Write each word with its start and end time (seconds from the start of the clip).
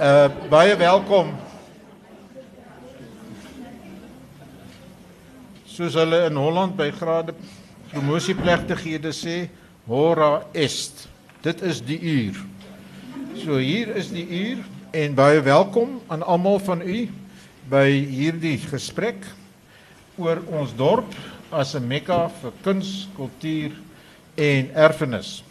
Uh 0.00 0.30
baie 0.48 0.72
welkom. 0.80 1.34
Soos 5.68 5.92
hulle 6.00 6.22
in 6.24 6.38
Holland 6.40 6.72
by 6.78 6.86
grade 6.96 7.34
promosieplegtighede 7.90 9.12
sê, 9.12 9.34
hora 9.84 10.46
est. 10.56 11.04
Dit 11.44 11.60
is 11.68 11.82
die 11.84 11.98
uur. 12.00 12.40
So 13.42 13.60
hier 13.60 13.92
is 14.00 14.08
die 14.08 14.24
uur 14.24 14.64
en 14.96 15.20
baie 15.20 15.44
welkom 15.44 15.98
aan 16.08 16.24
almal 16.24 16.56
van 16.64 16.80
u 16.80 17.04
by 17.68 17.84
hierdie 17.92 18.56
gesprek 18.72 19.28
oor 20.16 20.40
ons 20.48 20.72
dorp 20.80 21.12
as 21.52 21.76
'n 21.76 21.84
mekka 21.84 22.30
vir 22.40 22.56
kuns, 22.64 23.06
kultuur 23.20 23.76
en 24.40 24.72
erfenis. 24.72 25.44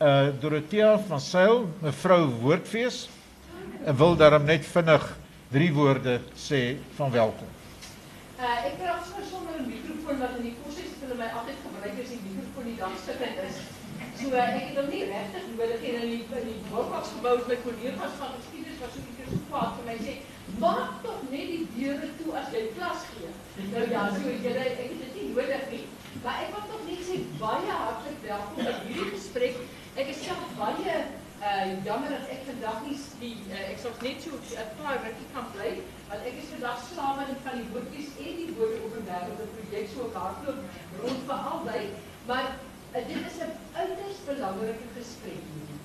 Uh 0.00 0.32
Dorothea 0.40 0.96
van 0.96 1.20
Sail, 1.20 1.68
mevrou 1.84 2.24
Woordfees, 2.40 3.10
ek 3.86 3.96
wil 3.96 4.16
daarom 4.16 4.44
net 4.44 4.66
vinnig 4.66 5.04
drie 5.48 5.72
woorde 5.72 6.20
sê 6.36 6.76
van 6.98 7.10
welkom. 7.10 7.48
Uh 8.36 8.56
ek 8.68 8.76
praat 8.80 9.06
sonder 9.30 9.56
'n 9.56 9.68
mikrofoon 9.68 10.18
wat 10.20 10.36
in 10.36 10.42
die 10.48 10.56
kursus 10.60 10.92
hulle 11.00 11.16
my 11.16 11.28
altyd 11.38 11.58
gebruik 11.64 11.96
as 12.02 12.10
die 12.12 12.20
mikrofoon 12.24 12.66
die 12.68 12.80
dagstukkend 12.82 13.38
is. 13.48 13.56
So 14.20 14.28
uh, 14.36 14.44
ek 14.44 14.66
het 14.68 14.76
hom 14.80 14.90
nie 14.92 15.04
regtig 15.08 15.44
nodig 15.52 15.80
en 15.88 15.96
in 16.02 16.10
die 16.12 16.24
in 16.40 16.46
die 16.50 16.60
boekboks 16.68 17.14
gebou 17.16 17.32
met 17.38 17.48
my 17.48 17.58
kollegas 17.64 18.18
van 18.20 18.36
geskiedenis 18.36 18.82
was 18.82 18.92
so 18.92 19.00
'n 19.00 19.06
bietjie 19.08 19.40
kwaad 19.48 19.72
vir 19.76 19.86
my 19.88 19.96
sê 20.04 20.14
maak 20.64 20.92
tog 21.04 21.24
net 21.30 21.48
die 21.52 21.64
deure 21.76 22.08
toe 22.20 22.36
as 22.40 22.52
jy 22.52 22.62
klas 22.76 23.00
gee. 23.08 23.32
Nou 23.72 23.86
ja, 23.94 24.02
so 24.12 24.28
julle 24.44 24.62
ek 24.66 24.84
het 24.84 25.00
dit 25.04 25.14
nie 25.16 25.32
nodig 25.32 25.64
nie. 25.72 25.84
Maar 26.22 26.44
ek 26.44 26.52
wil 26.54 26.64
tog 26.68 26.82
net 26.90 27.02
sê 27.08 27.16
baie 27.40 27.72
hartlik 27.80 28.20
welkom 28.28 28.60
by 28.64 28.76
hierdie 28.84 29.10
gesprek. 29.16 29.56
Ek 29.96 30.06
is 30.12 30.22
self 30.28 30.52
baie 30.60 30.96
jammer 31.84 32.10
dat 32.12 32.28
ek 32.28 32.42
vandag 32.44 32.82
nie 32.84 32.96
die 33.20 33.36
uh, 33.48 33.60
ek 33.72 33.78
sou 33.80 33.92
net 34.04 34.20
so 34.20 34.36
'n 34.36 34.72
paar 34.80 34.98
rukkie 35.04 35.28
kan 35.32 35.46
bly 35.54 35.70
want 36.08 36.26
ek 36.28 36.34
is 36.42 36.50
vandag 36.52 36.82
saam 36.94 37.16
met 37.16 37.40
van 37.44 37.56
die 37.56 37.70
boekies 37.72 38.10
en 38.24 38.34
die 38.40 38.52
woorde 38.58 38.76
op 38.84 38.96
'n 38.98 39.06
wêreld 39.08 39.40
op 39.44 39.54
projek 39.56 39.88
so 39.94 40.10
hardloop 40.14 40.60
rond 41.00 41.22
vir 41.30 41.40
albei 41.52 41.84
maar 42.26 42.48
uh, 42.94 43.06
dit 43.08 43.22
is 43.30 43.38
'n 43.46 43.54
uiters 43.72 44.20
belangrike 44.26 44.88
gesprek 44.98 45.42
hier. 45.52 45.78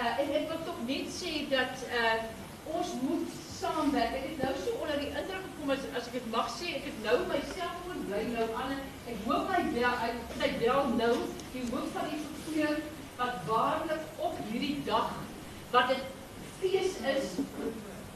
Uh 0.00 0.20
en 0.20 0.32
ek 0.40 0.48
wil 0.48 0.62
tog 0.64 0.80
net 0.86 1.06
sê 1.20 1.32
dat 1.52 1.76
uh 2.00 2.18
ons 2.64 2.88
moet 3.00 3.28
saamwerk. 3.60 4.14
Ek 4.18 4.26
het 4.30 4.42
nou 4.42 4.54
so 4.64 4.70
onder 4.82 4.98
die 4.98 5.12
indruk 5.20 5.44
gekom 5.48 5.70
as 5.70 5.84
as 5.98 6.06
ek 6.08 6.12
dit 6.12 6.30
mag 6.36 6.48
sê, 6.58 6.66
ek 6.78 6.88
het 6.88 6.98
nou 7.04 7.18
my 7.28 7.40
selfoon 7.52 8.00
bly 8.08 8.22
nou 8.32 8.48
aan 8.62 8.72
en 8.76 8.82
ek 9.12 9.18
hoop 9.26 9.52
hy 9.52 9.62
bel 9.76 9.96
hy 10.02 10.10
sy 10.38 10.50
bel 10.64 10.82
nou 10.96 11.14
die 11.52 11.64
hoof 11.70 11.92
van 11.96 12.08
die 12.12 12.22
vervoer 12.24 12.76
wat 13.16 13.34
waarlik 13.46 14.04
op 14.16 14.36
hierdie 14.50 14.82
dag 14.84 15.10
wat 15.70 15.88
dit 15.88 16.04
fees 16.58 16.92
is. 17.16 17.26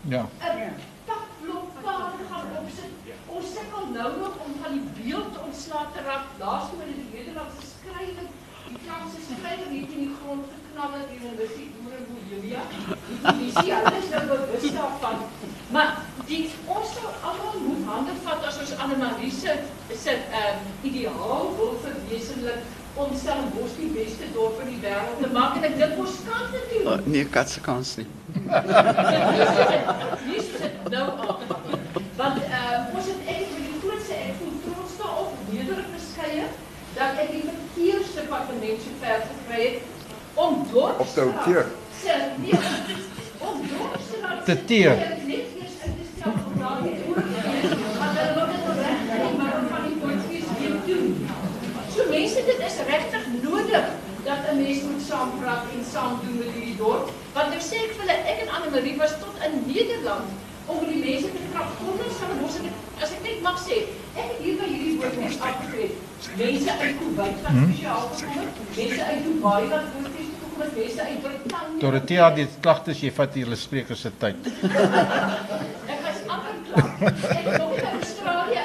Ja. 0.01 0.23
'n 0.41 0.75
Pakblokpaal 1.09 2.11
gaan 2.31 2.47
opsit. 2.61 2.93
Ons 3.27 3.47
sukkel 3.55 3.87
nou 3.93 4.11
nog 4.19 4.35
om 4.45 4.53
van 4.63 4.73
die 4.77 4.87
beeld 4.99 5.35
ontslae 5.47 5.87
te 5.95 6.01
raak. 6.09 6.25
Laas 6.39 6.69
in 6.87 6.95
die 7.01 7.11
Nederlandse 7.15 7.65
skrywer, 7.75 8.29
die 8.69 8.79
Franse 8.87 9.21
skrywer 9.29 9.69
het 9.75 9.93
in 9.97 10.03
die 10.05 10.17
grond 10.21 10.45
geknal 10.55 10.93
het 10.99 11.09
hier 11.13 11.31
in 11.31 11.37
die 11.57 11.71
boere 11.77 12.01
Bolivia. 12.09 12.63
Die 13.41 13.53
sien 13.59 13.75
alles 13.75 14.09
nou 14.11 14.25
bewus 14.33 14.73
daarvan. 14.73 15.17
Maar 15.71 15.91
die 16.27 16.51
ons 16.65 16.93
sal 16.95 17.13
almal 17.29 17.61
moet 17.67 17.87
hande 17.93 18.17
vat 18.25 18.45
as 18.51 18.59
ons 18.63 18.77
Anne-Marie 18.85 19.33
se 19.41 19.57
se 20.05 20.15
ehm 20.41 20.59
ideaal 20.91 21.55
wil 21.57 21.73
verwesenlik 21.85 22.63
om 22.99 23.11
Stellenbosch 23.21 23.77
die 23.79 23.91
beste 23.95 24.27
dorp 24.35 24.61
in 24.65 24.71
die 24.73 24.81
wêreld 24.83 25.21
te 25.23 25.29
maak 25.35 25.59
en 25.59 25.67
ek 25.69 25.77
dink 25.79 25.99
ons 26.03 26.17
kan 26.27 26.49
dit 26.55 26.71
doen. 26.73 26.87
Oh, 26.93 26.99
nee, 27.07 27.27
katse 27.37 27.61
kans 27.65 27.93
nie. 28.01 28.07
Hier 30.27 30.43
sit 30.49 30.89
nou 30.95 31.07
aan. 31.27 31.45
Want 32.19 32.41
uh, 32.43 32.97
ons 32.99 33.11
het 33.13 33.21
eintlik 33.31 33.53
met 33.55 33.69
die 33.69 33.83
grootste 33.85 34.19
ek 34.19 34.41
voel 34.41 34.57
trots 34.65 34.97
daarop, 35.03 35.37
nederig 35.53 35.93
beskeie 35.95 36.49
dat 36.97 37.23
ek 37.23 37.31
die 37.37 37.45
verkeersdepartement 37.47 38.83
so 38.83 38.99
ver 39.05 39.23
gekry 39.31 39.63
het 39.69 39.79
om 40.39 40.63
dorp 40.73 41.01
Op 41.07 41.15
te 41.15 41.27
outeer. 41.29 41.71
Se 42.03 42.19
nee, 42.43 42.59
om 43.39 43.63
dorpsstraat 43.71 44.45
Te 44.51 44.59
teer. 44.65 44.99
Net 45.27 45.55
eers 45.59 45.83
uit 45.85 45.95
te 46.03 46.07
stel 46.17 46.33
om 46.33 46.59
daar 46.63 46.83
mense, 52.19 52.41
dit 52.51 52.61
is 52.69 52.77
regtig 52.93 53.25
nodig 53.43 53.87
dat 54.29 54.41
'n 54.51 54.57
mens 54.63 54.81
moet 54.89 55.05
saampraat 55.11 55.65
en 55.75 55.83
saam 55.95 56.13
doen 56.23 56.37
met 56.43 56.51
hierdie 56.55 56.77
dorp. 56.85 57.07
Want 57.37 57.49
nou 57.53 57.63
sê 57.71 57.77
ek 57.87 57.93
vir 57.95 58.03
hulle, 58.05 58.17
ek 58.33 58.39
en 58.45 58.51
Anne 58.57 58.69
Marie 58.75 58.97
was 59.03 59.15
tot 59.25 59.35
in 59.47 59.55
Nederland 59.73 60.27
om 60.67 60.79
die 60.91 61.03
mense 61.09 61.29
te 61.33 61.41
kom 61.79 61.97
ons 62.07 62.19
gaan 62.21 62.43
ons 62.45 62.57
ek 62.69 62.77
as 63.03 63.11
ek 63.17 63.23
net 63.23 63.39
mag 63.43 63.59
sê, 63.67 63.77
ek 64.21 64.27
het 64.31 64.41
hier 64.45 64.57
by 64.61 64.69
hierdie 64.73 64.97
woordfees 64.99 65.39
afgetree. 65.49 65.91
Mense 66.37 66.71
uit 66.83 66.97
Kuwait 67.01 67.39
wat 67.45 67.55
spesiaal 67.63 68.05
gekom 68.15 68.39
het, 68.43 68.55
mense 68.77 69.03
uit 69.11 69.21
Dubai 69.25 69.63
wat 69.75 69.87
woordfees 69.95 70.31
gekom 70.33 70.61
het, 70.63 70.73
mense 70.81 71.01
uit 71.11 71.21
Brittanje. 71.27 71.79
Dorothea, 71.85 72.27
die 72.41 72.49
klagtes 72.61 72.99
jy 73.05 73.11
vat 73.21 73.33
hulle 73.43 73.57
sprekers 73.57 74.01
se 74.07 74.11
tyd. 74.25 74.41
Ek 75.93 76.01
was 76.07 76.19
amper 76.27 76.57
klaar. 76.67 76.91
Ek 77.01 77.45
het 77.47 77.59
nog 77.59 77.75
in 77.79 77.87
Australië 78.01 78.65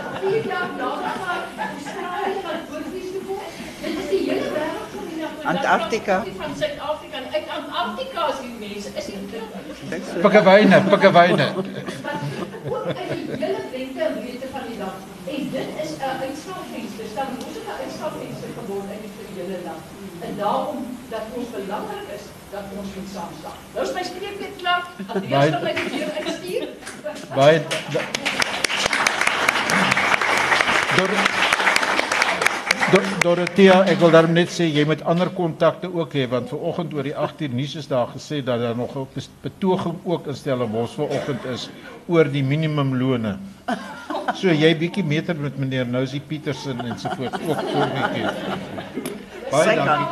Vier 0.20 0.46
jaar 0.46 0.70
later 0.78 1.12
maar 1.24 1.44
Australië 1.74 2.34
van 2.44 2.58
Boertjies 2.68 3.10
toe 3.12 3.22
kom. 3.26 3.44
Dit 3.82 3.94
is 4.00 4.08
die 4.10 4.22
hele 4.30 4.48
wêreld 4.56 4.90
van 4.94 5.04
die 5.10 5.20
dag. 5.20 5.44
Antarktika. 5.52 6.16
Van 6.40 6.52
Suid-Afrika 6.60 7.16
en 7.16 7.26
uit 7.36 7.46
Antarktika 7.58 8.26
is 8.32 8.40
die 8.44 8.56
mense. 8.64 8.88
Is 9.00 9.06
nie. 9.06 10.20
Pikkewyne, 10.24 10.82
pikkewyne. 10.92 11.46
ook 12.68 12.86
uit 12.86 13.08
die 13.12 13.28
hele 13.42 13.62
en 14.08 14.12
breedte 14.18 14.48
van 14.56 14.64
die 14.68 14.78
land. 14.82 14.98
En 15.34 15.48
dit 15.56 15.68
is 15.84 15.90
'n 15.96 16.12
uitslagvenster. 16.24 17.06
Stel 17.12 17.32
ons 17.46 17.56
het 17.58 17.66
'n 17.72 17.78
uitslagvenster 17.84 18.50
geword 18.58 18.86
uit 18.94 19.02
die 19.04 19.12
vir 19.16 19.26
die 19.30 19.36
hele 19.40 19.58
land. 19.68 19.82
En 20.26 20.32
daarom 20.42 20.78
dat 21.14 21.24
ons 21.38 21.48
belangrik 21.56 22.08
is 22.16 22.24
dat 22.54 22.64
ons 22.78 22.88
moet 22.96 23.10
saam 23.14 23.32
staan. 23.40 23.58
Nou 23.74 23.86
is 23.86 23.92
my 23.98 24.04
spreekbeurt 24.12 24.56
klaar. 24.62 24.82
Andreas 25.14 25.50
gaan 25.52 25.62
my 25.62 25.74
die 25.80 25.90
deur 25.96 26.10
uitstuur. 26.18 26.64
Baie 27.34 27.58
Dor 31.00 31.08
Dor 32.90 33.04
Dorothea, 33.22 33.76
ek 33.88 34.00
wil 34.02 34.10
daarom 34.12 34.34
net 34.36 34.50
sê 34.52 34.66
jy 34.68 34.82
moet 34.88 35.00
ander 35.08 35.30
kontakte 35.32 35.88
ook 35.88 36.12
hê 36.18 36.26
want 36.28 36.50
vanoggend 36.52 36.92
oor 36.96 37.06
die 37.06 37.14
8 37.16 37.44
uur 37.46 37.54
nuus 37.56 37.76
is 37.80 37.88
daar 37.88 38.10
gesê 38.10 38.40
dat 38.44 38.60
daar 38.60 38.76
nog 38.76 38.92
'n 38.96 39.06
betoging 39.42 39.96
ook 40.04 40.26
in 40.26 40.36
Stellenbosch 40.36 40.98
vanoggend 40.98 41.44
is 41.54 41.70
oor 42.06 42.24
die 42.28 42.42
minimumlone. 42.42 43.38
So 44.34 44.48
jy 44.48 44.76
bietjie 44.76 45.04
meter 45.04 45.36
met 45.36 45.56
meneer 45.58 45.86
Nousie 45.86 46.20
Petersen 46.20 46.80
en 46.80 46.98
so 46.98 47.08
voort 47.16 47.34
ook 47.48 47.60
voor 47.72 47.88
bietjie. 47.96 48.28
Baie 49.50 49.76
dankie. 49.76 50.06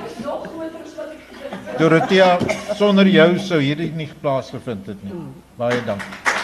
Dorothea, 1.78 2.38
sonder 2.74 3.06
jou 3.06 3.38
sou 3.38 3.60
hierdie 3.60 3.92
nie 3.92 4.08
plaasgevind 4.20 4.86
het 4.86 5.04
nie. 5.04 5.12
Baie 5.56 5.84
dankie. 5.84 6.37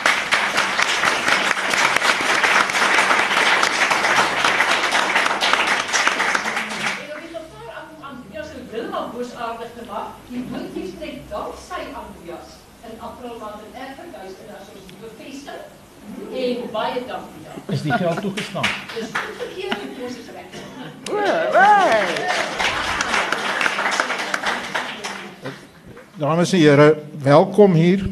Die 10.31 10.43
bootjies 10.51 10.95
trek 11.01 11.17
danksy 11.31 11.83
Andreas 11.93 12.49
in 12.89 13.01
April 13.01 13.35
maand 13.41 13.61
in 13.67 13.73
Erfenhuis 13.87 14.35
en 14.45 14.49
as 14.57 14.69
ons 14.73 14.93
bevestig. 15.03 15.63
En 16.05 16.71
baie 16.73 17.01
dankie 17.09 17.43
daar. 17.45 17.59
Is 17.73 17.83
die 17.85 17.93
geld 17.93 18.21
toegestaan? 18.21 18.69
Dis 18.95 19.13
goed 19.13 19.37
verkeer 19.41 19.71
en 19.77 19.91
ons 20.05 20.17
is 20.21 20.29
reg. 20.37 20.49
Dames 26.15 26.53
en 26.55 26.61
here, 26.61 26.89
welkom 27.25 27.75
hier 27.75 28.05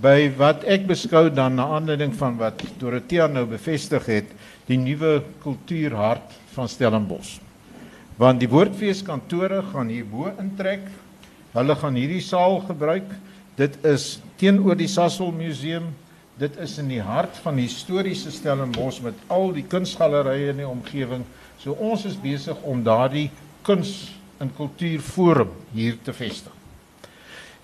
by 0.00 0.30
wat 0.38 0.64
ek 0.64 0.86
beskou 0.88 1.28
dan 1.34 1.58
na 1.60 1.66
aanleiding 1.76 2.14
van 2.16 2.38
wat 2.40 2.62
Dorothea 2.80 3.26
nou 3.28 3.44
bevestig 3.50 4.06
het, 4.08 4.30
die 4.70 4.78
nuwe 4.80 5.20
kultuurhart 5.42 6.38
van 6.54 6.70
Stellenbosch. 6.70 7.38
Want 8.20 8.40
die 8.40 8.48
woordfeeskantore 8.48 9.62
gaan 9.72 9.92
hierbo 9.92 10.30
intrek. 10.40 10.88
Hulle 11.54 11.74
gaan 11.76 11.98
hierdie 11.98 12.22
saal 12.22 12.60
gebruik. 12.68 13.08
Dit 13.58 13.80
is 13.86 14.20
teenoor 14.38 14.78
die 14.78 14.88
Sasol 14.88 15.32
Museum. 15.34 15.90
Dit 16.40 16.56
is 16.62 16.76
in 16.80 16.88
die 16.88 17.02
hart 17.02 17.36
van 17.44 17.58
historiese 17.60 18.30
Stellenbosch 18.32 19.02
met 19.04 19.18
al 19.28 19.50
die 19.56 19.66
kunsgalerye 19.66 20.54
in 20.54 20.62
die 20.62 20.68
omgewing. 20.68 21.26
So 21.60 21.74
ons 21.76 22.06
is 22.08 22.16
besig 22.16 22.56
om 22.64 22.84
daardie 22.86 23.28
kuns 23.66 24.12
en 24.40 24.52
kultuurforum 24.56 25.50
hier 25.74 25.98
te 26.04 26.14
vestig. 26.16 26.54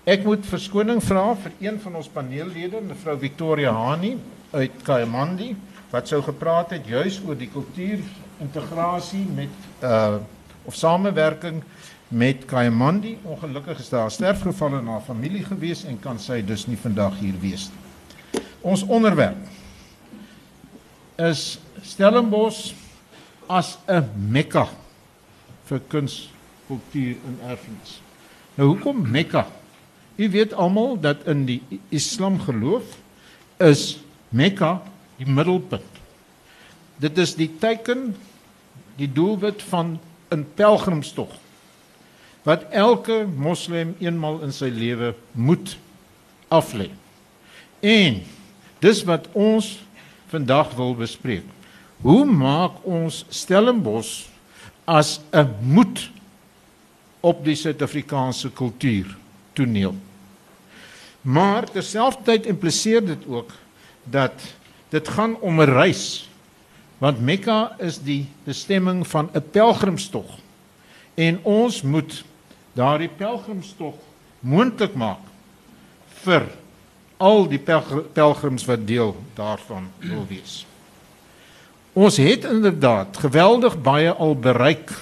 Ek 0.07 0.23
moet 0.23 0.45
verskoning 0.47 1.01
vra 1.03 1.31
vir 1.35 1.55
een 1.63 1.79
van 1.83 1.97
ons 1.99 2.11
paneellede, 2.11 2.79
mevrou 2.85 3.17
Victoria 3.19 3.73
Hani 3.75 4.13
uit 4.53 4.77
Kayamandi, 4.87 5.49
wat 5.91 6.07
sou 6.07 6.21
gepraat 6.23 6.75
het 6.77 6.87
juis 6.87 7.17
oor 7.25 7.35
die 7.39 7.49
kultuurintegrasie 7.51 9.25
met 9.35 9.83
uh 9.83 10.19
of 10.67 10.75
samewerking 10.75 11.61
met 12.07 12.45
Kayamandi. 12.45 13.17
Ongelukkig 13.23 13.79
is 13.79 13.89
daar 13.89 14.05
'n 14.05 14.11
sterfgeval 14.11 14.77
in 14.77 14.87
haar 14.87 15.01
familie 15.01 15.43
gewees 15.43 15.83
en 15.83 15.99
kan 15.99 16.19
sy 16.19 16.45
dus 16.45 16.67
nie 16.67 16.77
vandag 16.77 17.19
hier 17.19 17.39
wees 17.39 17.69
nie. 17.69 18.41
Ons 18.61 18.83
onderwerp 18.83 19.37
is 21.15 21.59
Stellenbosch 21.81 22.73
as 23.47 23.77
'n 23.87 24.09
Mekka 24.29 24.67
vir 25.65 25.81
kuns, 25.87 26.29
kultuur 26.67 27.15
en 27.25 27.39
erfenis. 27.49 28.01
Nou 28.55 28.69
hoekom 28.69 29.11
Mekka? 29.11 29.47
U 30.15 30.29
weet 30.29 30.53
almal 30.53 30.99
dat 30.99 31.17
in 31.25 31.45
die 31.45 31.61
Islam 31.89 32.39
geloof 32.39 32.83
is 33.57 33.99
Mekka 34.29 34.81
die 35.17 35.27
middelpunt. 35.27 35.83
Dit 36.97 37.17
is 37.17 37.35
die 37.35 37.57
teken 37.59 38.15
die 38.95 39.11
doelwit 39.11 39.63
van 39.63 39.99
'n 40.29 40.45
pelgrimstog 40.55 41.29
wat 42.47 42.63
elke 42.71 43.25
moslim 43.27 43.91
eenmal 43.99 44.39
in 44.45 44.53
sy 44.55 44.69
lewe 44.71 45.11
moet 45.35 45.73
aflê. 46.47 46.87
En 47.83 48.21
dis 48.79 49.01
wat 49.03 49.27
ons 49.35 49.73
vandag 50.31 50.71
wil 50.79 50.95
bespreek. 50.95 51.43
Hoe 52.05 52.23
maak 52.29 52.79
ons 52.87 53.25
Stellenbosch 53.33 54.29
as 54.85 55.19
'n 55.33 55.49
moed 55.61 56.09
op 57.19 57.43
die 57.43 57.55
Suid-Afrikaanse 57.55 58.49
kultuur 58.49 59.17
toneel? 59.53 59.95
Maar 61.21 61.67
terselfdertyd 61.67 62.45
impliseer 62.45 63.05
dit 63.05 63.27
ook 63.27 63.51
dat 64.03 64.31
dit 64.89 65.07
gaan 65.07 65.35
om 65.41 65.59
'n 65.59 65.69
reis 65.69 66.29
want 66.97 67.21
Mekka 67.21 67.75
is 67.79 67.99
die 67.99 68.25
bestemming 68.43 69.07
van 69.07 69.29
'n 69.33 69.43
pelgrimstog 69.51 70.39
en 71.15 71.39
ons 71.43 71.81
moet 71.81 72.23
daardie 72.77 73.09
pelgrimstog 73.09 73.97
moontlik 74.45 74.93
maak 74.93 75.23
vir 76.23 76.45
al 77.17 77.47
die 77.49 77.59
pelgrims 77.59 78.65
wat 78.69 78.85
deel 78.85 79.15
daarvan 79.37 79.87
wil 80.03 80.25
wees. 80.29 80.61
Ons 81.97 82.19
het 82.21 82.45
inderdaad 82.45 83.17
geweldig 83.17 83.79
baie 83.81 84.11
al 84.13 84.35
bereik 84.37 84.93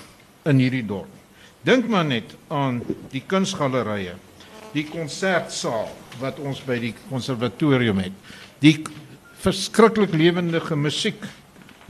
in 0.48 0.62
hierdie 0.64 0.86
dorp. 0.88 1.12
Dink 1.66 1.90
maar 1.92 2.06
net 2.06 2.36
aan 2.48 2.80
die 3.12 3.24
kunsgalerye, 3.28 4.14
die 4.72 4.86
konsertsaal 4.88 5.90
wat 6.22 6.40
ons 6.40 6.62
by 6.64 6.78
die 6.80 6.94
konservatorium 7.10 8.00
het, 8.06 8.16
die 8.64 8.78
verskriklik 9.44 10.14
lewendige 10.16 10.78
musiek 10.80 11.20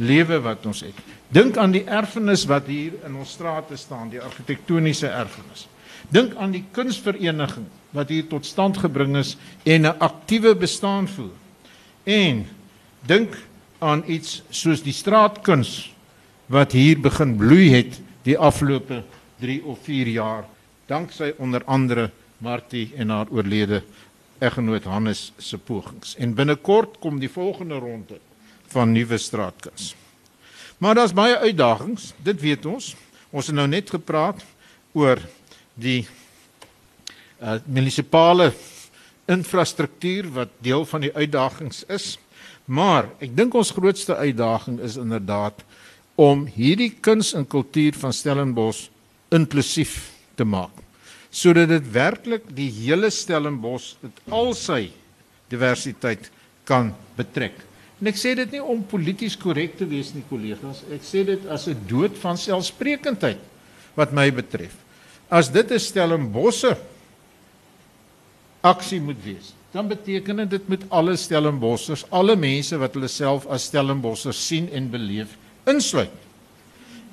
lewe 0.01 0.39
wat 0.41 0.65
ons 0.65 0.81
het. 0.87 0.97
Dink 1.29 1.59
aan 1.61 1.75
die 1.75 1.83
erfenis 1.85 2.47
wat 2.49 2.65
hier 2.71 2.95
in 3.05 3.19
ons 3.19 3.35
strate 3.35 3.77
staan, 3.77 4.09
die 4.09 4.23
argitektoniese 4.23 5.11
erfenis. 5.11 5.67
Dink 6.09 6.35
aan 6.35 6.51
die 6.51 6.63
kunsvereniging 6.71 7.65
wat 7.95 8.09
hier 8.09 8.27
tot 8.27 8.45
stand 8.45 8.77
gebring 8.77 9.15
is 9.17 9.37
en 9.63 9.85
'n 9.85 9.99
aktiewe 9.99 10.55
bestaan 10.55 11.07
voer. 11.07 11.33
En 12.03 12.45
dink 13.05 13.37
aan 13.79 14.03
iets 14.07 14.43
soos 14.49 14.83
die 14.83 14.93
straatkuns 14.93 15.93
wat 16.45 16.71
hier 16.71 16.99
begin 16.99 17.35
bloei 17.37 17.69
het 17.69 18.01
die 18.23 18.37
afgelope 18.37 19.03
3 19.39 19.63
of 19.65 19.79
4 19.83 20.07
jaar 20.07 20.45
danksy 20.85 21.33
onder 21.37 21.63
andere 21.65 22.11
Martie 22.37 22.91
en 22.95 23.09
haar 23.09 23.29
oorlede 23.29 23.83
eggenoot 24.37 24.83
Hannes 24.83 25.31
se 25.37 25.57
pogings. 25.57 26.15
En 26.15 26.33
binnekort 26.33 26.99
kom 26.99 27.19
die 27.19 27.29
volgende 27.31 27.79
ronde 27.79 28.19
van 28.67 28.91
nuwe 28.91 29.17
straatkuns. 29.17 29.95
Maar 30.77 30.95
daar's 30.95 31.13
baie 31.13 31.37
uitdagings, 31.37 32.13
dit 32.23 32.41
weet 32.41 32.65
ons. 32.65 32.95
Ons 33.29 33.47
het 33.47 33.55
nou 33.55 33.67
net 33.67 33.89
gepraat 33.89 34.43
oor 34.91 35.21
die 35.75 36.05
uh 37.43 37.59
munisipale 37.67 38.53
infrastruktuur 39.27 40.29
wat 40.33 40.53
deel 40.63 40.85
van 40.85 41.03
die 41.03 41.13
uitdagings 41.13 41.83
is. 41.91 42.15
Maar 42.65 43.09
ek 43.19 43.35
dink 43.35 43.53
ons 43.57 43.73
grootste 43.75 44.15
uitdaging 44.15 44.79
is 44.85 44.97
inderdaad 45.01 45.65
om 46.15 46.45
hierdie 46.47 46.93
kuns 47.03 47.33
en 47.35 47.47
kultuur 47.47 47.97
van 47.99 48.13
Stellenbosch 48.15 48.87
inklusief 49.35 50.13
te 50.39 50.47
maak 50.47 50.83
sodat 51.35 51.67
dit 51.67 51.87
werklik 51.91 52.45
die 52.55 52.69
hele 52.71 53.09
Stellenbosch 53.11 53.97
met 53.99 54.21
al 54.31 54.53
sy 54.55 54.85
diversiteit 55.51 56.29
kan 56.63 56.93
betrek. 57.17 57.57
En 57.99 58.07
ek 58.07 58.15
sê 58.15 58.31
dit 58.39 58.55
nie 58.55 58.61
om 58.63 58.85
polities 58.87 59.35
korrek 59.35 59.75
te 59.75 59.87
wees 59.89 60.13
nie 60.15 60.23
kollegas, 60.29 60.85
ek 60.95 61.03
sê 61.03 61.25
dit 61.27 61.43
as 61.51 61.67
'n 61.67 61.75
dood 61.91 62.15
van 62.23 62.39
selfsprekendheid 62.39 63.43
wat 63.99 64.15
my 64.15 64.29
betref 64.31 64.84
as 65.29 65.51
dit 65.51 65.71
'n 65.71 65.79
Stellenbosse 65.79 66.77
aksie 68.61 69.01
moet 69.01 69.23
wees, 69.23 69.53
dan 69.71 69.87
beteken 69.87 70.49
dit 70.49 70.67
met 70.67 70.83
alle 70.89 71.15
Stellenbossers, 71.15 72.05
alle 72.09 72.35
mense 72.35 72.77
wat 72.77 72.93
hulle 72.93 73.07
self 73.07 73.45
as 73.45 73.63
Stellenbossers 73.63 74.47
sien 74.47 74.69
en 74.71 74.89
beleef, 74.89 75.37
insluit. 75.65 76.23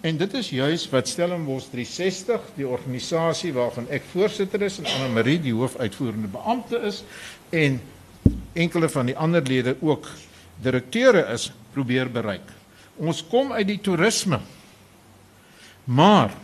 En 0.03 0.17
dit 0.17 0.35
is 0.35 0.49
juis 0.50 0.88
wat 0.91 1.09
Stellenbosch 1.09 1.69
360, 1.70 2.41
die 2.56 2.67
organisasie 2.67 3.53
waarvan 3.55 3.87
ek 3.94 4.03
voorsitter 4.11 4.62
is 4.67 4.81
en 4.81 4.88
Anna 4.91 5.08
Marie 5.15 5.38
die 5.41 5.55
hoofuitvoerende 5.55 6.31
beampte 6.32 6.81
is 6.88 7.05
en 7.50 7.81
enkele 8.53 8.88
van 8.88 9.06
die 9.06 9.17
ander 9.17 9.43
lede 9.47 9.76
ook 9.81 10.08
direkteure 10.62 11.23
is, 11.32 11.53
probeer 11.73 12.11
bereik. 12.11 12.50
Ons 12.99 13.23
kom 13.31 13.53
uit 13.53 13.67
die 13.67 13.79
toerisme. 13.81 14.41
Maar 15.85 16.35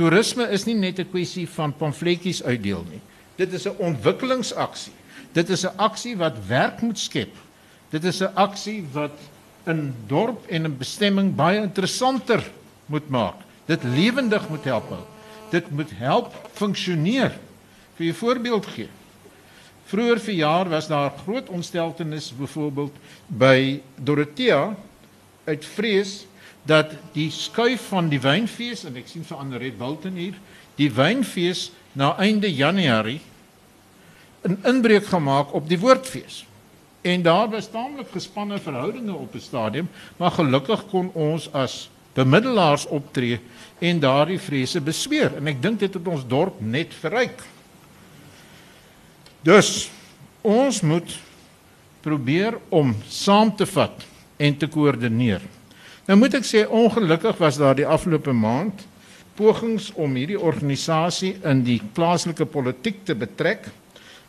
Toerisme 0.00 0.46
is 0.48 0.64
nie 0.64 0.78
net 0.80 0.98
'n 0.98 1.10
kwessie 1.12 1.44
van 1.44 1.74
pamfletjies 1.76 2.40
uitdeel 2.42 2.86
nie. 2.88 3.00
Dit 3.36 3.52
is 3.52 3.66
'n 3.68 3.76
ontwikkelingsaksie. 3.76 4.92
Dit 5.32 5.50
is 5.50 5.66
'n 5.66 5.76
aksie 5.76 6.16
wat 6.16 6.46
werk 6.46 6.80
moet 6.80 6.98
skep. 6.98 7.34
Dit 7.90 8.04
is 8.04 8.22
'n 8.22 8.32
aksie 8.34 8.84
wat 8.92 9.18
'n 9.66 9.92
dorp 10.06 10.46
en 10.48 10.64
'n 10.64 10.78
bestemming 10.78 11.36
baie 11.36 11.60
interessanter 11.60 12.50
moet 12.86 13.08
maak. 13.10 13.36
Dit 13.66 13.82
lewendig 13.84 14.48
moet 14.48 14.64
help 14.64 14.88
hou. 14.88 15.04
Dit 15.50 15.70
moet 15.70 15.90
help 15.90 16.48
funksioneer. 16.52 17.38
Vir 17.96 18.06
'n 18.06 18.14
voorbeeld 18.14 18.66
gee. 18.66 18.88
Vroeger 19.84 20.20
verjaar 20.20 20.68
was 20.68 20.86
daar 20.86 21.12
groot 21.24 21.48
ontsteltenis 21.48 22.32
byvoorbeeld 22.36 22.96
by 23.26 23.80
Dorothea 23.96 24.76
uit 25.44 25.64
vrees 25.64 26.26
dat 26.68 26.92
die 27.14 27.30
skuif 27.30 27.88
van 27.88 28.08
die 28.08 28.20
wynfees 28.20 28.84
en 28.84 28.96
ek 29.00 29.08
sien 29.08 29.24
vir 29.24 29.38
ander 29.38 29.60
het 29.60 29.78
Wilton 29.78 30.16
hier, 30.20 30.36
die 30.76 30.90
wynfees 30.92 31.70
na 31.92 32.16
einde 32.18 32.50
Januarie 32.52 33.20
'n 34.44 34.58
inbreuk 34.64 35.06
gemaak 35.06 35.52
op 35.54 35.68
die 35.68 35.78
woordfees. 35.78 36.44
En 37.02 37.22
daar 37.22 37.48
was 37.48 37.70
taamlik 37.70 38.08
gespanne 38.12 38.58
verhoudinge 38.58 39.12
op 39.12 39.34
'n 39.34 39.40
stadium, 39.40 39.88
maar 40.16 40.30
gelukkig 40.30 40.86
kon 40.86 41.10
ons 41.12 41.52
as 41.52 41.90
bemiddelaars 42.12 42.86
optree 42.86 43.40
en 43.78 44.00
daardie 44.00 44.38
vrese 44.38 44.80
besweer 44.80 45.36
en 45.36 45.46
ek 45.46 45.62
dink 45.62 45.78
dit 45.78 45.94
het 45.94 46.08
ons 46.08 46.26
dorp 46.26 46.60
net 46.60 46.94
verryk. 46.94 47.42
Dus 49.42 49.90
ons 50.40 50.80
moet 50.80 51.18
probeer 52.00 52.58
om 52.68 52.96
saam 53.08 53.56
te 53.56 53.66
vat 53.66 54.04
en 54.36 54.56
te 54.56 54.66
koördineer. 54.66 55.40
Nou 56.08 56.16
moet 56.18 56.34
ek 56.38 56.46
sê 56.48 56.64
ongelukkig 56.64 57.36
was 57.40 57.58
daar 57.60 57.76
die 57.76 57.86
afgelope 57.86 58.32
maand 58.32 58.86
pogings 59.36 59.90
om 60.00 60.16
hierdie 60.16 60.40
organisasie 60.40 61.34
in 61.46 61.62
die 61.64 61.78
plaaslike 61.96 62.46
politiek 62.48 63.02
te 63.04 63.16
betrek 63.16 63.68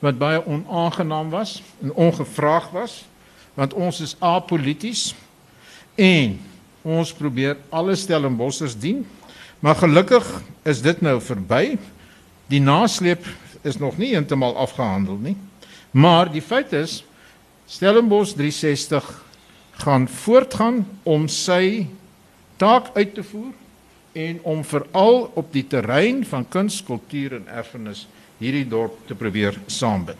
wat 0.04 0.20
baie 0.20 0.42
onaangenaam 0.44 1.32
was 1.32 1.60
en 1.84 1.94
ongevraag 1.94 2.70
was 2.76 3.02
want 3.56 3.76
ons 3.76 4.02
is 4.04 4.16
apolities 4.20 5.12
en 6.00 6.38
ons 6.82 7.14
probeer 7.16 7.58
alle 7.70 7.96
Stellenbossers 7.96 8.76
dien 8.76 9.06
maar 9.62 9.78
gelukkig 9.78 10.26
is 10.66 10.80
dit 10.82 11.04
nou 11.06 11.20
verby. 11.22 11.78
Die 12.50 12.60
nasleep 12.60 13.28
is 13.62 13.78
nog 13.78 14.00
nie 14.02 14.14
heeltemal 14.16 14.58
afgehandel 14.60 15.20
nie 15.22 15.38
maar 15.92 16.32
die 16.32 16.44
feit 16.44 16.74
is 16.76 17.02
Stellenbosch 17.72 18.36
360 18.36 19.31
gaan 19.72 20.08
voortgaan 20.08 20.86
om 21.04 21.28
sy 21.28 21.88
taak 22.58 22.92
uit 22.94 23.14
te 23.14 23.24
voer 23.24 23.54
en 24.12 24.40
om 24.44 24.64
veral 24.64 25.32
op 25.34 25.54
die 25.54 25.68
terrein 25.68 26.26
van 26.26 26.46
kuns, 26.48 26.84
kultuur 26.84 27.40
en 27.40 27.48
erfenis 27.48 28.08
hierdie 28.42 28.68
dorp 28.68 28.98
te 29.08 29.16
probeer 29.16 29.58
saambind. 29.68 30.20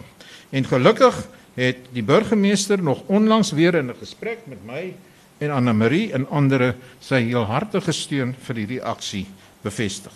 En 0.50 0.66
gelukkig 0.66 1.28
het 1.56 1.88
die 1.94 2.04
burgemeester 2.04 2.82
nog 2.84 3.04
onlangs 3.08 3.52
weer 3.52 3.76
in 3.76 3.90
'n 3.90 4.00
gesprek 4.00 4.40
met 4.46 4.66
my 4.66 4.94
en 5.38 5.52
Anna 5.52 5.74
Marie 5.74 6.12
en 6.14 6.30
ander 6.30 6.76
sy 7.00 7.22
heelhartige 7.26 7.92
steun 7.92 8.36
vir 8.46 8.56
hierdie 8.56 8.84
aksie 8.84 9.26
bevestig. 9.62 10.14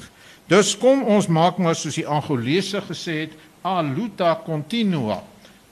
Dus 0.47 0.77
kom 0.77 1.03
ons 1.03 1.27
maak 1.27 1.57
maar 1.57 1.75
soos 1.75 1.95
die 1.95 2.07
Angolese 2.07 2.81
gesê 2.81 3.25
het, 3.25 3.31
a 3.65 3.81
luta 3.81 4.35
continua. 4.45 5.23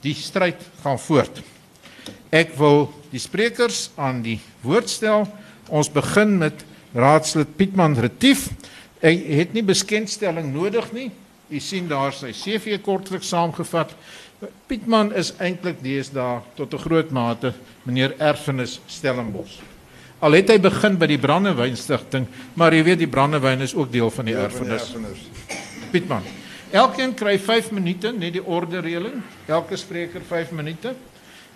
Die 0.02 0.14
stryd 0.14 0.58
gaan 0.82 0.98
voort. 0.98 1.53
Ek 2.34 2.56
wil 2.58 2.88
die 3.12 3.22
sprekers 3.22 3.92
aan 3.94 4.24
die 4.24 4.40
woord 4.66 4.90
stel. 4.90 5.28
Ons 5.70 5.92
begin 5.92 6.34
met 6.42 6.64
raadslid 6.94 7.54
Pietman 7.56 7.94
Retief 7.94 8.48
Hy 9.04 9.12
het 9.36 9.52
nie 9.52 9.64
bekendstelling 9.66 10.48
nodig 10.54 10.86
nie. 10.96 11.10
U 11.52 11.60
sien 11.60 11.88
daar 11.90 12.14
sy 12.16 12.30
CV 12.32 12.78
kortlik 12.80 13.24
saamgevat. 13.26 13.92
Pietman 14.68 15.10
is 15.12 15.34
eintlik 15.44 15.82
deesdae 15.84 16.40
tot 16.56 16.72
'n 16.72 16.80
groot 16.80 17.10
mate 17.10 17.52
meneer 17.84 18.14
Erfenis 18.18 18.80
Stellenbosch. 18.86 19.60
Al 20.20 20.32
het 20.32 20.48
hy 20.48 20.58
begin 20.58 20.96
by 20.96 21.06
die 21.06 21.18
Brandewyn-stigting, 21.18 22.26
maar 22.54 22.72
jy 22.72 22.82
weet 22.82 22.98
die 22.98 23.06
brandewyn 23.06 23.60
is 23.60 23.74
ook 23.74 23.92
deel 23.92 24.10
van 24.10 24.24
die 24.24 24.34
erfenis. 24.34 24.94
Pietman. 25.90 26.22
Elkeen 26.70 27.14
kry 27.14 27.38
5 27.38 27.70
minute, 27.72 28.12
net 28.12 28.32
die 28.32 28.44
orde 28.44 28.80
reëling. 28.80 29.22
Elke 29.46 29.76
spreker 29.76 30.22
5 30.22 30.50
minute. 30.50 30.94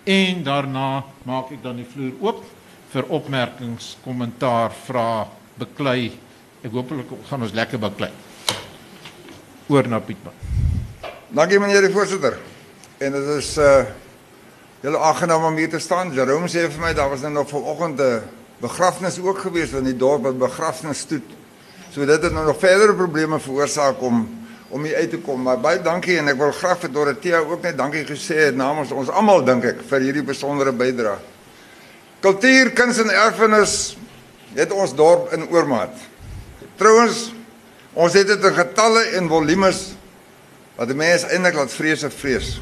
En 0.03 0.43
daarna 0.43 1.03
maak 1.23 1.51
ek 1.51 1.63
dan 1.63 1.75
die 1.81 1.87
vloer 1.87 2.15
oop 2.23 2.43
vir 2.89 3.05
opmerkings, 3.13 3.97
kommentaar, 4.03 4.73
vrae, 4.85 5.27
beklei. 5.59 6.11
Ek 6.63 6.71
hooplik 6.73 7.11
gaan 7.29 7.45
ons 7.45 7.53
lekker 7.55 7.79
beklei. 7.79 8.11
Oor 9.69 9.87
na 9.87 9.99
Pietman. 9.99 10.33
Dankie 11.29 11.59
meneer 11.61 11.85
die 11.85 11.93
voorsitter. 11.93 12.39
En 12.99 13.11
dit 13.15 13.33
is 13.37 13.57
uh 13.57 13.83
julle 14.79 14.99
aangenaam 15.03 15.43
om 15.43 15.57
hier 15.59 15.69
te 15.69 15.79
staan. 15.83 16.13
Jerome 16.15 16.47
sê 16.47 16.61
vir 16.71 16.79
my 16.79 16.93
daar 16.95 17.09
was 17.11 17.19
nou 17.25 17.33
nog 17.33 17.49
vanoggend 17.49 17.99
'n 17.99 18.21
begrafnis 18.61 19.19
ook 19.19 19.39
gewees 19.39 19.73
in 19.73 19.83
die 19.83 19.97
dorp 19.97 20.23
wat 20.23 20.39
begrafnis 20.39 20.99
stoet. 20.99 21.27
So 21.91 22.05
dit 22.05 22.23
het 22.23 22.33
nou 22.33 22.45
nog 22.45 22.59
verdere 22.59 22.93
probleme 22.95 23.39
veroorsaak 23.39 24.01
om 24.01 24.38
om 24.69 24.83
hier 24.83 24.95
uit 24.95 25.09
te 25.09 25.19
kom. 25.23 25.41
Maar 25.41 25.59
baie 25.61 25.81
dankie 25.81 26.17
en 26.21 26.31
ek 26.31 26.37
wil 26.39 26.53
graag 26.55 26.79
vir 26.83 26.93
Dorothea 26.93 27.41
ook 27.41 27.65
net 27.65 27.77
dankie 27.77 28.05
gesê 28.07 28.49
namens 28.55 28.93
ons 28.95 29.09
almal 29.09 29.43
dink 29.45 29.65
ek 29.65 29.83
vir 29.89 30.07
hierdie 30.07 30.25
besondere 30.25 30.73
bydrae. 30.75 31.17
Kultuur, 32.19 32.73
kuns 32.75 32.99
en 32.99 33.11
erfenis 33.15 33.75
het 34.57 34.71
ons 34.75 34.95
dorp 34.95 35.33
in 35.33 35.47
oormaat. 35.49 35.93
Trouwens, 36.79 37.29
ons 37.93 38.13
het 38.13 38.27
dit 38.27 38.49
in 38.49 38.57
getalle 38.57 39.05
en 39.19 39.29
volumes 39.31 39.79
wat 40.79 40.87
die 40.87 40.97
mense 40.97 41.27
eintlik 41.27 41.57
laat 41.59 41.73
vrees 41.73 42.03
en 42.07 42.11
vrees. 42.13 42.57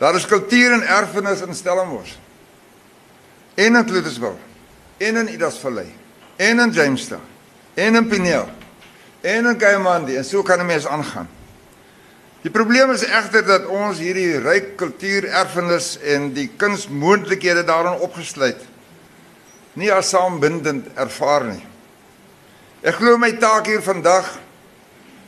Daar 0.00 0.16
is 0.16 0.26
kultuur 0.26 0.72
en 0.72 0.86
erfenis 0.86 1.42
in 1.44 1.54
Stellenbosch. 1.54 2.16
En 3.54 3.76
in 3.76 3.84
Cluttersville, 3.84 4.38
en 4.96 5.16
in 5.16 5.28
Idasvallei, 5.34 5.90
en 6.36 6.60
in 6.60 6.70
Jamestown, 6.70 7.22
en 7.74 7.94
in 7.94 8.08
Pineel, 8.08 8.48
en 9.20 9.46
in 9.46 9.56
Kaimandi 9.56 10.16
en 10.16 10.24
so 10.24 10.42
kan 10.42 10.60
'n 10.60 10.66
mens 10.66 10.86
aangaan. 10.86 11.28
Die 12.42 12.50
probleem 12.50 12.90
is 12.90 13.04
egter 13.04 13.44
dat 13.46 13.66
ons 13.66 13.98
hierdie 13.98 14.38
ryk 14.38 14.76
kultuur 14.76 15.24
erfenis 15.24 15.98
en 15.98 16.32
die 16.32 16.48
kunsmoontlikhede 16.56 17.64
daarin 17.64 18.00
opgesluit 18.00 18.56
nie 19.72 19.92
as 19.92 20.08
saambindend 20.08 20.86
ervaar 20.94 21.44
nie. 21.44 21.66
Ek 22.82 22.94
glo 22.94 23.18
my 23.18 23.32
taak 23.32 23.66
hier 23.66 23.82
vandag 23.82 24.38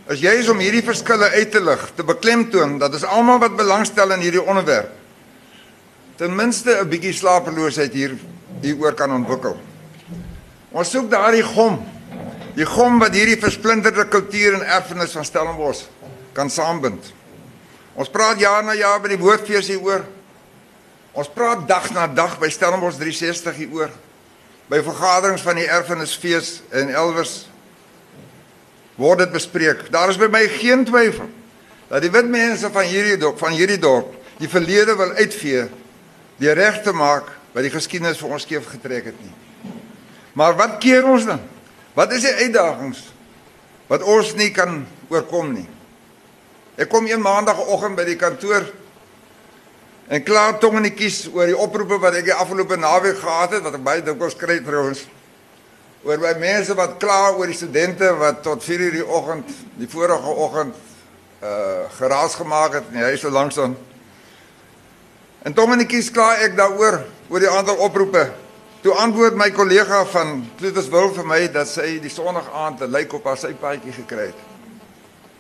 is 0.09 0.21
juis 0.21 0.49
om 0.49 0.59
hierdie 0.59 0.83
verskille 0.83 1.29
uit 1.31 1.51
te 1.51 1.61
lig, 1.61 1.91
te 1.97 2.03
beklemtoon 2.03 2.79
dat 2.79 2.93
ons 2.93 3.05
almal 3.05 3.39
wat 3.39 3.57
belangstel 3.57 4.11
in 4.11 4.21
hierdie 4.21 4.43
onderwerp 4.43 4.91
ten 6.17 6.35
minste 6.37 6.71
'n 6.81 6.89
bietjie 6.89 7.13
slapeloosheid 7.13 7.93
hier 7.93 8.13
hieroor 8.61 8.95
kan 8.95 9.11
ontwikkel. 9.11 9.57
Ons 10.71 10.91
soek 10.91 11.11
daardie 11.11 11.43
gom, 11.43 11.83
die 12.57 12.67
gom 12.69 12.99
wat 13.01 13.15
hierdie 13.17 13.41
versplinterde 13.41 14.05
kultuur 14.13 14.59
en 14.59 14.67
erfenis 14.67 15.15
van 15.17 15.25
Stellenbosch 15.25 15.87
kan 16.37 16.51
saambind. 16.51 17.13
Ons 17.93 18.11
praat 18.13 18.41
jaar 18.41 18.65
na 18.65 18.75
jaar 18.77 19.01
by 19.03 19.13
die 19.13 19.21
woordfees 19.21 19.69
hieroor. 19.73 20.05
Ons 21.13 21.29
praat 21.33 21.67
dag 21.69 21.91
na 21.93 22.07
dag 22.09 22.39
by 22.41 22.49
Stellenbosch 22.53 23.01
360 23.01 23.61
hieroor. 23.65 23.93
By 24.73 24.81
vergaderings 24.85 25.45
van 25.45 25.61
die 25.61 25.69
erfenisfees 25.69 26.61
en 26.73 26.93
elders 26.93 27.43
word 29.01 29.25
dit 29.25 29.33
bespreek. 29.33 29.87
Daar 29.93 30.13
is 30.13 30.21
by 30.21 30.29
my 30.33 30.45
geen 30.61 30.85
twyfel 30.89 31.29
dat 31.93 32.01
die 32.01 32.13
wit 32.13 32.29
mense 32.33 32.71
van 32.73 32.87
hierdie 32.89 33.19
dorp, 33.21 33.37
van 33.37 33.53
hierdie 33.53 33.81
dorp 33.81 34.15
die 34.41 34.49
verlede 34.49 34.95
wil 34.97 35.13
uitvee 35.19 35.67
deur 36.41 36.57
reg 36.57 36.79
te 36.85 36.93
maak 36.97 37.29
wat 37.53 37.67
die 37.67 37.73
geskiedenis 37.73 38.21
vir 38.21 38.33
ons 38.33 38.47
skeef 38.47 38.71
getrek 38.73 39.11
het 39.11 39.19
nie. 39.21 39.35
Maar 40.33 40.57
wat 40.57 40.79
keer 40.81 41.05
ons 41.05 41.27
dan? 41.29 41.43
Wat 41.95 42.13
is 42.13 42.25
die 42.25 42.35
uitdagings 42.47 43.05
wat 43.91 44.05
ons 44.09 44.33
nie 44.39 44.51
kan 44.55 44.87
oorkom 45.13 45.51
nie? 45.53 45.67
Ek 46.81 46.89
kom 46.89 47.07
een 47.07 47.21
maandagooggend 47.21 47.99
by 47.99 48.07
die 48.09 48.17
kantoor 48.21 48.65
en 50.13 50.25
klaar 50.25 50.57
tong 50.61 50.79
in 50.81 50.89
die 50.89 50.97
kies 50.97 51.27
oor 51.33 51.49
die 51.49 51.57
oproepe 51.57 51.99
wat 52.01 52.17
ek 52.21 52.31
die 52.31 52.37
afgelope 52.37 52.79
naweek 52.81 53.21
gehad 53.21 53.59
het 53.59 53.67
wat 53.67 53.77
ek 53.77 53.85
baie 53.85 54.05
dikwels 54.05 54.37
kry 54.41 54.59
trouens 54.65 55.05
oor 56.03 56.19
by 56.19 56.33
mense 56.41 56.75
wat 56.75 56.97
kla 57.03 57.35
oor 57.37 57.47
die 57.47 57.57
studente 57.57 58.09
wat 58.19 58.43
tot 58.43 58.65
4:00 58.65 58.97
die 58.97 59.07
oggend 59.07 59.53
die 59.79 59.89
vorige 59.89 60.35
oggend 60.47 60.75
uh 61.43 61.91
geraas 61.99 62.35
gemaak 62.39 62.73
het 62.79 62.85
in 62.91 63.01
die 63.01 63.09
huis 63.11 63.21
so 63.21 63.31
langs 63.31 63.55
dan. 63.55 63.77
En 65.43 65.53
tong 65.53 65.73
in 65.73 65.83
die 65.83 65.91
kies 65.91 66.11
kla 66.11 66.37
ek 66.39 66.57
daaroor 66.57 67.03
oor 67.29 67.41
die 67.43 67.51
aantal 67.51 67.77
oproepe. 67.83 68.31
Toe 68.83 68.95
antwoord 68.99 69.37
my 69.39 69.47
kollega 69.55 70.01
van 70.11 70.41
Kleuterswil 70.59 71.13
vir 71.15 71.27
my 71.27 71.39
dat 71.55 71.69
sy 71.71 72.01
die 72.03 72.11
Sondag 72.11 72.49
aand 72.51 72.81
'n 72.83 72.91
lijk 72.91 73.13
op 73.15 73.25
haar 73.31 73.39
sypaadjie 73.39 73.93
gekry 73.95 74.27
het. 74.35 74.41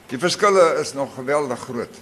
Die 0.06 0.18
verskille 0.18 0.78
is 0.80 0.92
nog 0.94 1.14
geweldig 1.14 1.58
groot. 1.58 1.94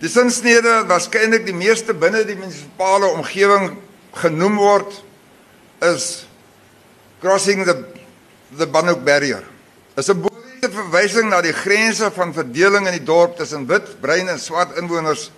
Die 0.00 0.08
sinsnede 0.08 0.86
waarskynlik 0.88 1.44
die 1.44 1.54
meeste 1.54 1.94
binne 1.94 2.24
die 2.24 2.36
munisipale 2.36 3.06
omgewing 3.06 3.76
genoem 4.14 4.56
word 4.56 5.02
is 5.82 6.26
crossing 7.20 7.64
the 7.64 7.84
the 8.56 8.66
Bannock 8.66 9.04
barrier. 9.04 9.44
Is 9.96 10.08
'n 10.08 10.20
boelike 10.20 10.70
verwysing 10.72 11.28
na 11.28 11.42
die 11.42 11.52
grense 11.52 12.10
van 12.10 12.32
verdeling 12.32 12.86
in 12.86 12.96
die 12.96 13.04
dorp 13.04 13.36
tussen 13.36 13.66
wit, 13.66 14.00
bruin 14.00 14.28
en 14.28 14.38
swart 14.38 14.76
inwoners 14.76 15.30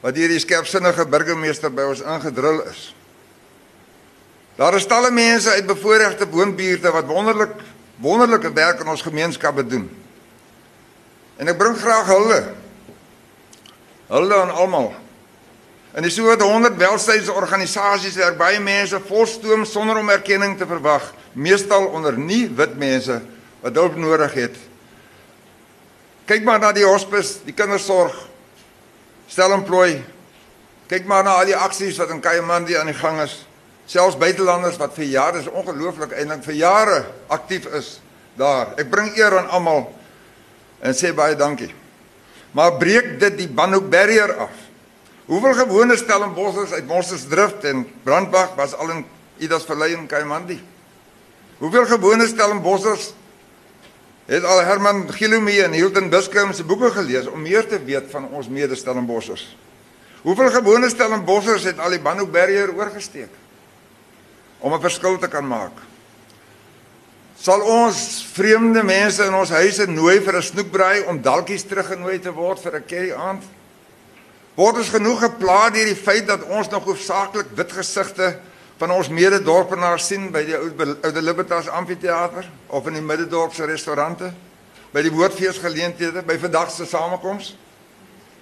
wat 0.00 0.14
deur 0.14 0.28
die 0.28 0.38
skerpsinnige 0.38 1.06
burgemeester 1.06 1.70
by 1.70 1.82
ons 1.82 2.00
ingedrul 2.00 2.62
is. 2.62 2.94
Daar 4.58 4.74
is 4.74 4.86
talle 4.90 5.10
mense 5.14 5.50
uit 5.54 5.66
bevoorregte 5.66 6.28
woonbuurte 6.28 6.90
wat 6.90 7.06
wonderlik 7.06 7.54
wonderlike 8.02 8.52
werk 8.52 8.80
in 8.82 8.88
ons 8.90 9.02
gemeenskappe 9.02 9.66
doen. 9.66 9.86
En 11.38 11.50
ek 11.50 11.58
bring 11.58 11.76
graag 11.78 12.10
hulle 12.10 12.40
hulle 14.08 14.34
aan 14.34 14.50
almal 14.50 14.92
In 15.98 16.04
die 16.04 16.12
soort 16.12 16.42
100 16.42 16.76
welsynsorganisasies 16.78 18.18
werk 18.20 18.36
baie 18.38 18.60
mense 18.60 19.00
volstoom 19.08 19.64
sonder 19.66 19.98
om 19.98 20.10
erkenning 20.12 20.58
te 20.58 20.66
verwag, 20.68 21.08
meestal 21.32 21.88
onder 21.96 22.18
nie 22.18 22.44
wit 22.54 22.76
mense 22.78 23.16
wat 23.64 23.80
hulp 23.80 23.96
nodig 23.96 24.36
het. 24.36 24.60
Kyk 26.28 26.44
maar 26.44 26.60
na 26.60 26.70
die 26.76 26.84
hospis, 26.84 27.38
die 27.42 27.56
kindersorg, 27.56 28.14
stelemplooi. 29.32 29.96
Kyk 30.92 31.08
maar 31.08 31.24
na 31.24 31.38
al 31.40 31.48
die 31.48 31.56
aksies 31.56 31.98
wat 31.98 32.12
in 32.12 32.20
Kayamandi 32.22 32.76
aan 32.76 32.92
die 32.92 32.98
gang 33.00 33.22
is. 33.24 33.40
Selfs 33.88 34.18
buitelanders 34.20 34.76
wat 34.76 34.92
vir 34.98 35.06
jare 35.08 35.40
is 35.40 35.48
ongelooflik 35.48 36.12
eintlik 36.12 36.42
vir 36.44 36.56
jare 36.60 36.96
aktief 37.32 37.64
is 37.72 37.94
daar. 38.36 38.74
Ek 38.76 38.90
bring 38.92 39.14
eer 39.16 39.38
aan 39.38 39.48
almal 39.48 39.86
en 40.84 40.96
sê 40.96 41.14
baie 41.16 41.36
dankie. 41.38 41.70
Maar 42.52 42.76
breek 42.80 43.14
dit 43.22 43.38
die 43.40 43.48
Banhoek 43.48 43.88
barrier 43.88 44.34
af? 44.44 44.52
Hoeveel 45.28 45.56
gewone 45.62 45.96
Stellenbossers 45.96 46.72
uit 46.76 46.86
Mosselstrip 46.88 47.64
en 47.68 47.86
Brandbach 48.04 48.54
was 48.60 48.76
al 48.76 48.92
in 48.92 49.02
Idas 49.44 49.64
Vallei 49.68 49.94
en 49.96 50.06
Kaimandi? 50.08 50.58
Hoeveel 51.58 51.88
gewone 51.88 52.28
Stellenbossers 52.28 53.12
het 54.28 54.44
al 54.44 54.64
Herman 54.68 55.06
Gilomee 55.16 55.64
en 55.64 55.72
Hilton 55.72 56.12
Biscom 56.12 56.52
se 56.52 56.64
boeke 56.64 56.92
gelees 56.92 57.28
om 57.28 57.40
meer 57.40 57.64
te 57.68 57.80
weet 57.80 58.12
van 58.12 58.28
ons 58.28 58.52
mede-Stellenbossers? 58.52 59.48
Hoeveel 60.22 60.50
gewone 60.60 60.88
Stellenbossers 60.92 61.70
het 61.72 61.80
al 61.80 61.96
die 61.96 62.04
Banhoek 62.04 62.32
barrier 62.32 62.76
oorgesteek 62.76 63.47
om 64.60 64.74
'n 64.74 64.80
verskil 64.80 65.18
te 65.18 65.28
kan 65.28 65.46
maak? 65.46 65.72
Sal 67.38 67.60
ons 67.62 68.26
vreemde 68.32 68.82
mense 68.82 69.24
in 69.24 69.34
ons 69.34 69.50
huise 69.50 69.86
nooi 69.86 70.20
vir 70.20 70.36
'n 70.36 70.42
snoekbraai 70.42 71.06
om 71.06 71.22
dalkies 71.22 71.62
teruggenooi 71.62 72.18
te 72.18 72.32
word 72.32 72.60
vir 72.60 72.76
'n 72.76 72.84
curry 72.86 73.12
aand? 73.12 73.42
word 74.58 74.80
ons 74.80 74.90
genoeg 74.90 75.20
gepla 75.22 75.68
deur 75.70 75.86
die 75.86 75.98
feit 75.98 76.26
dat 76.26 76.42
ons 76.50 76.70
nog 76.72 76.86
hoofsaaklik 76.88 77.52
wit 77.54 77.72
gesigte 77.76 78.32
van 78.80 78.90
ons 78.94 79.10
mede-dorpenaars 79.10 80.08
sien 80.10 80.28
by 80.34 80.42
die 80.46 80.56
oude 80.58 81.22
Libertas 81.22 81.68
Amfitheater 81.70 82.46
of 82.74 82.86
in 82.90 82.98
die 82.98 83.04
middedorp 83.04 83.54
se 83.54 83.66
restaurante, 83.70 84.32
by 84.90 85.02
die 85.06 85.14
woordfeesgeleenthede, 85.14 86.24
by 86.26 86.38
vandag 86.42 86.72
se 86.74 86.86
samekoms. 86.90 87.52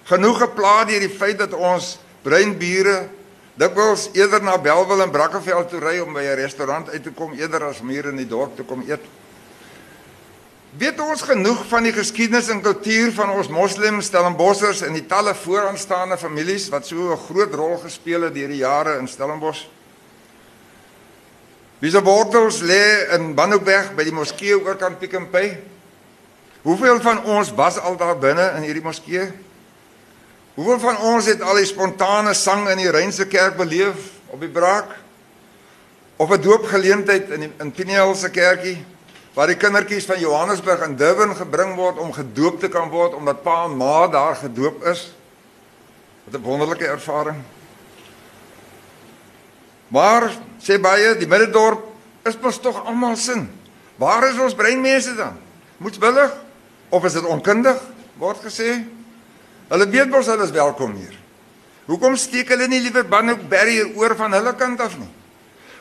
Genoeg 0.09 0.41
gepla 0.45 0.73
deur 0.89 1.05
die 1.05 1.13
feit 1.13 1.37
dat 1.41 1.53
ons 1.53 1.95
breinbure 2.25 2.97
dikwels 3.57 4.09
eerder 4.13 4.43
na 4.43 4.57
Belwel 4.61 5.01
en 5.01 5.11
Brakkeveld 5.11 5.69
toe 5.69 5.79
ry 5.81 5.99
om 5.99 6.13
by 6.13 6.21
'n 6.21 6.35
restaurant 6.37 6.89
uit 6.89 7.03
te 7.03 7.11
kom 7.11 7.33
eerder 7.33 7.63
as 7.63 7.79
om 7.81 7.89
hier 7.89 8.05
in 8.05 8.17
die 8.17 8.27
dorp 8.27 8.55
te 8.55 8.63
kom 8.63 8.83
eet. 8.87 9.01
Weet 10.77 10.99
ons 10.99 11.21
genoeg 11.21 11.65
van 11.65 11.83
die 11.83 11.93
geskiedenis 11.93 12.49
en 12.49 12.61
kultuur 12.61 13.11
van 13.11 13.29
ons 13.29 13.47
moslim 13.47 14.01
Stellenbossers 14.01 14.81
en 14.81 14.93
die 14.93 15.05
talle 15.05 15.33
vooraanstaande 15.33 16.17
families 16.17 16.69
wat 16.69 16.85
so 16.85 17.13
'n 17.13 17.17
groot 17.17 17.53
rol 17.53 17.77
gespeel 17.77 18.21
het 18.21 18.33
deur 18.33 18.47
die 18.47 18.61
jare 18.61 18.97
in 18.99 19.07
Stellenbosch? 19.07 19.65
Wie 21.79 21.91
se 21.91 22.01
wortels 22.01 22.61
lê 22.61 23.13
in 23.13 23.35
Banhoekweg 23.35 23.95
by 23.95 24.03
die 24.03 24.13
moskee 24.13 24.55
oorkant 24.57 24.99
Pick 24.99 25.13
n 25.13 25.29
Pay? 25.29 25.57
Hoeveel 26.61 27.01
van 27.01 27.23
ons 27.23 27.51
was 27.53 27.79
al 27.79 27.97
daar 27.97 28.17
binne 28.17 28.53
in 28.57 28.61
hierdie 28.61 28.83
moskee? 28.83 29.31
Hoeveel 30.57 30.79
van 30.79 30.97
ons 30.97 31.27
het 31.29 31.41
al 31.45 31.59
die 31.59 31.67
spontane 31.69 32.31
sang 32.33 32.63
in 32.71 32.79
die 32.81 32.89
Reinse 32.89 33.27
kerk 33.29 33.59
beleef 33.59 34.07
op 34.33 34.41
die 34.41 34.49
braak? 34.49 34.95
Of 36.17 36.31
'n 36.33 36.41
doopgeleentheid 36.41 37.29
in 37.29 37.39
die, 37.39 37.51
in 37.61 37.71
Piniel 37.71 38.15
se 38.15 38.29
kerkie 38.29 38.85
waar 39.33 39.47
die 39.47 39.55
kindertjies 39.57 40.05
van 40.05 40.19
Johannesburg 40.19 40.81
in 40.81 40.95
Durban 40.95 41.35
gebring 41.35 41.75
word 41.75 41.97
om 41.97 42.13
gedoop 42.13 42.59
te 42.59 42.69
kan 42.69 42.89
word 42.89 43.13
omdat 43.13 43.43
pa 43.43 43.65
en 43.65 43.77
ma 43.77 44.07
daar 44.07 44.35
gedoop 44.35 44.83
is? 44.83 45.13
Wat 46.23 46.41
'n 46.41 46.43
wonderlike 46.43 46.87
ervaring. 46.87 47.43
Maar 49.87 50.31
sê 50.57 50.81
baie, 50.81 51.17
die 51.17 51.27
middedorp 51.27 51.85
is 52.23 52.39
mos 52.39 52.59
tog 52.59 52.85
almal 52.85 53.15
sin. 53.15 53.49
Waar 53.95 54.27
is 54.29 54.39
ons 54.39 54.55
breinmense 54.55 55.15
dan? 55.15 55.37
Moetswillig 55.77 56.33
of 56.89 57.05
is 57.05 57.13
dit 57.13 57.25
onkundig 57.25 57.77
word 58.17 58.37
gesê? 58.41 58.96
Hulle 59.67 59.87
weet 59.91 60.11
mos 60.11 60.27
hulle 60.31 60.45
is 60.47 60.53
welkom 60.55 60.95
hier. 60.95 61.15
Hoekom 61.87 62.15
steek 62.19 62.51
hulle 62.51 62.67
nie 62.71 62.79
liewer 62.83 63.07
Bannock 63.07 63.43
Barrier 63.51 63.89
oor 63.99 64.15
van 64.19 64.35
hulle 64.35 64.53
kant 64.59 64.81
af 64.83 64.95
nie? 64.99 65.09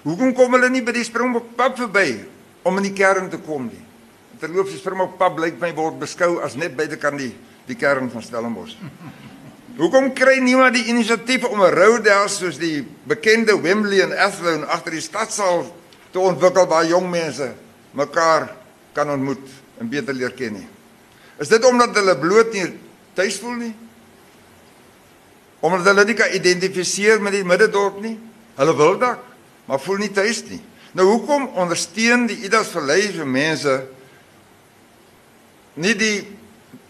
Hoekom 0.06 0.34
kom 0.38 0.54
hulle 0.54 0.70
nie 0.70 0.82
by 0.86 0.94
die 0.94 1.06
Springbok 1.06 1.52
pub 1.58 1.78
verby 1.78 2.08
om 2.66 2.78
in 2.78 2.88
die 2.88 2.94
kern 2.94 3.30
te 3.30 3.38
kom 3.42 3.68
nie? 3.70 3.82
Terloops, 4.40 4.74
die 4.74 4.80
Springbok 4.82 5.16
pub 5.18 5.38
lyk 5.42 5.60
my 5.62 5.72
word 5.74 6.00
beskou 6.02 6.40
as 6.46 6.58
net 6.58 6.74
buite 6.78 6.98
kan 6.98 7.18
die 7.18 7.32
die 7.66 7.74
kern 7.78 8.10
van 8.10 8.22
Stellenbosch. 8.22 8.76
Hoekom 9.80 10.12
kry 10.16 10.38
niemand 10.42 10.76
die 10.78 10.86
inisiatief 10.90 11.44
om 11.46 11.62
'n 11.62 11.74
roadhouse 11.74 12.38
soos 12.38 12.58
die 12.58 12.86
bekende 13.06 13.54
Wembley 13.62 14.02
en 14.02 14.14
Athlone 14.14 14.66
agter 14.66 14.94
die 14.94 15.02
stadsaal 15.02 15.66
te 16.12 16.18
ontwikkel 16.18 16.66
waar 16.66 16.86
jong 16.86 17.10
mense 17.10 17.52
mekaar 17.92 18.50
kan 18.94 19.10
ontmoet 19.10 19.46
en 19.78 19.90
beter 19.90 20.14
leer 20.14 20.34
ken 20.34 20.54
nie? 20.58 20.68
Is 21.38 21.48
dit 21.48 21.64
omdat 21.64 21.94
hulle 21.94 22.16
bloot 22.18 22.54
nie 22.54 22.70
tuis 23.16 23.40
voel 23.40 23.58
nie? 23.64 23.72
Omdat 25.64 25.88
hulle 25.90 26.04
nie 26.06 26.16
kan 26.18 26.34
identifiseer 26.36 27.22
met 27.22 27.34
die 27.34 27.44
middedorp 27.46 27.98
nie? 28.04 28.16
Hulle 28.56 28.76
wil 28.76 28.98
dalk, 29.00 29.24
maar 29.66 29.80
voel 29.82 30.04
nie 30.04 30.12
tuis 30.14 30.44
nie. 30.50 30.60
Nou 30.96 31.08
hoekom 31.10 31.48
ondersteun 31.60 32.28
die 32.30 32.38
Idas 32.46 32.70
Vallei 32.72 33.02
se 33.12 33.24
mense 33.24 33.76
nie 35.76 35.94
die 35.96 36.16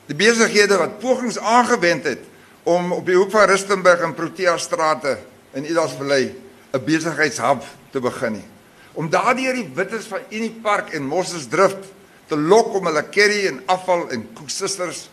die 0.06 0.14
besighede 0.14 0.76
wat 0.78 1.00
pogings 1.02 1.38
aangewend 1.38 2.04
het 2.06 2.22
om 2.66 2.92
op 2.94 3.06
die 3.06 3.16
hoek 3.16 3.32
van 3.34 3.48
Rustenburg 3.50 4.04
en 4.06 4.14
Protea 4.14 4.56
strate 4.58 5.16
in 5.54 5.66
Idasvallei 5.66 6.34
'n 6.72 6.84
besigheidshub 6.84 7.62
te 7.90 8.00
begin 8.00 8.32
nie. 8.32 8.48
Om 8.92 9.10
daardeur 9.10 9.54
die 9.54 9.70
wittes 9.74 10.06
van 10.06 10.20
Unie 10.30 10.54
Park 10.62 10.92
en 10.92 11.02
Mosses 11.02 11.46
Drift 11.48 11.84
te 12.26 12.36
lok 12.36 12.74
om 12.74 12.86
hulle 12.86 13.08
curry 13.10 13.46
en 13.46 13.62
afval 13.66 14.10
en 14.10 14.28
koeksisters 14.34 15.08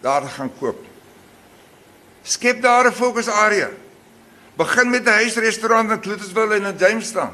daar 0.00 0.22
gaan 0.22 0.52
koop. 0.58 0.84
Skep 2.22 2.62
daar 2.62 2.86
'n 2.86 2.92
fokusarea. 2.92 3.70
Begin 4.56 4.90
met 4.90 5.04
'n 5.04 5.08
huisrestaurant 5.08 5.90
in 5.90 6.00
Cloetesville 6.00 6.54
en 6.54 6.64
in 6.64 6.76
Jamestown. 6.76 7.32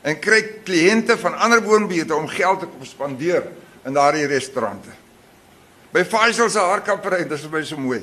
En 0.00 0.18
kry 0.18 0.42
kliënte 0.64 1.18
van 1.18 1.38
ander 1.38 1.62
woonbuurte 1.62 2.14
om 2.14 2.28
geld 2.28 2.60
te 2.60 2.66
kom 2.66 2.84
spandeer 2.84 3.44
in 3.84 3.92
daardie 3.92 4.26
restaurante. 4.26 4.88
By 5.90 6.04
Faisal 6.04 6.50
se 6.50 6.58
haarkappery, 6.58 7.24
dis 7.28 7.40
vir 7.40 7.50
my 7.50 7.62
so 7.64 7.76
mooi. 7.76 8.00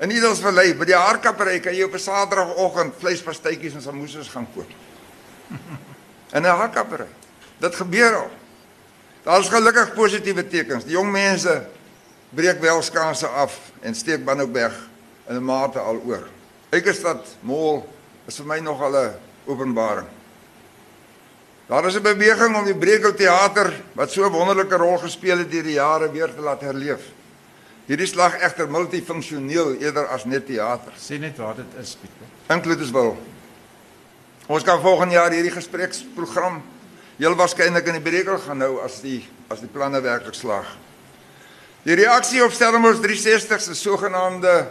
In 0.00 0.10
Idels 0.10 0.40
Vallei, 0.40 0.74
by 0.74 0.84
die 0.84 0.96
haarkappery 0.96 1.60
kan 1.60 1.74
jy 1.74 1.82
op 1.82 1.94
'n 1.94 1.98
Saterdagoggend 1.98 2.94
vleispastytjies 2.98 3.74
en 3.74 3.82
samosas 3.82 4.28
gaan 4.28 4.48
koop. 4.54 4.70
In 6.36 6.42
'n 6.42 6.44
haarkappery. 6.44 7.06
Dit 7.58 7.74
gebeur 7.74 8.14
al. 8.16 8.30
Daar's 9.22 9.48
gelukkig 9.48 9.94
positiewe 9.94 10.46
tekens. 10.48 10.84
Die 10.84 10.92
jong 10.92 11.10
mense 11.12 11.66
breek 12.30 12.60
wel 12.60 12.82
skanse 12.82 13.26
af 13.26 13.58
en 13.80 13.94
steek 13.94 14.24
Bannockberg 14.24 14.76
in 15.28 15.36
'n 15.36 15.44
mate 15.44 15.78
al 15.78 16.02
oor. 16.06 16.28
Eikenstad 16.70 17.26
Mall 17.40 17.84
is 18.26 18.36
vir 18.36 18.46
my 18.46 18.58
nog 18.58 18.80
al 18.82 18.96
'n 18.96 19.14
openbaring. 19.46 20.06
Daar 21.66 21.86
is 21.86 21.96
'n 21.96 22.02
beweging 22.02 22.56
om 22.56 22.64
die 22.64 22.74
Brekel 22.74 23.14
teater 23.14 23.72
wat 23.92 24.10
so 24.10 24.24
'n 24.24 24.32
wonderlike 24.32 24.76
rol 24.76 24.98
gespeel 24.98 25.38
het 25.38 25.50
deur 25.50 25.62
die 25.62 25.72
jare 25.72 26.10
weer 26.10 26.34
te 26.34 26.40
laat 26.40 26.60
herleef. 26.60 27.00
Hierdie 27.86 28.06
slag 28.06 28.38
egter 28.38 28.68
multifunksioneel 28.70 29.74
eerder 29.74 30.06
as 30.06 30.24
net 30.24 30.46
teater. 30.46 30.92
Sê 30.94 31.18
net 31.18 31.36
waar 31.36 31.56
dit 31.56 31.66
is, 31.80 31.96
Pieter. 32.00 32.26
Inkluderswil. 32.56 33.16
Ons 34.46 34.62
kan 34.62 34.80
volgende 34.80 35.14
jaar 35.14 35.30
hierdie 35.30 35.50
gespreksprogram 35.50 36.62
heel 37.16 37.34
waarskynlik 37.34 37.86
in 37.86 37.92
die 37.92 38.10
brekel 38.10 38.38
gaan 38.38 38.58
nou 38.58 38.80
as 38.84 39.00
die 39.00 39.28
as 39.48 39.60
die 39.60 39.68
planne 39.68 40.00
werklik 40.00 40.34
slaag. 40.34 40.76
Die 41.82 41.96
reaksie 41.96 42.42
op 42.44 42.52
Stellenbosch 42.52 43.00
360 43.00 43.60
se 43.64 43.74
sogenaamde 43.74 44.66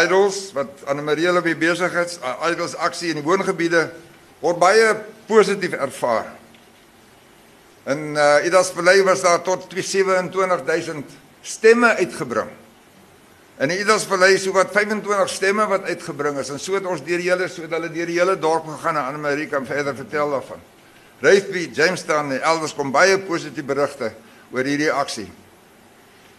idols 0.00 0.46
wat 0.56 0.86
Anne 0.88 1.02
Marie 1.04 1.28
Lewe 1.28 1.52
besig 1.60 1.92
is, 2.00 2.14
idols 2.48 2.72
aksie 2.80 3.10
in 3.12 3.20
die 3.20 3.26
woongebiede 3.26 3.90
word 4.40 4.56
baie 4.62 4.94
positief 5.28 5.76
ervaar. 5.76 6.30
In 7.92 8.16
uh, 8.16 8.46
Idas 8.46 8.70
Vallei 8.72 9.02
was 9.04 9.20
daar 9.26 9.42
tot 9.44 9.66
27000 9.68 11.12
stemme 11.42 11.92
uitgebring. 12.00 12.48
In 13.60 13.74
die 13.74 13.82
Idas 13.82 14.08
Vallei 14.08 14.38
so 14.40 14.56
wat 14.56 14.72
25 14.72 15.28
stemme 15.28 15.68
wat 15.68 15.84
uitgebring 15.90 16.40
is 16.40 16.54
en 16.54 16.62
so 16.62 16.80
het 16.80 16.88
ons 16.88 17.04
deur 17.04 17.20
die 17.20 17.28
hele 17.28 17.50
so 17.52 17.68
dat 17.68 17.76
hulle 17.76 17.92
deur 17.92 18.08
die 18.08 18.16
hele 18.22 18.38
dorp 18.40 18.72
gegaan 18.72 19.02
en 19.02 19.20
Amerika 19.20 19.60
en 19.60 19.68
verder 19.68 20.00
vertel 20.00 20.32
daarvan. 20.38 20.64
Rafeby, 21.20 21.68
Jamestown 21.76 22.32
en 22.32 22.40
elders 22.40 22.72
kom 22.72 22.88
baie 22.94 23.20
positiewe 23.20 23.74
berigte 23.74 24.14
oor 24.48 24.64
hierdie 24.64 24.92
aksie. 24.96 25.28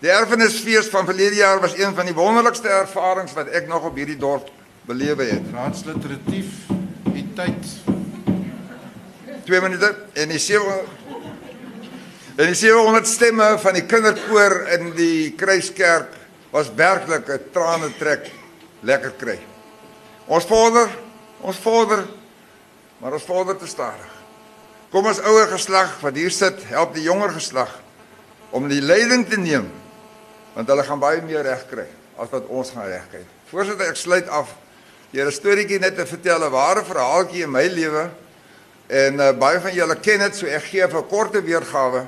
Die 0.03 0.11
erfenisfees 0.11 0.89
van 0.91 1.05
verlede 1.07 1.35
jaar 1.35 1.61
was 1.63 1.77
een 1.79 1.93
van 1.95 2.05
die 2.05 2.15
wonderlikste 2.15 2.67
ervarings 2.67 3.31
wat 3.37 3.47
ek 3.55 3.69
nog 3.71 3.85
op 3.87 3.95
hierdie 3.95 4.17
dorp 4.19 4.49
belewe 4.83 5.23
het. 5.29 5.45
Raadsliteratief, 5.55 6.65
die 7.13 7.23
tyd 7.37 7.69
2 9.47 9.61
minute 9.63 9.93
en 10.19 10.33
die 10.33 10.41
7 10.43 10.81
En 12.33 12.49
die 12.49 12.57
700 12.57 13.07
stemme 13.07 13.45
van 13.61 13.77
die 13.77 13.83
kinderkoor 13.85 14.55
in 14.73 14.89
die 14.97 15.35
Kruiskerk 15.37 16.15
was 16.51 16.71
werklik 16.75 17.29
'n 17.29 17.45
trane 17.53 17.91
trek 17.99 18.31
lekker 18.81 19.13
kry. 19.17 19.39
Ons 20.25 20.45
vorder, 20.45 20.89
ons 21.41 21.57
vorder, 21.57 22.03
maar 22.97 23.13
ons 23.13 23.23
vorder 23.23 23.55
te 23.57 23.67
stadig. 23.67 24.11
Kom 24.89 25.05
ons 25.05 25.21
ouer 25.21 25.47
geslag 25.47 26.01
wat 26.01 26.15
hier 26.15 26.31
sit, 26.31 26.63
help 26.63 26.93
die 26.93 27.03
jonger 27.03 27.29
geslag 27.29 27.79
om 28.49 28.67
die 28.67 28.81
leiding 28.81 29.29
te 29.29 29.37
neem 29.37 29.82
want 30.53 30.67
hulle 30.67 30.83
gaan 30.83 30.99
baie 30.99 31.21
meer 31.21 31.43
reg 31.43 31.65
kry 31.69 31.87
as 32.17 32.29
wat 32.29 32.47
ons 32.47 32.71
gaan 32.75 32.87
reg 32.87 33.05
kry. 33.11 33.23
Voorsitter, 33.49 33.89
ek 33.89 33.97
sluit 33.97 34.27
af 34.29 34.53
deur 35.13 35.27
'n 35.27 35.31
storieetjie 35.31 35.79
net 35.79 35.95
te 35.95 36.05
vertel, 36.05 36.45
'n 36.45 36.51
ware 36.51 36.83
verhaaltjie 36.83 37.43
in 37.43 37.51
my 37.51 37.67
lewe 37.67 38.09
en 38.87 39.19
uh, 39.19 39.31
baie 39.31 39.59
van 39.59 39.73
julle 39.73 39.95
ken 39.95 40.19
dit, 40.19 40.35
so 40.35 40.45
ek 40.45 40.63
gee 40.63 40.83
'n 40.93 41.07
korte 41.07 41.41
weergawe. 41.41 42.07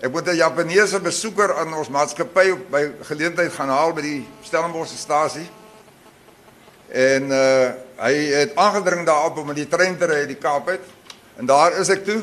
Ek 0.00 0.10
moet 0.10 0.26
'n 0.26 0.36
Japaneese 0.36 1.00
besoeker 1.00 1.54
aan 1.54 1.74
ons 1.74 1.88
maatskappy 1.88 2.56
by 2.70 2.92
geleentheid 3.02 3.52
gaan 3.52 3.68
haal 3.68 3.92
by 3.92 4.02
die 4.02 4.28
Stellenboschstasie. 4.42 5.48
En 6.88 7.30
uh 7.30 7.72
hy 8.02 8.14
het 8.34 8.56
aangedring 8.56 9.06
daarop 9.06 9.36
om 9.38 9.50
in 9.50 9.54
die 9.54 9.68
trein 9.68 9.94
te 9.98 10.06
ry 10.06 10.24
uit 10.24 10.32
die 10.32 10.40
Kaap 10.42 10.68
uit. 10.68 10.82
En 11.38 11.46
daar 11.46 11.78
is 11.78 11.88
ek 11.88 12.04
toe. 12.04 12.22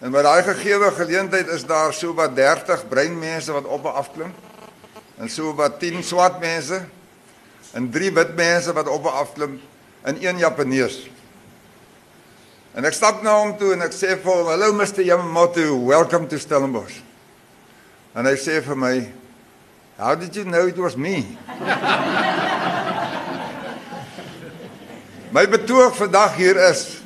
En 0.00 0.12
by 0.14 0.22
daai 0.22 0.42
gegeewe 0.42 0.90
geleentheid 0.94 1.48
is 1.48 1.64
daar 1.66 1.92
so 1.92 2.14
wat 2.14 2.36
30 2.36 2.88
breinmense 2.88 3.52
wat 3.52 3.64
op 3.64 3.84
en 3.84 3.92
af 3.92 4.12
klim. 4.14 4.30
En 5.20 5.28
so 5.28 5.52
wat 5.54 5.78
10 5.78 6.02
swart 6.02 6.40
mense 6.40 6.80
en 7.76 7.90
3 7.92 8.12
wit 8.16 8.30
mense 8.36 8.72
wat 8.72 8.88
op 8.88 9.04
en 9.04 9.18
af 9.20 9.32
klim 9.36 9.60
en 10.02 10.16
een 10.16 10.38
Japanees. 10.40 11.10
En 12.72 12.84
ek 12.88 12.96
stap 12.96 13.20
na 13.22 13.34
hom 13.36 13.52
toe 13.60 13.74
en 13.74 13.82
ek 13.84 13.92
sê 13.92 14.16
vir 14.16 14.32
hom, 14.32 14.46
"Hallo 14.48 14.72
Mr. 14.72 15.04
Yamamoto, 15.04 15.84
welcome 15.84 16.26
to 16.26 16.38
Stellenbosch." 16.38 17.02
En 18.14 18.26
hy 18.26 18.34
sê 18.34 18.62
vir 18.64 18.76
my, 18.76 19.12
"How 19.98 20.14
did 20.14 20.34
you 20.34 20.44
know 20.44 20.66
it 20.66 20.76
was 20.76 20.96
me?" 20.96 21.36
my 25.36 25.46
betoog 25.46 25.96
vandag 25.96 26.36
hier 26.36 26.56
is 26.70 26.96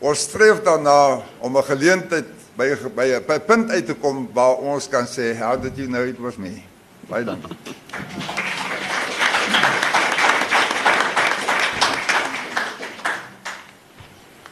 ons 0.00 0.20
streef 0.20 0.62
daarna 0.62 1.22
om 1.38 1.56
'n 1.56 1.62
geleentheid 1.62 2.24
by 2.56 2.74
by 2.94 3.14
'n 3.14 3.44
punt 3.46 3.70
uit 3.70 3.86
te 3.86 3.94
kom 3.94 4.28
waar 4.32 4.56
ons 4.56 4.88
kan 4.88 5.06
sê, 5.06 5.38
"How 5.38 5.62
did 5.62 5.76
you 5.76 5.86
know 5.86 6.02
it 6.02 6.18
was 6.18 6.36
me?" 6.36 6.64
Baie 7.06 7.24
dankie. 7.24 7.56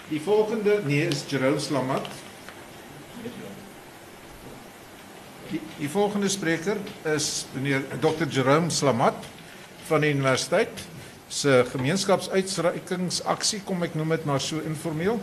Die 0.09 0.21
volgende 0.21 0.81
nee 0.87 1.07
is 1.07 1.25
Jerome 1.29 1.59
Slamat. 1.59 2.07
Die, 5.51 5.61
die 5.79 5.89
volgende 5.89 6.29
spreker 6.29 6.77
is 7.03 7.47
meneer 7.53 7.83
Dr. 7.99 8.29
Jerome 8.31 8.71
Slamat 8.71 9.19
van 9.89 10.07
die 10.07 10.13
universiteit 10.15 10.87
se 11.29 11.65
gemeenskapsuitreikingsaksie 11.73 13.65
kom 13.67 13.83
ek 13.83 13.99
noem 13.99 14.15
dit 14.15 14.29
maar 14.31 14.41
so 14.41 14.63
informeel. 14.63 15.19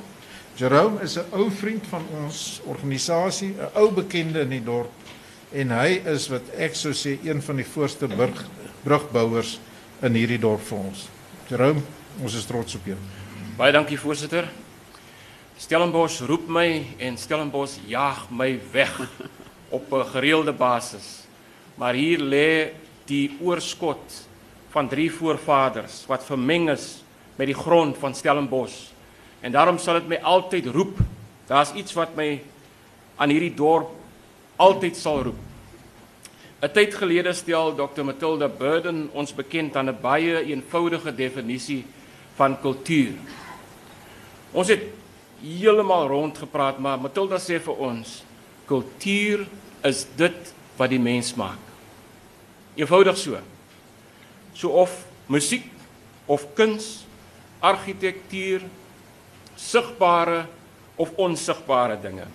Jerome 0.60 1.00
is 1.00 1.16
'n 1.16 1.32
ou 1.32 1.48
vriend 1.48 1.88
van 1.88 2.04
ons 2.24 2.60
organisasie, 2.68 3.56
'n 3.56 3.72
ou 3.80 3.92
bekende 3.92 4.44
in 4.44 4.50
die 4.60 4.64
dorp 4.64 4.92
en 5.52 5.74
hy 5.76 6.00
is 6.08 6.30
wat 6.32 6.48
ek 6.56 6.78
sou 6.80 6.94
sê 6.96 7.18
een 7.26 7.42
van 7.44 7.60
die 7.60 7.68
voorste 7.68 8.08
brug 8.08 8.46
brugbouers 8.86 9.58
in 10.02 10.16
hierdie 10.18 10.40
dorp 10.42 10.64
vir 10.66 10.80
ons. 10.80 11.04
Jerome, 11.52 11.84
ons 12.24 12.36
is 12.40 12.48
trots 12.50 12.78
op 12.80 12.88
jou. 12.88 12.98
Baie 13.60 13.74
dankie 13.76 14.00
voorsitter. 14.00 14.48
Stellenbosch 15.62 16.24
roep 16.26 16.48
my 16.50 16.68
en 17.04 17.20
Stellenbosch 17.20 17.78
jaag 17.86 18.24
my 18.34 18.56
weg 18.74 18.96
op 19.78 19.92
'n 19.92 20.10
gereelde 20.16 20.54
basis. 20.54 21.28
Maar 21.76 21.94
hier 21.94 22.20
lê 22.20 22.74
die 23.06 23.38
oorskot 23.42 24.26
van 24.72 24.88
drie 24.88 25.12
voorvaders 25.12 26.06
wat 26.08 26.24
vermeng 26.24 26.70
is 26.70 27.04
met 27.36 27.48
die 27.48 27.56
grond 27.56 27.98
van 27.98 28.16
Stellenbosch. 28.16 28.90
En 29.42 29.52
daarom 29.52 29.78
sal 29.78 30.00
dit 30.00 30.08
my 30.08 30.20
altyd 30.24 30.66
roep. 30.66 30.98
Daar's 31.48 31.74
iets 31.74 31.94
wat 31.94 32.16
my 32.16 32.42
aan 33.18 33.30
hierdie 33.30 33.54
dorp 33.54 34.01
altyd 34.62 34.98
sal 34.98 35.24
roep. 35.26 35.40
'n 36.62 36.70
Tyd 36.70 36.94
gelede 36.94 37.34
stel 37.34 37.74
Dr 37.74 38.06
Matilda 38.06 38.48
Burden 38.48 39.10
ons 39.18 39.34
bekend 39.34 39.76
aan 39.76 39.90
'n 39.90 40.02
baie 40.02 40.46
eenvoudige 40.46 41.16
definisie 41.16 41.86
van 42.38 42.60
kultuur. 42.62 43.18
Ons 44.54 44.68
het 44.68 44.84
heeltemal 45.42 46.08
rond 46.08 46.38
gepraat, 46.38 46.80
maar 46.80 47.00
Matilda 47.00 47.40
sê 47.40 47.58
vir 47.60 47.76
ons, 47.78 48.24
kultuur 48.66 49.48
is 49.84 50.06
dit 50.16 50.54
wat 50.78 50.90
die 50.90 51.00
mens 51.00 51.34
maak. 51.36 51.60
Eenvoudig 52.76 53.18
so. 53.18 53.40
So 54.54 54.70
of 54.70 55.06
musiek 55.28 55.66
of 56.26 56.46
kuns, 56.54 57.06
argitektuur, 57.60 58.62
sigbare 59.56 60.46
of 60.96 61.10
onsigbare 61.18 61.98
dinge. 62.02 62.28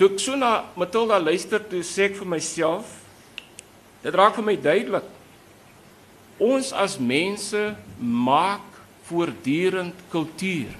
Toe 0.00 0.08
ek 0.08 0.20
so 0.22 0.32
na 0.32 0.62
Matilda 0.80 1.18
luister, 1.20 1.60
toe 1.60 1.82
sê 1.84 2.06
ek 2.08 2.14
vir 2.16 2.28
myself, 2.32 2.88
dit 4.00 4.14
raak 4.16 4.38
vir 4.38 4.46
my 4.46 4.54
duidelik. 4.56 5.08
Ons 6.40 6.70
as 6.72 6.94
mense 6.96 7.60
maak 8.00 8.64
voortdurend 9.10 9.98
kultuur. 10.08 10.72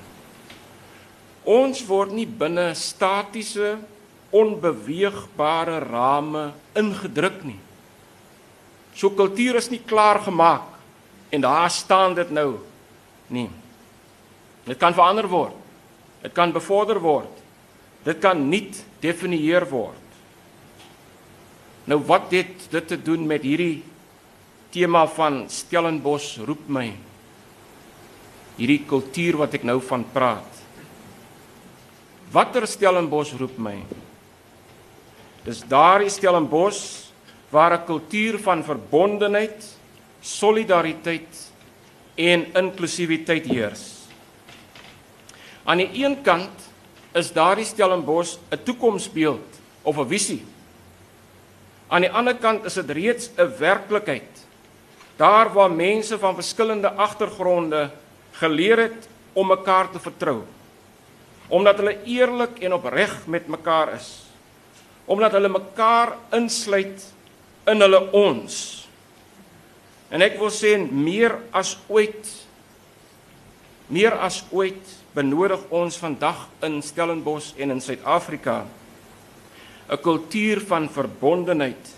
Ons 1.44 1.82
word 1.84 2.14
nie 2.16 2.24
binne 2.24 2.70
statiese, 2.72 3.74
onbeweegbare 4.32 5.82
rame 5.84 6.46
ingedruk 6.80 7.42
nie. 7.44 7.58
So 8.96 9.12
kultuur 9.12 9.60
is 9.60 9.68
nie 9.68 9.82
klaar 9.84 10.22
gemaak 10.24 10.64
en 11.28 11.44
daar 11.44 11.68
staan 11.68 12.16
dit 12.16 12.32
nou 12.32 12.54
nie. 13.28 13.50
Dit 14.64 14.80
kan 14.80 14.96
verander 14.96 15.28
word. 15.28 15.60
Dit 16.24 16.32
kan 16.32 16.56
bevorder 16.56 17.04
word. 17.04 17.39
Dit 18.04 18.20
kan 18.22 18.38
nuut 18.48 18.78
definieer 19.02 19.66
word. 19.68 19.96
Nou 21.90 22.00
wat 22.06 22.30
het 22.32 22.68
dit 22.70 22.86
te 22.88 22.96
doen 22.96 23.26
met 23.26 23.42
hierdie 23.44 23.82
tema 24.70 25.06
van 25.10 25.42
Stellenbosch 25.50 26.38
roep 26.46 26.68
my? 26.70 26.86
Hierdie 28.56 28.82
kultuur 28.88 29.40
wat 29.40 29.56
ek 29.58 29.66
nou 29.66 29.80
van 29.84 30.04
praat. 30.14 30.60
Watter 32.30 32.66
Stellenbosch 32.70 33.34
roep 33.40 33.56
my? 33.58 33.78
Dis 35.44 35.64
daardie 35.66 36.12
Stellenbosch 36.12 37.10
waar 37.50 37.74
'n 37.74 37.84
kultuur 37.84 38.38
van 38.38 38.62
verbondenheid, 38.62 39.64
solidariteit 40.20 41.50
en 42.14 42.46
inklusiwiteit 42.54 43.46
heers. 43.46 44.06
Aan 45.64 45.78
die 45.78 46.04
een 46.04 46.22
kant 46.22 46.69
is 47.14 47.32
daardie 47.32 47.64
Stellenbosch 47.64 48.38
'n 48.50 48.62
toekomsbeeld 48.64 49.60
of 49.82 49.98
'n 49.98 50.08
visie. 50.08 50.44
Aan 51.88 52.00
die 52.00 52.10
ander 52.10 52.34
kant 52.34 52.64
is 52.64 52.74
dit 52.74 52.90
reeds 52.90 53.30
'n 53.36 53.58
werklikheid. 53.58 54.46
Daar 55.16 55.52
waar 55.52 55.70
mense 55.70 56.18
van 56.18 56.34
verskillende 56.34 56.90
agtergronde 56.90 57.90
geleer 58.32 58.78
het 58.78 59.08
om 59.32 59.46
mekaar 59.46 59.90
te 59.90 59.98
vertrou. 59.98 60.42
Omdat 61.48 61.76
hulle 61.76 61.98
eerlik 62.04 62.58
en 62.58 62.72
opreg 62.72 63.26
met 63.26 63.46
mekaar 63.46 63.94
is. 63.94 64.22
Omdat 65.04 65.32
hulle 65.32 65.48
mekaar 65.48 66.16
insluit 66.30 67.12
in 67.66 67.80
hulle 67.80 68.12
ons. 68.12 68.88
En 70.08 70.22
ek 70.22 70.38
wil 70.38 70.50
sê 70.50 70.78
meer 70.90 71.38
as 71.50 71.78
ooit 71.88 72.48
meer 73.90 74.14
as 74.22 74.44
ooit 74.54 74.99
benodig 75.14 75.62
ons 75.74 75.96
vandag 75.98 76.46
in 76.66 76.82
Stellenbosch 76.82 77.54
en 77.58 77.70
in 77.74 77.80
Suid-Afrika 77.80 78.66
'n 79.90 79.98
kultuur 79.98 80.60
van 80.66 80.88
verbondenheid, 80.88 81.88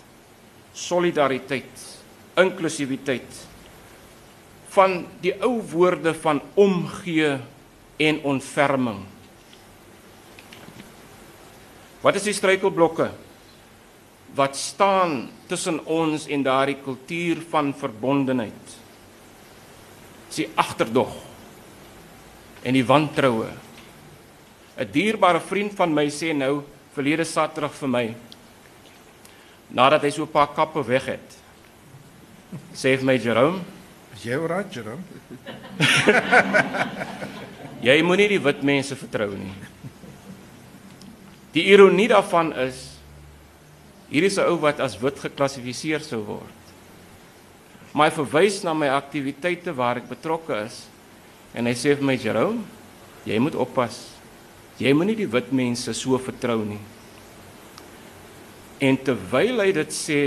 solidariteit, 0.73 2.01
inklusiwiteit 2.35 3.47
van 4.73 5.05
die 5.21 5.33
ou 5.45 5.61
woorde 5.61 6.13
van 6.13 6.41
omgee 6.53 7.37
en 7.97 8.21
ontferming. 8.23 9.03
Wat 12.01 12.15
is 12.15 12.23
die 12.23 12.33
struikelblokke 12.33 13.11
wat 14.33 14.57
staan 14.57 15.29
tussen 15.45 15.77
ons 15.85 16.25
en 16.25 16.43
daardie 16.43 16.79
kultuur 16.81 17.43
van 17.49 17.69
verbondenheid? 17.77 18.73
Dis 20.27 20.41
die 20.41 20.49
agterdog 20.55 21.13
en 22.63 22.73
die 22.73 22.85
wantroue. 22.85 23.49
'n 24.77 24.91
Dierbare 24.91 25.39
vriend 25.39 25.73
van 25.75 25.93
my 25.93 26.09
sê 26.09 26.33
nou 26.33 26.63
verlede 26.95 27.25
Saterdag 27.25 27.73
vir 27.73 27.89
my 27.89 28.15
nadat 29.69 30.03
hy 30.03 30.09
so 30.09 30.23
'n 30.23 30.31
paar 30.31 30.53
kappe 30.53 30.87
weg 30.87 31.05
het. 31.05 31.37
Sê 32.73 32.97
vir 32.97 33.05
my 33.05 33.17
Jerome, 33.17 33.61
Is 34.13 34.23
jy 34.23 34.35
oral, 34.37 34.63
Jerome? 34.69 35.01
jy 37.87 38.01
moenie 38.05 38.27
die 38.27 38.39
wit 38.39 38.61
mense 38.61 38.95
vertrou 38.95 39.33
nie. 39.33 39.53
Die 41.53 41.65
ironie 41.73 42.07
daarvan 42.07 42.53
is 42.53 42.93
hier 44.09 44.23
is 44.23 44.37
'n 44.37 44.45
ou 44.45 44.61
wat 44.61 44.79
as 44.79 45.01
wit 45.01 45.19
geklassifiseer 45.19 46.01
sou 46.01 46.21
word. 46.21 46.61
Maar 47.93 48.09
hy 48.09 48.15
verwys 48.15 48.63
na 48.63 48.73
my 48.73 48.87
aktiwiteite 48.87 49.73
waar 49.73 49.97
ek 49.97 50.09
betrokke 50.09 50.65
is 50.65 50.85
En 51.53 51.69
hy 51.69 51.75
sê 51.77 51.93
vir 51.93 52.05
my 52.05 52.15
Jerome, 52.17 52.63
jy 53.29 53.37
moet 53.41 53.57
oppas. 53.57 53.99
Jy 54.81 54.93
moenie 54.97 55.17
die 55.17 55.29
wit 55.29 55.51
mense 55.53 55.93
so 55.93 56.17
vertrou 56.17 56.63
nie. 56.65 56.81
En 58.83 58.97
terwyl 58.97 59.61
hy 59.61 59.69
dit 59.77 59.93
sê 59.93 60.21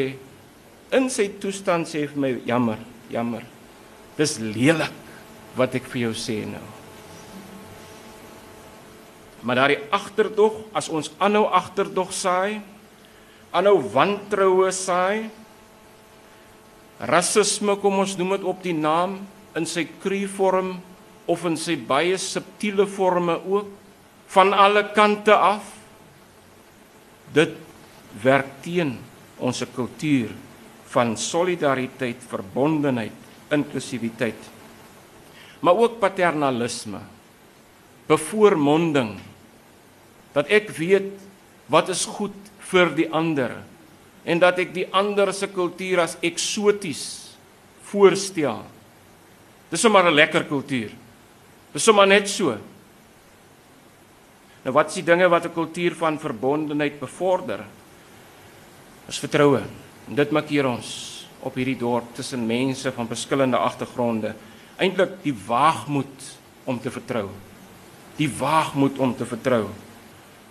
in 0.94 1.10
sy 1.10 1.26
toestand 1.42 1.90
sê 1.90 2.04
vir 2.06 2.22
my 2.22 2.30
jammer, 2.46 2.78
jammer. 3.10 3.42
Dis 4.16 4.38
lelik 4.40 4.94
wat 5.58 5.74
ek 5.76 5.88
vir 5.90 6.06
jou 6.06 6.14
sê 6.16 6.38
nou. 6.48 6.62
Maar 9.46 9.60
daai 9.62 9.78
agterdog, 9.94 10.62
as 10.74 10.88
ons 10.90 11.10
aanhou 11.22 11.44
agterdog 11.54 12.14
saai, 12.14 12.62
aanhou 13.54 13.78
wantroue 13.92 14.70
saai, 14.74 15.28
rasisme 16.98 17.76
kom 17.82 18.00
ons 18.02 18.16
noem 18.18 18.38
dit 18.38 18.46
op 18.48 18.62
die 18.64 18.74
naam 18.74 19.20
in 19.58 19.68
sy 19.68 19.84
kru 20.02 20.24
vorm 20.32 20.76
of 21.26 21.44
in 21.44 21.56
sy 21.58 21.76
baie 21.76 22.16
subtiele 22.18 22.86
forme 22.86 23.38
ook 23.44 23.70
van 24.34 24.52
alle 24.54 24.86
kante 24.94 25.34
af 25.34 25.74
dit 27.34 27.54
werk 28.22 28.48
teen 28.64 28.96
ons 29.42 29.60
kultuur 29.74 30.32
van 30.94 31.16
solidariteit, 31.18 32.22
verbondenheid, 32.30 33.12
inklusiwiteit. 33.52 34.38
Maar 35.60 35.76
ook 35.76 35.98
paternalisme. 36.00 37.02
Bevoormonding 38.06 39.16
dat 40.36 40.48
ek 40.52 40.70
weet 40.76 41.10
wat 41.72 41.90
is 41.90 42.04
goed 42.06 42.36
vir 42.70 42.92
die 42.94 43.08
ander 43.10 43.56
en 44.26 44.40
dat 44.42 44.60
ek 44.62 44.72
die 44.74 44.86
ander 44.94 45.32
se 45.34 45.48
kultuur 45.50 46.04
as 46.04 46.16
eksoties 46.24 47.02
voorstel. 47.90 48.62
Dis 49.70 49.80
sommer 49.80 50.06
'n 50.06 50.14
lekker 50.14 50.46
kultuur. 50.46 50.90
Dis 51.76 51.84
sommer 51.84 52.06
net 52.08 52.24
so. 52.32 52.54
Nou 54.64 54.72
wat 54.72 54.88
is 54.88 55.02
die 55.02 55.04
dinge 55.04 55.28
wat 55.28 55.44
'n 55.44 55.52
kultuur 55.52 55.94
van 55.94 56.18
verbondenheid 56.18 56.98
bevorder? 56.98 57.66
Is 59.08 59.18
vertroue. 59.18 59.60
En 60.08 60.14
dit 60.14 60.30
maak 60.30 60.48
hier 60.48 60.66
ons 60.66 61.26
op 61.40 61.54
hierdie 61.54 61.76
dorp 61.76 62.14
tussen 62.14 62.46
mense 62.46 62.92
van 62.92 63.06
verskillende 63.06 63.56
agtergronde 63.56 64.34
eintlik 64.78 65.22
die 65.22 65.34
waagmoed 65.46 66.38
om 66.64 66.80
te 66.80 66.90
vertrou. 66.90 67.28
Die 68.16 68.28
waagmoed 68.28 68.98
om 68.98 69.16
te 69.16 69.26
vertrou. 69.26 69.68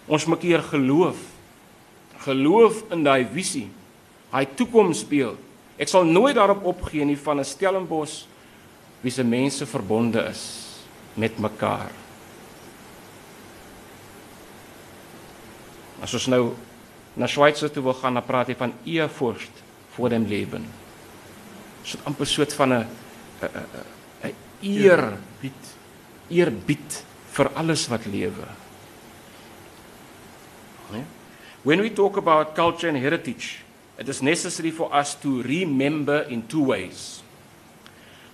Ons 0.06 0.26
maak 0.26 0.42
hier 0.42 0.62
geloof. 0.62 1.18
Geloof 2.18 2.84
in 2.92 3.04
daai 3.04 3.26
visie. 3.26 3.70
Daai 4.32 4.46
toekomsbeeld. 4.56 5.38
Ek 5.78 5.88
sal 5.88 6.06
nooit 6.06 6.36
daarop 6.36 6.64
opgee 6.64 7.06
nie 7.06 7.18
van 7.18 7.40
'n 7.40 7.46
Stellenbosch 7.46 8.26
wie 9.02 9.12
se 9.12 9.24
mense 9.24 9.66
verbonde 9.66 10.22
is 10.30 10.65
met 11.16 11.38
mekaar. 11.40 11.92
As 16.04 16.14
ons 16.14 16.28
nou 16.28 16.54
na 17.16 17.28
Switser 17.32 17.72
toe 17.72 17.84
wil 17.84 17.96
gaan, 17.98 18.20
dan 18.20 18.28
praat 18.28 18.52
hy 18.52 18.58
van 18.60 18.74
Ehrfurcht 18.84 19.64
voor 19.96 20.12
dem 20.12 20.28
Leben. 20.28 20.68
So 21.84 21.98
'n 21.98 22.06
amper 22.06 22.28
soort 22.28 22.54
van 22.54 22.74
'n 22.74 22.88
'n 24.24 24.36
eerbied, 24.62 25.64
eerbied 26.28 27.04
vir 27.32 27.52
alles 27.54 27.88
wat 27.88 28.06
lewe. 28.06 28.48
Nee? 30.92 31.04
When 31.64 31.82
we 31.82 31.94
talk 31.94 32.18
about 32.18 32.54
culture 32.54 32.90
and 32.90 32.98
heritage, 32.98 33.64
it 33.98 34.08
is 34.08 34.22
necessary 34.22 34.72
for 34.72 34.94
us 34.94 35.16
to 35.16 35.42
remember 35.42 36.28
in 36.30 36.48
two 36.48 36.66
ways. 36.66 37.25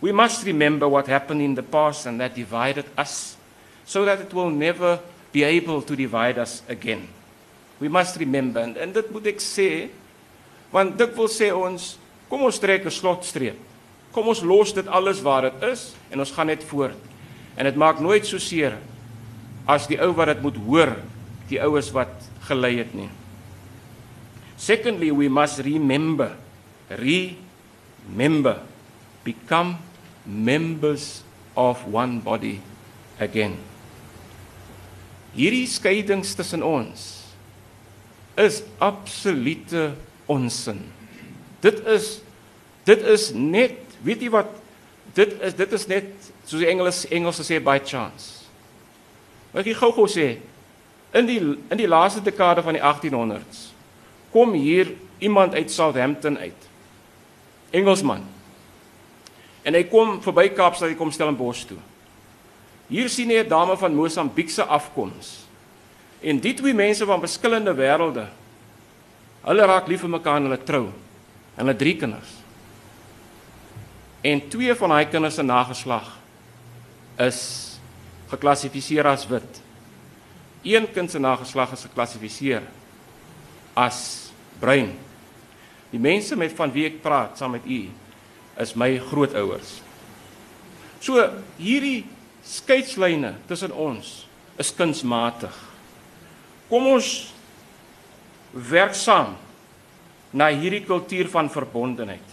We 0.01 0.11
must 0.11 0.45
remember 0.45 0.89
what 0.89 1.05
happened 1.05 1.41
in 1.41 1.53
the 1.53 1.63
past 1.63 2.07
and 2.07 2.19
that 2.19 2.33
divided 2.33 2.85
us 2.97 3.37
so 3.85 4.03
that 4.05 4.19
it 4.19 4.33
will 4.33 4.49
never 4.49 4.99
be 5.31 5.43
able 5.43 5.81
to 5.83 5.95
divide 5.95 6.39
us 6.39 6.63
again. 6.67 7.07
We 7.79 7.87
must 7.87 8.17
remember 8.17 8.61
en, 8.61 8.75
en 8.77 8.93
dit 8.93 9.11
moet 9.13 9.29
ek 9.31 9.41
sê 9.41 9.89
want 10.73 10.97
dit 10.97 11.13
wil 11.17 11.29
sê 11.29 11.51
ons 11.53 11.95
kom 12.31 12.45
ons 12.47 12.59
trek 12.61 12.85
'n 12.85 12.93
slotstreep. 12.93 13.57
Kom 14.11 14.27
ons 14.27 14.41
los 14.41 14.73
dit 14.73 14.87
alles 14.87 15.21
waar 15.21 15.49
dit 15.49 15.63
is 15.69 15.93
en 16.11 16.19
ons 16.19 16.33
gaan 16.33 16.47
net 16.47 16.63
voort. 16.63 16.97
En 17.55 17.65
dit 17.65 17.75
maak 17.75 17.99
nooit 17.99 18.25
so 18.25 18.37
seer 18.37 18.77
as 19.67 19.87
die 19.87 19.99
ou 20.01 20.11
wat 20.17 20.33
dit 20.33 20.41
moet 20.41 20.57
hoor, 20.65 20.95
die 21.47 21.61
oues 21.61 21.91
wat 21.93 22.11
gelei 22.47 22.77
het 22.81 22.93
nie. 22.95 23.09
Secondly, 24.57 25.11
we 25.11 25.29
must 25.29 25.59
remember, 25.59 26.35
remember, 26.89 28.61
become 29.23 29.77
members 30.25 31.23
of 31.55 31.81
one 31.87 32.19
body 32.19 32.61
again. 33.19 33.57
Hierdie 35.35 35.67
skeidings 35.67 36.35
tussen 36.35 36.63
ons 36.63 37.23
is 38.39 38.61
absolute 38.79 39.91
onsin. 40.31 40.83
Dit 41.63 41.79
is 41.87 42.19
dit 42.87 43.01
is 43.13 43.29
net, 43.37 43.77
weet 44.03 44.23
jy 44.25 44.31
wat? 44.33 44.49
Dit 45.15 45.35
is 45.43 45.55
dit 45.55 45.75
is 45.77 45.87
net 45.91 46.31
soos 46.45 46.61
die 46.63 46.69
Engels 46.71 47.05
Engels 47.11 47.41
sê 47.45 47.59
by 47.63 47.77
chance. 47.83 48.47
Wat 49.51 49.67
ek 49.67 49.79
gou-gou 49.79 50.07
sê, 50.09 50.39
in 51.15 51.27
die 51.27 51.39
in 51.43 51.79
die 51.79 51.89
laaste 51.89 52.23
dekade 52.23 52.63
van 52.63 52.77
die 52.77 52.83
1800s 52.83 53.69
kom 54.31 54.53
hier 54.55 54.93
iemand 55.19 55.53
uit 55.53 55.71
Southampton 55.71 56.37
uit. 56.39 56.67
Engelsman. 57.75 58.23
En 59.63 59.77
hy 59.77 59.83
kom 59.89 60.17
verby 60.23 60.49
Kaapstad, 60.55 60.89
hy 60.89 60.97
kom 60.97 61.11
Stellenbosch 61.13 61.67
toe. 61.69 61.79
Hier 62.91 63.09
sien 63.09 63.29
hy 63.29 63.43
'n 63.43 63.49
dame 63.49 63.77
van 63.77 63.95
Mosambiekse 63.95 64.65
afkoms. 64.65 65.45
En 66.21 66.39
die 66.39 66.53
twee 66.53 66.73
mense 66.73 67.05
van 67.05 67.19
verskillende 67.19 67.73
wêrelde. 67.73 68.27
Hulle 69.41 69.65
raak 69.65 69.87
lief 69.87 70.01
vir 70.01 70.09
mekaar 70.09 70.37
en 70.37 70.43
hulle 70.43 70.63
trou. 70.63 70.85
En 71.55 71.65
hulle 71.65 71.75
drie 71.75 71.95
kinders. 71.95 72.41
En 74.21 74.49
twee 74.49 74.73
van 74.75 74.89
daai 74.89 75.05
kinders 75.09 75.35
se 75.35 75.43
nageslag 75.43 76.17
is 77.17 77.79
geklassifiseer 78.29 79.07
as 79.07 79.27
wit. 79.27 79.61
Een 80.63 80.91
kind 80.93 81.11
se 81.11 81.19
nageslag 81.19 81.71
is 81.71 81.85
geklassifiseer 81.89 82.61
as 83.73 84.31
bruin. 84.59 84.93
Die 85.89 85.99
mense 85.99 86.35
met 86.35 86.53
van 86.53 86.71
wie 86.71 86.85
ek 86.85 87.01
praat 87.01 87.37
saam 87.37 87.51
met 87.51 87.65
u 87.65 87.89
is 88.59 88.75
my 88.75 88.97
grootouers. 88.99 89.79
So 91.01 91.17
hierdie 91.57 92.05
skeidslyne 92.45 93.35
tussen 93.47 93.71
ons 93.73 94.25
is 94.59 94.71
kunsmatig. 94.75 95.53
Kom 96.69 96.87
ons 96.93 97.31
werk 98.53 98.95
saam 98.95 99.35
na 100.33 100.51
hierdie 100.53 100.85
kultuur 100.85 101.29
van 101.31 101.49
verbondenheid. 101.51 102.27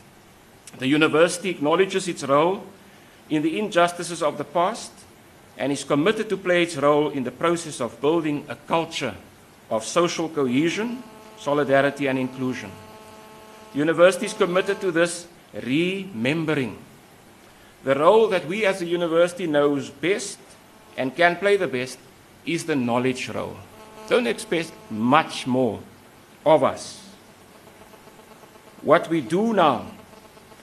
The 0.78 0.86
university 0.86 1.50
acknowledges 1.50 2.08
its 2.08 2.22
role 2.22 2.62
in 3.28 3.42
the 3.42 3.58
injustices 3.58 4.22
of 4.22 4.36
the 4.36 4.44
past 4.44 4.92
and 5.56 5.72
is 5.72 5.84
committed 5.84 6.28
to 6.28 6.36
play 6.36 6.62
its 6.62 6.76
role 6.76 7.10
in 7.10 7.24
the 7.24 7.30
process 7.30 7.80
of 7.80 8.00
building 8.00 8.44
a 8.48 8.56
culture 8.68 9.14
of 9.70 9.84
social 9.84 10.28
cohesion, 10.28 11.02
solidarity 11.38 12.06
and 12.06 12.18
inclusion. 12.18 12.70
The 13.72 13.78
university 13.78 14.26
is 14.26 14.34
committed 14.34 14.80
to 14.80 14.92
this 14.92 15.26
remembering 15.54 16.76
the 17.84 17.94
role 17.94 18.28
that 18.28 18.46
we 18.46 18.66
as 18.66 18.82
a 18.82 18.86
university 18.86 19.46
knows 19.46 19.90
best 19.90 20.38
and 20.96 21.14
can 21.14 21.36
play 21.36 21.56
the 21.56 21.68
best 21.68 21.98
is 22.44 22.64
the 22.64 22.76
knowledge 22.76 23.28
role. 23.28 23.56
Don't 24.08 24.26
expect 24.26 24.72
much 24.90 25.46
more 25.46 25.80
of 26.44 26.64
us. 26.64 27.00
What 28.82 29.08
we 29.08 29.20
do 29.20 29.52
now 29.52 29.86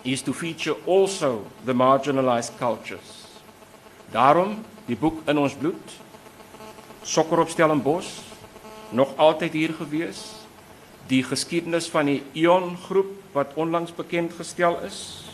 is 0.04 0.22
to 0.24 0.34
feature 0.34 0.76
also 0.86 1.46
the 1.64 1.74
marginalized 1.74 2.58
cultures. 2.58 3.26
Daarom 4.12 4.64
die 4.86 4.96
boek 4.96 5.24
in 5.28 5.38
ons 5.42 5.56
bloed 5.58 5.96
Sokker 7.06 7.42
op 7.42 7.50
Stellenbosch 7.50 8.22
nog 8.90 9.12
altyd 9.18 9.54
hier 9.54 9.74
gewees. 9.78 10.22
Die 11.10 11.22
geskiedenis 11.26 11.90
van 11.94 12.10
die 12.10 12.22
Ion 12.34 12.74
groep 12.88 13.25
wat 13.36 13.54
onlangs 13.60 13.92
bekend 13.92 14.34
gestel 14.34 14.80
is. 14.88 15.28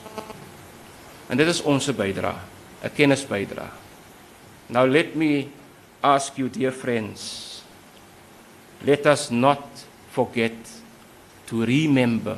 En 1.30 1.38
dit 1.38 1.48
is 1.48 1.62
ons 1.62 1.86
bydrae, 1.96 2.34
'n 2.84 2.94
kennisbydrae. 2.98 3.70
Now 4.68 4.90
let 4.90 5.16
me 5.16 5.48
ask 6.02 6.36
you 6.38 6.50
dear 6.50 6.72
friends, 6.72 7.62
let 8.82 9.06
us 9.06 9.30
not 9.30 9.62
forget 10.12 10.58
to 11.46 11.64
remember 11.64 12.38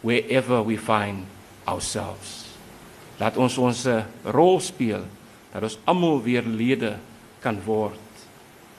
wherever 0.00 0.62
we 0.62 0.76
find 0.76 1.24
ourselves. 1.64 2.44
Laat 3.16 3.36
ons 3.36 3.58
ons 3.58 3.86
rol 4.24 4.60
speel 4.60 5.04
dat 5.52 5.62
ons 5.62 5.78
almal 5.84 6.22
weer 6.22 6.42
lede 6.42 6.98
kan 7.40 7.62
word 7.64 7.98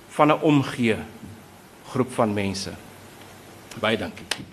van 0.10 0.32
'n 0.32 0.42
omgee 0.42 0.98
groep 1.92 2.12
van 2.14 2.34
mense. 2.34 2.72
Baie 3.80 3.98
dankie. 3.98 4.51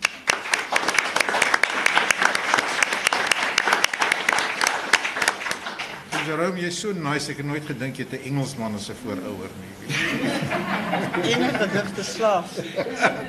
Jerome, 6.28 6.60
jy's 6.60 6.76
so 6.76 6.92
nice. 6.92 7.30
Ek 7.32 7.38
het 7.40 7.46
nooit 7.48 7.64
gedink 7.64 7.96
jy 7.96 8.04
het 8.04 8.20
'n 8.20 8.26
Engelsman 8.28 8.74
as 8.76 8.90
'n 8.90 8.96
voorouer 9.00 9.52
nie. 9.60 9.74
Enige 11.32 11.58
gedigte 11.62 12.04
slaaf. 12.04 12.58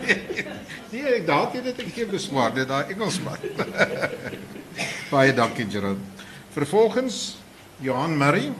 nee, 0.91 1.05
ek 1.07 1.25
dalk 1.27 1.53
jy 1.55 1.61
dit 1.63 1.79
ek 1.79 1.93
gee 1.95 2.05
beswaar 2.05 2.51
dit 2.53 2.67
daai 2.67 2.91
Engelsman. 2.91 3.39
Baie 5.13 5.31
dankie 5.33 5.67
Jerome. 5.71 6.03
Vervolgens 6.51 7.37
Johan 7.79 8.17
Murray. 8.17 8.51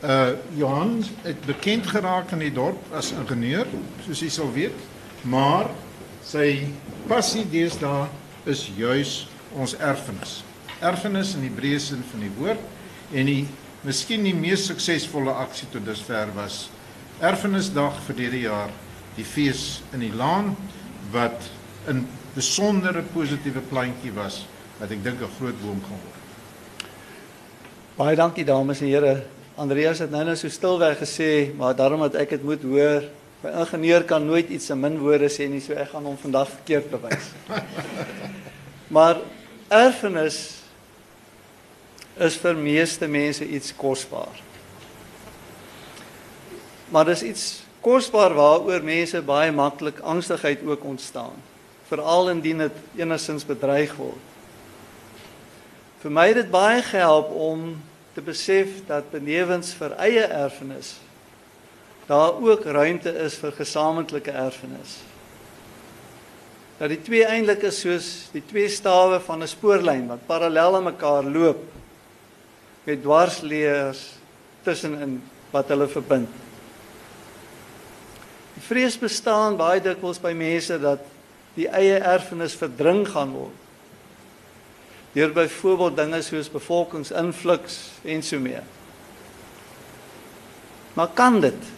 Uh 0.00 0.32
Johan 0.56 1.04
het 1.22 1.44
bekend 1.44 1.86
geraak 1.86 2.32
in 2.32 2.38
die 2.38 2.52
dorp 2.52 2.80
as 2.94 3.12
ingenieur, 3.12 3.66
soos 4.06 4.20
jy 4.24 4.30
sal 4.30 4.48
weet, 4.52 4.78
maar 5.22 5.68
sy 6.24 6.72
passie 7.06 7.44
deesdae 7.44 8.08
is 8.46 8.70
juis 8.76 9.28
ons 9.52 9.76
erfenis. 9.76 10.42
Erfenis 10.80 11.34
in 11.34 11.44
die 11.44 11.52
breë 11.52 11.78
sin 11.78 12.04
van 12.08 12.24
die 12.24 12.34
woord 12.40 12.77
en 13.12 13.26
die 13.26 13.46
miskien 13.86 14.24
die 14.24 14.34
mees 14.34 14.66
suksesvolle 14.66 15.32
aksie 15.32 15.68
tot 15.72 15.86
dusver 15.86 16.32
was 16.34 16.68
Erfenisdag 17.18 17.96
verlede 18.06 18.44
jaar, 18.44 18.70
die 19.16 19.24
fees 19.26 19.80
in 19.90 20.04
die 20.04 20.12
laan 20.14 20.52
wat 21.10 21.50
'n 21.90 22.06
besondere 22.34 23.02
positiewe 23.02 23.60
plantjie 23.60 24.12
was 24.14 24.46
wat 24.78 24.90
ek 24.90 25.02
dink 25.02 25.20
'n 25.20 25.34
groot 25.38 25.58
boom 25.62 25.80
gaan 25.82 25.98
word. 26.04 26.22
Baie 27.96 28.16
dankie 28.16 28.44
dames 28.44 28.80
en 28.80 28.86
here. 28.86 29.24
Andreas 29.56 29.98
het 29.98 30.10
nou 30.10 30.24
nou 30.24 30.36
so 30.36 30.48
stilweg 30.48 30.98
gesê, 30.98 31.52
maar 31.56 31.74
daarom 31.74 32.00
dat 32.00 32.14
ek 32.14 32.30
dit 32.30 32.42
moet 32.44 32.62
hoor. 32.62 33.02
My 33.42 33.50
ingenieur 33.50 34.04
kan 34.04 34.26
nooit 34.26 34.48
iets 34.48 34.70
in 34.70 34.80
min 34.80 34.98
woorde 34.98 35.28
sê 35.28 35.48
nie, 35.48 35.60
so 35.60 35.72
ek 35.72 35.88
gaan 35.90 36.04
hom 36.04 36.16
vandag 36.16 36.48
verkeerd 36.48 36.90
bewys. 36.90 37.32
maar 38.94 39.16
erfenis 39.68 40.57
is 42.18 42.36
vir 42.36 42.56
meeste 42.58 43.08
mense 43.08 43.46
iets 43.46 43.72
kosbaar. 43.76 44.42
Maar 46.90 47.04
dis 47.04 47.22
iets 47.22 47.44
kosbaar 47.84 48.34
waaroor 48.34 48.82
mense 48.82 49.20
baie 49.22 49.52
maklik 49.52 50.00
angstigheid 50.00 50.64
ook 50.66 50.84
ontstaan, 50.84 51.36
veral 51.88 52.30
indien 52.30 52.64
dit 52.66 52.80
enigins 52.96 53.46
bedreig 53.46 53.94
word. 53.96 54.24
Vir 55.98 56.14
my 56.14 56.28
het 56.30 56.42
dit 56.42 56.50
baie 56.50 56.82
gehelp 56.82 57.30
om 57.34 57.76
te 58.14 58.22
besef 58.22 58.80
dat 58.86 59.10
benewens 59.10 59.72
vir 59.78 59.94
eie 59.98 60.24
erfenis 60.26 60.96
daar 62.08 62.38
ook 62.40 62.64
ruimte 62.64 63.12
is 63.20 63.34
vir 63.36 63.52
gesamentlike 63.52 64.32
erfenis. 64.32 64.94
Dat 66.78 66.88
die 66.88 67.00
twee 67.04 67.26
eintlik 67.28 67.66
is 67.68 67.82
soos 67.82 68.06
die 68.32 68.40
twee 68.48 68.68
stawe 68.72 69.18
van 69.20 69.42
'n 69.42 69.50
spoorlyn 69.50 70.06
wat 70.08 70.24
parallel 70.26 70.76
aan 70.76 70.88
mekaar 70.88 71.24
loop 71.24 71.60
met 72.88 73.02
dwarsleers 73.04 74.00
tussenin 74.64 75.18
wat 75.52 75.68
hulle 75.68 75.88
verbind. 75.92 76.30
Die 78.56 78.64
vrees 78.64 78.96
bestaan 78.98 79.58
baie 79.60 79.82
dikwels 79.84 80.20
by 80.22 80.32
mense 80.36 80.78
dat 80.80 81.04
die 81.58 81.68
eie 81.68 81.98
erfenis 82.00 82.56
verdring 82.56 83.04
gaan 83.08 83.34
word. 83.36 83.64
Deur 85.12 85.32
byvoorbeeld 85.36 85.96
dinge 85.98 86.20
soos 86.22 86.50
bevolkingsinfluks 86.52 87.78
en 88.08 88.24
so 88.24 88.40
meer. 88.40 88.64
Maar 90.96 91.12
kan 91.16 91.40
dit? 91.44 91.70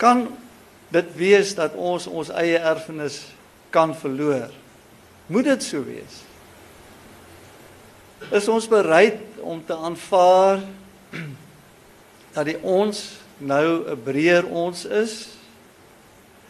Kan 0.00 0.26
dit 0.94 1.16
wees 1.18 1.54
dat 1.58 1.76
ons 1.76 2.06
ons 2.06 2.30
eie 2.34 2.58
erfenis 2.58 3.22
kan 3.74 3.94
verloor? 3.96 4.52
Moet 5.26 5.52
dit 5.52 5.66
so 5.66 5.84
wees? 5.86 6.22
Is 8.32 8.48
ons 8.48 8.68
bereid 8.68 9.20
om 9.44 9.60
te 9.66 9.76
aanvaar 9.76 10.62
dat 12.34 12.46
die 12.48 12.58
ons 12.62 13.20
nou 13.38 13.84
'n 13.90 14.02
breër 14.02 14.46
ons 14.46 14.84
is 14.84 15.28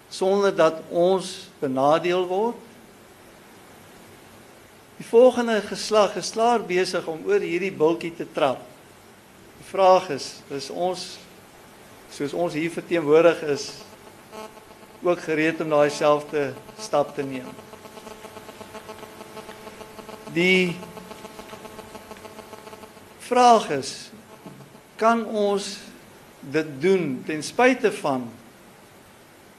sonder 0.09 0.55
dat 0.55 0.83
ons 0.91 1.49
benadeel 1.59 2.27
word? 2.27 2.57
Die 4.97 5.07
volgende 5.07 5.61
geslag 5.61 6.17
is 6.17 6.31
klaar 6.31 6.63
besig 6.63 7.07
om 7.07 7.27
oor 7.27 7.41
hierdie 7.41 7.73
bultjie 7.73 8.15
te 8.15 8.27
trap. 8.33 8.61
Die 9.59 9.67
vraag 9.67 10.11
is, 10.11 10.41
is 10.51 10.71
ons 10.71 11.19
soos 12.11 12.33
ons 12.33 12.55
hier 12.55 12.71
verteenwoordig 12.71 13.43
is 13.43 13.73
ook 15.03 15.21
gereed 15.21 15.61
om 15.61 15.69
daai 15.69 15.91
selfde 15.91 16.53
stap 16.79 17.15
te 17.15 17.23
neem? 17.23 17.51
Die 20.33 20.77
vraag 23.25 23.71
is 23.71 23.93
kan 25.01 25.25
ons 25.27 25.79
dit 26.41 26.67
doen 26.81 27.23
ten 27.27 27.43
spyte 27.43 27.93
van 27.93 28.27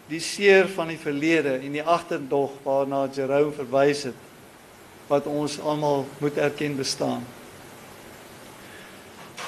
die 0.09 0.21
seer 0.21 0.67
van 0.69 0.91
die 0.93 0.99
verlede 1.01 1.57
en 1.57 1.73
die 1.73 1.83
agterdog 1.83 2.59
waarna 2.63 3.07
Jerome 3.13 3.55
verwys 3.55 4.05
het 4.11 4.21
wat 5.09 5.25
ons 5.29 5.57
almal 5.61 6.05
moet 6.17 6.37
erken 6.37 6.75
bestaan. 6.77 7.25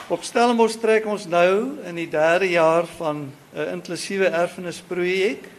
Op 0.08 0.24
Stellenbosch 0.24 0.78
trek 0.82 1.06
ons 1.10 1.26
nou 1.30 1.78
in 1.86 1.98
die 1.98 2.10
derde 2.10 2.50
jaar 2.50 2.86
van 2.98 3.30
'n 3.54 3.70
inklusiewe 3.74 4.28
erfenisprojek 4.28 5.50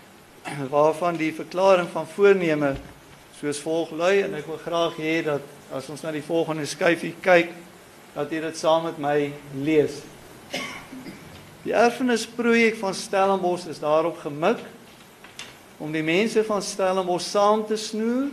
waarvan 0.71 1.17
die 1.17 1.35
verklaring 1.35 1.89
van 1.93 2.07
voorneme 2.07 2.75
soos 3.39 3.61
volg 3.61 3.91
lui 3.91 4.21
en 4.23 4.35
ek 4.35 4.47
wil 4.47 4.59
graag 4.59 4.97
hê 4.97 5.23
dat 5.25 5.43
as 5.73 5.89
ons 5.89 6.03
na 6.03 6.11
die 6.11 6.23
volgende 6.23 6.67
skyfie 6.67 7.15
kyk 7.21 7.51
dat 8.15 8.31
jy 8.31 8.41
dit 8.41 8.57
saam 8.57 8.85
met 8.89 8.99
my 8.99 9.33
lees. 9.55 10.01
Die 11.65 11.75
erfenisprojek 11.77 12.79
van 12.81 12.95
Stellenbosch 12.95 13.67
is 13.69 13.81
daarop 13.83 14.19
gemik 14.23 14.61
om 15.79 15.93
die 15.93 16.03
mense 16.03 16.45
van 16.45 16.63
Stellenbosch 16.63 17.29
saam 17.29 17.67
te 17.67 17.77
snoer 17.77 18.31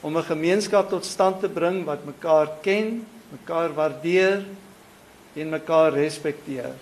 om 0.00 0.16
'n 0.16 0.30
gemeenskap 0.30 0.88
tot 0.88 1.04
stand 1.04 1.40
te 1.40 1.48
bring 1.48 1.84
wat 1.84 2.04
mekaar 2.04 2.48
ken, 2.62 3.06
mekaar 3.30 3.74
waardeer 3.74 4.44
en 5.34 5.48
mekaar 5.48 5.92
respekteer. 5.92 6.72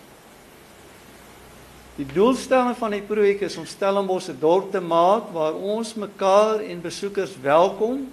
Die 1.96 2.06
doelstelling 2.06 2.76
van 2.76 2.90
die 2.90 3.02
projek 3.02 3.40
is 3.40 3.56
om 3.56 3.66
Stellenbosch 3.66 4.28
'n 4.28 4.38
dorp 4.40 4.70
te 4.72 4.80
maak 4.80 5.32
waar 5.32 5.54
ons 5.54 5.94
mekaar 5.94 6.60
en 6.60 6.80
besoekers 6.80 7.36
welkom, 7.40 8.08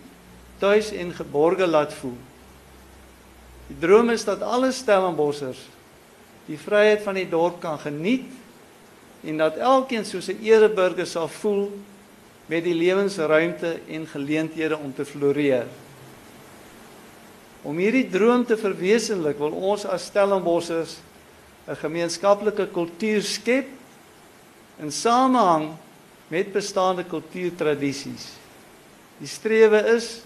tuis 0.58 0.92
en 0.92 1.14
geborge 1.14 1.68
laat 1.68 1.94
voel. 1.94 2.18
Die 3.70 3.78
droom 3.78 4.10
is 4.10 4.26
dat 4.26 4.42
alle 4.42 4.72
Stellenbossers 4.74 5.62
die 6.50 6.58
vryheid 6.58 7.04
van 7.06 7.20
die 7.20 7.28
dorp 7.30 7.60
kan 7.62 7.78
geniet 7.78 8.26
en 9.22 9.38
dat 9.38 9.60
elkeen 9.62 10.06
soos 10.06 10.30
'n 10.30 10.42
ereburger 10.42 11.06
sal 11.06 11.28
voel 11.28 11.70
met 12.50 12.64
die 12.64 12.74
lewensruimte 12.74 13.80
en 13.88 14.08
geleenthede 14.08 14.78
om 14.78 14.94
te 14.94 15.06
floreer. 15.06 15.68
Om 17.62 17.78
hierdie 17.78 18.10
droom 18.10 18.46
te 18.46 18.58
verwesenlik, 18.58 19.38
wil 19.38 19.52
ons 19.52 19.86
as 19.86 20.06
Stellenbossers 20.06 20.98
'n 21.68 21.76
gemeenskaplike 21.76 22.68
kultuur 22.74 23.22
skep 23.22 23.68
in 24.80 24.92
samehang 24.92 25.76
met 26.28 26.54
bestaande 26.54 27.04
kultuurtradisies. 27.04 28.32
Die 29.20 29.28
strewe 29.28 29.84
is 29.96 30.22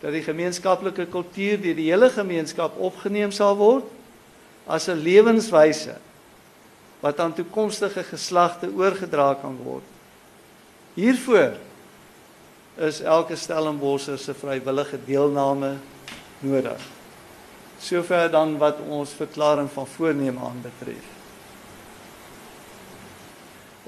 dat 0.00 0.12
die 0.14 0.22
gemeenskaplike 0.22 1.06
kultuur 1.10 1.60
deur 1.60 1.74
die 1.74 1.90
hele 1.90 2.10
gemeenskap 2.10 2.76
opgeneem 2.78 3.32
sal 3.34 3.56
word 3.58 3.84
as 4.66 4.88
'n 4.88 5.02
lewenswyse 5.02 5.96
wat 7.00 7.20
aan 7.20 7.34
toekomstige 7.34 8.02
geslagte 8.02 8.70
oorgedra 8.74 9.34
kan 9.34 9.56
word. 9.62 9.86
Hiervoor 10.94 11.54
is 12.76 13.00
elke 13.00 13.36
Stellenbosser 13.36 14.18
se 14.18 14.34
vrywillige 14.34 14.98
deelname 15.06 15.76
nodig. 16.38 16.82
Sover 17.78 18.30
dan 18.30 18.56
wat 18.58 18.78
ons 18.88 19.10
verklaring 19.14 19.70
van 19.70 19.86
voorneme 19.86 20.40
aanbetref. 20.40 21.06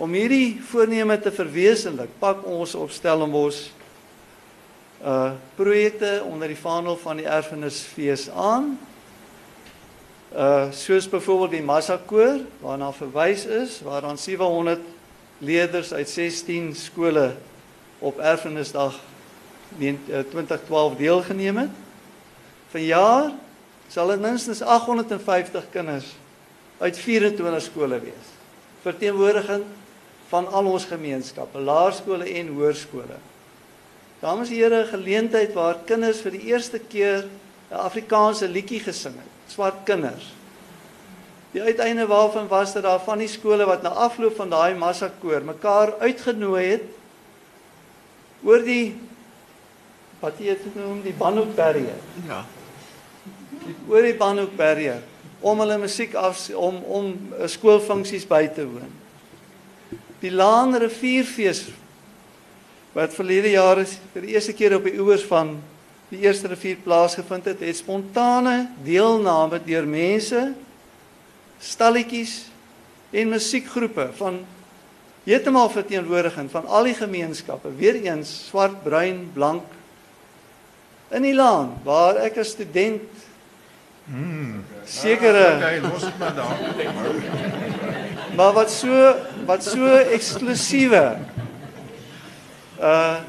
Om 0.01 0.13
hierdie 0.13 0.61
voorneme 0.71 1.19
te 1.21 1.33
verwesenlik, 1.35 2.09
pak 2.19 2.47
ons 2.47 2.75
op 2.75 2.91
Stellenbos 2.91 3.71
uh 5.05 5.33
projekte 5.55 6.23
onder 6.25 6.49
die 6.49 6.59
vaandel 6.59 6.97
van 6.97 7.17
die 7.17 7.27
erfenisfees 7.27 8.29
aan. 8.31 8.79
Uh 10.33 10.69
soos 10.71 11.09
byvoorbeeld 11.09 11.51
die 11.51 11.63
Massa 11.63 11.99
koor 12.07 12.41
waarna 12.61 12.93
verwys 12.93 13.45
is, 13.45 13.81
waaraan 13.85 14.19
700 14.19 14.81
leerders 15.39 15.93
uit 15.93 16.09
16 16.09 16.75
skole 16.75 17.35
op 17.99 18.19
Erfenisdag 18.19 19.01
2012 19.79 20.93
eh, 20.93 20.99
deelgeneem 20.99 21.57
het. 21.57 21.71
Vanjaar 22.71 23.33
sal 23.89 24.13
dit 24.13 24.21
minstens 24.21 24.63
850 24.63 25.65
kinders 25.71 26.13
uit 26.79 26.99
24 26.99 27.63
skole 27.63 28.01
wees. 28.01 28.29
Verteenwoordiging 28.83 29.65
van 30.29 30.47
al 30.49 30.65
ons 30.65 30.85
gemeenskappe, 30.85 31.59
laerskole 31.59 32.25
en 32.25 32.49
hoërskole. 32.55 33.19
Dames 34.21 34.51
en 34.51 34.57
here, 34.57 34.83
'n 34.85 34.87
geleentheid 34.87 35.53
waar 35.53 35.79
kinders 35.85 36.21
vir 36.21 36.31
die 36.31 36.53
eerste 36.53 36.79
keer 36.79 37.25
'n 37.71 37.75
Afrikaanse 37.75 38.49
liedjie 38.49 38.81
gesing 38.81 39.15
het. 39.15 39.53
Swart 39.53 39.85
kinders. 39.85 40.33
Die 41.53 41.63
uiteinde 41.63 42.07
waarvan 42.07 42.49
was 42.49 42.73
dat 42.73 42.83
daar 42.83 43.01
van 43.01 43.19
die 43.19 43.29
skole 43.29 43.67
wat 43.67 43.83
na 43.83 43.89
afloop 43.89 44.37
van 44.37 44.51
daai 44.51 44.75
massa 44.75 45.11
koor 45.21 45.43
mekaar 45.43 45.95
uitgenooi 45.99 46.65
het 46.67 46.83
oor 48.45 48.63
die 48.65 48.95
wat 50.21 50.39
jy 50.39 50.53
het 50.53 50.63
genoem 50.73 51.03
die 51.03 51.17
Banhoek 51.17 51.55
Barrier. 51.57 51.97
Ja. 52.29 52.45
Die 53.65 53.75
oor 53.89 54.03
die 54.03 54.15
Banhoek 54.15 54.57
Barrier 54.57 55.03
om 55.41 55.59
hulle 55.59 55.79
musiek 55.79 56.15
af 56.15 56.51
om 56.55 56.83
om 56.85 57.13
eh, 57.39 57.49
skoolfunksies 57.49 58.27
by 58.29 58.47
te 58.55 58.67
woon. 58.69 58.93
Die 60.21 60.31
Laan 60.31 60.77
Rivierfees 60.77 61.65
wat 62.93 63.15
verlede 63.15 63.53
jaar 63.55 63.79
is 63.83 63.97
vir 64.15 64.27
die 64.27 64.35
eerste 64.35 64.55
keer 64.57 64.77
op 64.77 64.87
die 64.89 64.99
oewers 64.99 65.25
van 65.29 65.55
die 66.11 66.25
eerste 66.25 66.51
rivier 66.51 66.81
plaasgevind 66.83 67.47
het, 67.53 67.61
het 67.63 67.79
spontane 67.79 68.71
deelname 68.83 69.61
deur 69.63 69.87
mense 69.87 70.49
stalletjies 71.63 72.49
en 73.15 73.31
musiekgroepe 73.31 74.09
van 74.19 74.41
heeltemal 75.27 75.71
verteenwoordiging 75.71 76.49
van 76.51 76.67
al 76.67 76.89
die 76.89 76.97
gemeenskappe, 76.97 77.71
weer 77.77 77.99
eens 78.01 78.33
swart, 78.49 78.81
bruin, 78.83 79.29
blank 79.35 79.77
in 81.15 81.27
die 81.27 81.35
land 81.35 81.83
waar 81.87 82.19
ek 82.25 82.41
as 82.43 82.55
student 82.57 83.27
mm 84.11 84.63
sekere 84.91 85.45
okay, 85.55 85.77
los 85.85 86.03
dit 86.03 86.17
maar 86.19 86.33
daar. 86.35 86.57
maar 88.35 88.55
wat 88.57 88.73
so 88.73 89.13
wat 89.47 89.63
so 89.63 89.87
eksklusiewe 90.17 91.03
uh 92.81 93.21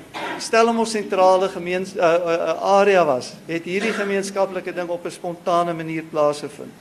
Stellenbosch 0.42 0.96
sentrale 0.96 1.50
gemeens 1.54 1.92
uh, 1.96 2.02
uh, 2.02 2.34
uh 2.34 2.80
area 2.80 3.04
was, 3.06 3.34
het 3.46 3.64
hierdie 3.64 3.94
gemeenskaplike 3.94 4.74
ding 4.74 4.90
op 4.90 5.06
'n 5.06 5.12
spontane 5.12 5.74
manier 5.74 6.04
plaasgevind. 6.04 6.74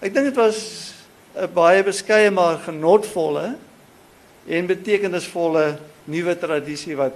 Ek 0.00 0.12
dink 0.14 0.26
dit 0.26 0.36
was 0.36 0.92
'n 1.34 1.48
baie 1.54 1.82
beskeie 1.82 2.30
maar 2.30 2.58
genotvolle 2.58 3.56
en 4.46 4.66
betekenisvolle 4.66 5.78
nuwe 6.04 6.38
tradisie 6.38 6.96
wat 6.96 7.14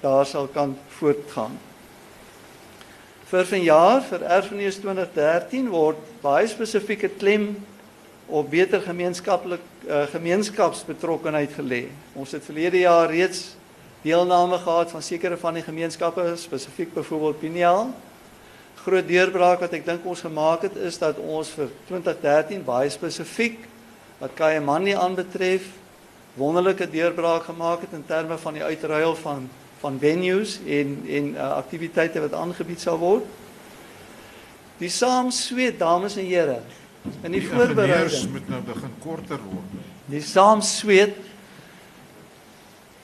daar 0.00 0.26
sal 0.26 0.46
kan 0.46 0.76
voortgaan. 0.98 1.58
Vir 3.30 3.44
vanjaar 3.44 4.02
vir 4.02 4.22
Erfenis 4.22 4.76
2013 4.78 5.68
word 5.72 5.96
baie 6.22 6.46
spesifieke 6.46 7.08
klem 7.08 7.56
op 8.26 8.50
beter 8.50 8.80
gemeenskaplik 8.80 9.60
uh, 9.86 10.02
gemeenskapsbetrokkenheid 10.12 11.52
gelê. 11.52 11.84
Ons 12.12 12.32
het 12.32 12.44
verlede 12.44 12.78
jaar 12.78 13.10
reeds 13.10 13.56
deelname 14.02 14.58
gehad 14.58 14.90
van 14.90 15.02
sekere 15.02 15.36
van 15.36 15.54
die 15.54 15.62
gemeenskappe, 15.62 16.32
spesifiek 16.36 16.94
byvoorbeeld 16.94 17.38
Piniel 17.38 17.92
groot 18.84 19.06
deurbraak 19.08 19.62
wat 19.64 19.72
ek 19.78 19.86
dink 19.86 20.04
ons 20.04 20.20
gemaak 20.24 20.66
het 20.66 20.74
is 20.76 20.98
dat 21.00 21.16
ons 21.16 21.48
vir 21.56 21.70
2013 21.88 22.64
baie 22.66 22.90
spesifiek 22.92 23.62
wat 24.20 24.34
Kayamani 24.36 24.92
aanbetref 24.98 25.70
wonderlike 26.36 26.90
deurbraak 26.92 27.46
gemaak 27.48 27.86
het 27.86 27.94
in 27.96 28.04
terme 28.04 28.36
van 28.38 28.58
die 28.58 28.64
uitruil 28.64 29.16
van 29.22 29.48
van 29.84 29.96
venues 30.00 30.58
en 30.64 30.94
en 31.08 31.32
uh, 31.34 31.48
aktiwiteite 31.60 32.20
wat 32.24 32.36
aangebied 32.36 32.80
sal 32.80 32.96
word. 33.00 33.24
Die 34.80 34.88
saam 34.88 35.28
sweet 35.32 35.76
dames 35.78 36.16
en 36.20 36.28
here 36.28 36.60
in 37.04 37.32
die, 37.32 37.40
die 37.40 37.48
voorbereiding 37.48 38.30
moet 38.32 38.48
nou 38.48 38.60
begin 38.64 38.92
korter 39.02 39.40
word. 39.44 39.72
Die 40.08 40.22
saam 40.24 40.62
sweet 40.64 41.16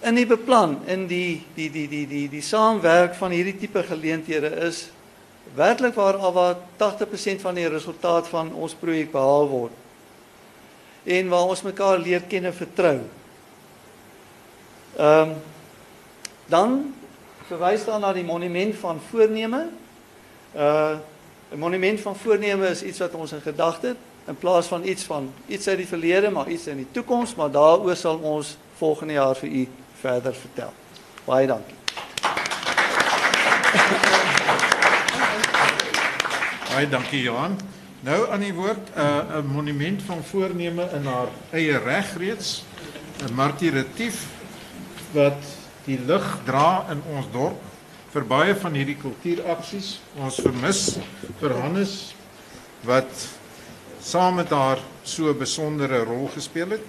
in 0.00 0.16
die 0.16 0.26
beplan 0.28 0.78
in 0.88 1.04
die 1.08 1.42
die 1.56 1.68
die 1.72 1.86
die 1.88 2.06
die 2.08 2.24
die 2.32 2.44
saamwerk 2.44 3.14
van 3.18 3.34
hierdie 3.36 3.58
tipe 3.60 3.82
geleenthede 3.84 4.52
is 4.68 4.86
werklik 5.56 5.96
waar 5.98 6.16
al 6.16 6.32
wat 6.32 6.64
80% 6.78 7.42
van 7.42 7.58
die 7.58 7.68
resultaat 7.68 8.28
van 8.30 8.52
ons 8.54 8.76
projek 8.78 9.10
behaal 9.12 9.48
word. 9.50 9.76
En 11.04 11.28
waar 11.28 11.52
ons 11.52 11.64
mekaar 11.66 11.98
leer 11.98 12.22
ken 12.28 12.48
en 12.48 12.56
vertrou. 12.56 12.98
Ehm 14.96 15.30
um, 15.30 15.38
dan 16.50 16.94
verwys 17.46 17.84
daar 17.86 18.00
na 18.02 18.08
die 18.12 18.26
monument 18.26 18.74
van 18.80 18.98
voorneme. 19.10 19.68
Uh 20.54 20.98
'n 21.50 21.58
monument 21.58 22.00
van 22.00 22.16
voorneme 22.16 22.68
is 22.68 22.82
iets 22.82 22.98
wat 22.98 23.14
ons 23.14 23.32
in 23.32 23.40
gedagte 23.40 23.86
het 23.86 23.96
in 24.26 24.36
plaas 24.36 24.66
van 24.66 24.84
iets 24.84 25.02
van 25.02 25.32
iets 25.46 25.68
uit 25.68 25.76
die 25.76 25.86
verlede 25.86 26.30
maar 26.30 26.48
iets 26.48 26.66
in 26.66 26.76
die 26.76 26.86
toekoms, 26.90 27.34
maar 27.34 27.50
daaroor 27.50 27.96
sal 27.96 28.16
ons 28.16 28.56
volgende 28.76 29.12
jaar 29.12 29.36
vir 29.36 29.48
u 29.48 29.68
verder 30.00 30.34
vertel. 30.34 30.72
Baie 31.24 31.46
dankie. 31.46 31.74
Baie 36.70 36.88
dankie 36.88 37.22
Johan. 37.22 37.58
Nou 38.00 38.30
aan 38.30 38.40
die 38.40 38.54
woord 38.54 38.88
'n 38.94 39.00
uh, 39.00 39.42
monument 39.52 40.02
van 40.02 40.24
voorneme 40.24 40.88
in 40.92 41.04
haar 41.04 41.28
eie 41.50 41.78
reg 41.78 42.16
reeds 42.16 42.64
'n 43.26 43.34
martiratief 43.34 44.26
wat 45.12 45.42
die 45.84 45.98
lig 46.06 46.38
dra 46.44 46.86
in 46.90 47.02
ons 47.16 47.26
dorp 47.32 47.69
vir 48.10 48.24
baie 48.26 48.54
van 48.58 48.74
hierdie 48.74 48.98
kultuuraksies. 48.98 49.98
Ons 50.18 50.40
vermis 50.42 50.80
vir 51.40 51.54
Hannes 51.60 51.94
wat 52.86 53.26
saam 54.02 54.40
met 54.40 54.50
haar 54.50 54.80
so 55.04 55.30
'n 55.30 55.38
besondere 55.38 56.04
rol 56.04 56.28
gespeel 56.34 56.70
het. 56.70 56.84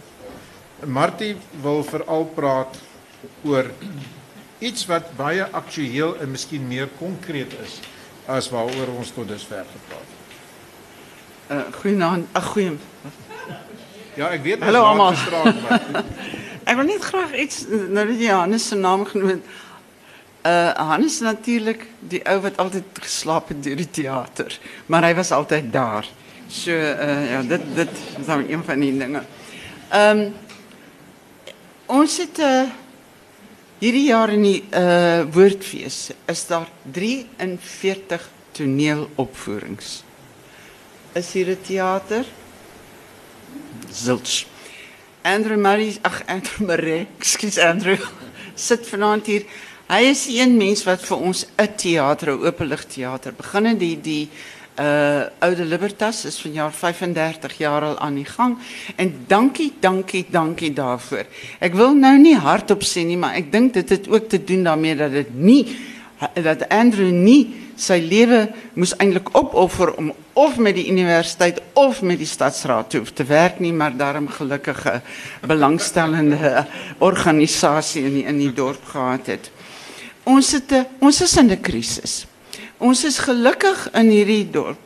Martie 0.85 1.35
wil 1.61 1.83
veral 1.83 2.25
praat 2.25 2.77
oor 3.43 3.69
iets 4.59 4.85
wat 4.85 5.15
baie 5.17 5.45
aktueel 5.51 6.17
en 6.21 6.31
miskien 6.31 6.67
meer 6.67 6.89
konkreet 6.99 7.53
is 7.63 7.79
as 8.25 8.49
waaroor 8.49 8.87
ons 8.97 9.11
tot 9.11 9.27
dusver 9.27 9.65
gepraat 9.65 10.09
het. 10.09 10.19
Uh 11.51 11.73
goeienaand, 11.81 12.27
ag 12.31 12.45
goeie. 12.45 12.77
Ja, 14.15 14.29
ek 14.29 14.43
weet 14.43 14.61
Hallo 14.61 14.83
almal. 14.83 15.13
ek 16.69 16.75
wil 16.75 16.85
net 16.85 17.03
graag 17.03 17.33
iets 17.33 17.65
nou 17.67 18.05
dat 18.07 18.19
jy 18.19 18.31
Hannes 18.31 18.67
se 18.67 18.75
naam 18.75 19.05
genoem 19.05 19.27
het. 19.27 19.43
Uh 20.41 20.71
Hannes 20.73 21.19
natuurlik 21.21 21.85
die 21.99 22.21
ou 22.25 22.39
wat 22.41 22.57
altyd 22.57 22.97
geslaap 23.03 23.51
het 23.53 23.63
deur 23.63 23.77
die 23.77 23.89
teater, 23.89 24.59
maar 24.89 25.05
hy 25.05 25.13
was 25.13 25.31
altyd 25.31 25.71
daar. 25.73 26.07
So 26.49 26.73
uh 26.73 27.29
ja, 27.29 27.41
dit 27.45 27.61
dit 27.75 27.91
is 28.19 28.25
dan 28.25 28.47
een 28.49 28.63
van 28.63 28.79
die 28.79 28.97
dinge. 28.97 29.21
Ehm 29.89 30.19
um, 30.19 30.33
ons 31.85 32.17
het 32.17 32.39
uh 32.39 32.69
hierdie 33.79 34.07
jaar 34.09 34.33
in 34.33 34.41
die 34.41 34.63
uh 34.73 35.23
woordfees 35.29 36.09
is 36.25 36.45
daar 36.47 36.69
43 36.91 38.29
toneelopvoerings. 38.51 40.03
Is 41.13 41.33
hier 41.33 41.49
'n 41.49 41.61
teater? 41.61 42.25
Zilch. 43.91 44.45
Andrew 45.21 45.57
Murray, 45.57 45.97
ag 46.01 46.23
Andrew 46.25 46.67
Murray, 46.67 47.07
ekskuus 47.19 47.59
Andrew, 47.59 47.99
sit 48.55 48.87
vanaand 48.87 49.25
hier. 49.25 49.45
Hy 49.91 50.05
is 50.07 50.21
een 50.31 50.53
mens 50.55 50.85
wat 50.87 51.01
vir 51.03 51.17
ons 51.19 51.45
'n 51.59 51.67
teater, 51.75 52.31
'n 52.31 52.45
openlig 52.47 52.85
teater, 52.85 53.33
begin 53.35 53.65
in 53.65 53.77
die 53.77 53.99
die 54.01 54.29
uh 54.79 55.27
Oude 55.39 55.65
Libertas 55.65 56.25
is 56.25 56.39
vanjaar 56.39 56.71
35 56.71 57.57
jaar 57.57 57.81
al 57.81 57.99
aan 57.99 58.15
die 58.15 58.25
gang 58.25 58.57
en 58.95 59.25
dankie 59.27 59.73
dankie 59.79 60.25
dankie 60.29 60.73
daarvoor. 60.73 61.25
Ek 61.59 61.73
wil 61.73 61.93
nou 61.93 62.17
nie 62.17 62.37
hardop 62.37 62.83
sê 62.83 63.03
nie, 63.03 63.17
maar 63.17 63.35
ek 63.35 63.51
dink 63.51 63.73
dit 63.73 63.89
het 63.89 64.07
ook 64.07 64.29
te 64.29 64.43
doen 64.43 64.63
daarmee 64.63 64.95
dat 64.95 65.11
dit 65.11 65.35
nie 65.35 65.75
dat 66.33 66.69
Andrew 66.69 67.11
nie 67.11 67.53
sy 67.75 67.99
lewe 67.99 68.47
moes 68.73 68.95
eintlik 68.95 69.35
opoffer 69.35 69.93
om 69.97 70.13
of 70.33 70.57
met 70.57 70.75
die 70.75 70.87
universiteit 70.87 71.61
of 71.73 72.01
met 72.01 72.17
die 72.17 72.29
stadsraad 72.29 72.89
te 72.89 73.23
werk 73.23 73.59
nie, 73.59 73.73
maar 73.73 73.97
daarom 73.97 74.27
gelukkige 74.27 75.01
belangstellende 75.41 76.65
organisasie 76.99 78.03
in 78.03 78.13
die, 78.13 78.23
in 78.23 78.37
die 78.37 78.53
dorp 78.53 78.85
gehad 78.85 79.27
het. 79.27 79.51
Ons 80.23 80.51
het 80.51 80.73
ons 80.99 81.21
is 81.21 81.37
in 81.37 81.51
'n 81.51 81.61
krisis. 81.61 82.25
Ons 82.77 83.03
is 83.03 83.17
gelukkig 83.17 83.89
in 83.93 84.09
hierdie 84.09 84.49
dorp 84.49 84.79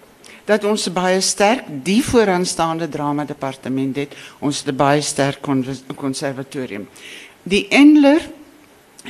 dat 0.45 0.63
ons 0.63 0.93
baie 0.93 1.21
sterk 1.21 1.63
die 1.83 2.03
vooraanstaande 2.03 2.89
drama 2.89 3.25
departement 3.25 3.95
het. 3.95 4.15
Ons 4.39 4.59
het 4.59 4.67
'n 4.67 4.75
baie 4.75 5.01
sterk 5.01 5.39
konservatorium. 5.95 6.88
Die 7.43 7.67
Endler 7.67 8.21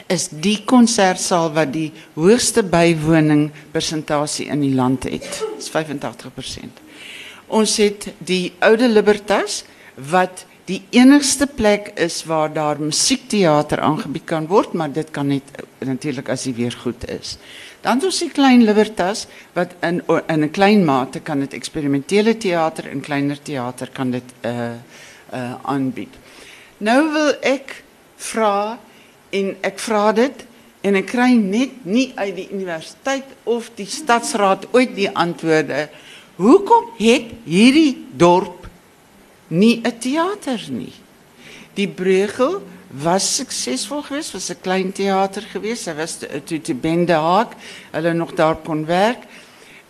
is 0.07 0.27
die 0.29 0.63
konsertsaal 0.65 1.53
wat 1.53 1.73
die 1.73 1.91
hoogste 2.13 2.63
bywoning 2.63 3.51
in 4.47 4.59
die 4.59 4.73
land 4.75 5.03
het. 5.03 5.43
Is 5.57 5.69
85%. 5.69 6.79
Ons 7.47 7.77
het 7.77 8.13
die 8.17 8.53
Oude 8.59 8.87
Libertas 8.87 9.63
wat 9.95 10.45
die 10.65 10.81
enigste 10.97 11.45
plek 11.47 11.91
is 12.01 12.23
waar 12.25 12.49
daar 12.53 12.79
musiekteater 12.81 13.79
aangebied 13.85 14.25
kan 14.25 14.47
word, 14.49 14.73
maar 14.73 14.91
dit 14.91 15.11
kan 15.13 15.29
net 15.29 15.51
natuurlik 15.85 16.29
as 16.33 16.47
die 16.47 16.55
weer 16.57 16.73
goed 16.81 17.05
is. 17.09 17.35
Dan 17.85 18.01
is 18.01 18.17
die 18.23 18.31
klein 18.33 18.63
Libertas 18.65 19.27
wat 19.53 19.75
in 19.85 20.01
in 20.27 20.43
'n 20.43 20.51
klein 20.51 20.85
mate 20.85 21.19
kan 21.19 21.39
dit 21.39 21.53
eksperimentele 21.53 22.37
teater 22.37 22.89
en 22.89 23.01
kleiner 23.01 23.37
teater 23.41 23.89
kan 23.93 24.11
dit 24.11 24.33
uh 24.43 24.73
uh 25.33 25.53
aanbied. 25.61 26.13
Nou 26.77 27.13
wil 27.13 27.33
ek 27.41 27.83
vra 28.17 28.79
en 29.29 29.55
ek 29.61 29.79
vra 29.79 30.11
dit 30.11 30.45
en 30.81 30.95
ek 30.95 31.05
kry 31.05 31.33
net 31.33 31.85
nie 31.85 32.11
uit 32.15 32.35
die 32.35 32.49
universiteit 32.51 33.25
of 33.43 33.69
die 33.75 33.85
stadsraad 33.85 34.67
ooit 34.73 34.95
die 34.95 35.09
antwoorde. 35.09 35.89
Hoekom 36.35 36.89
het 36.97 37.31
hierdie 37.45 38.05
dorp 38.17 38.64
nie 39.47 39.81
'n 39.83 39.97
teater 39.99 40.61
nie? 40.69 40.93
Die 41.73 41.87
Breugel 41.87 42.61
was 42.89 43.35
suksesvol 43.35 44.01
geweest, 44.01 44.31
was 44.31 44.49
'n 44.49 44.61
klein 44.61 44.91
teater 44.91 45.41
geweest. 45.41 45.85
Hy 45.85 45.95
was 45.95 46.17
toe 46.43 46.61
te 46.61 46.73
Bende 46.73 47.13
Haag, 47.13 47.47
hulle 47.91 48.13
nog 48.13 48.33
daar 48.33 48.55
kon 48.55 48.85
werk. 48.85 49.23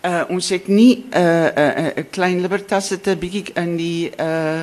Uh 0.01 0.24
ons 0.30 0.49
het 0.49 0.68
nie 0.68 1.06
'n 1.12 1.18
uh, 1.18 1.97
'n 1.97 2.10
klein 2.10 2.41
Libertas 2.41 2.89
het 2.89 3.08
'n 3.08 3.20
bietjie 3.20 3.53
in 3.53 3.76
die 3.76 4.12
uh 4.20 4.62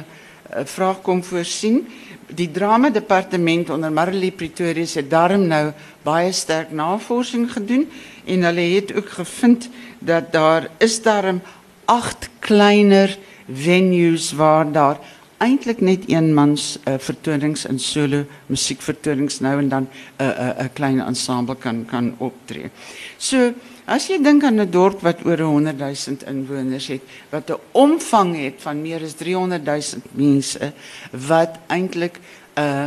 vraag 0.65 1.03
kom 1.03 1.25
voorsien. 1.25 1.89
Die 2.27 2.51
drama 2.51 2.91
departement 2.91 3.71
onder 3.71 3.93
Marley 3.93 4.31
Pretorius 4.31 4.95
het 4.95 5.11
daarom 5.11 5.47
nou 5.47 5.73
baie 6.03 6.33
sterk 6.33 6.71
navorsing 6.71 7.53
gedoen 7.53 7.91
en 8.25 8.43
hulle 8.43 8.61
het 8.75 8.95
ook 8.95 9.09
gevind 9.09 9.69
dat 9.99 10.33
daar 10.33 10.69
is 10.79 11.03
daarom 11.03 11.43
agt 11.85 12.29
kleiner 12.39 13.19
venues 13.47 14.33
waar 14.33 14.73
daar 14.73 14.99
eintlik 15.43 15.81
net 15.83 16.07
een 16.07 16.31
mans 16.35 16.77
uh, 16.87 16.95
vertonings 17.03 17.65
in 17.67 17.81
solo 17.83 18.23
musiekvertonings 18.47 19.41
nou 19.43 19.57
en 19.59 19.69
dan 19.69 19.89
'n 20.19 20.25
uh, 20.25 20.65
'n 20.65 20.71
klein 20.73 21.01
ensemble 21.01 21.57
kan 21.57 21.85
kan 21.87 22.15
optree. 22.19 22.71
So 23.19 23.53
as 23.87 24.07
jy 24.07 24.23
dink 24.23 24.45
aan 24.45 24.61
'n 24.61 24.71
dorp 24.71 25.01
wat 25.03 25.25
oor 25.25 25.39
100 25.39 25.79
000 25.79 26.17
inwoners 26.27 26.87
het, 26.87 27.03
wat 27.31 27.51
'n 27.51 27.59
omvang 27.73 28.37
het 28.37 28.55
van 28.59 28.83
meer 28.83 29.03
as 29.03 29.15
300 29.15 29.65
000 29.65 30.03
mense 30.13 30.73
wat 31.11 31.59
eintlik 31.67 32.21
'n 32.57 32.61
uh, 32.61 32.87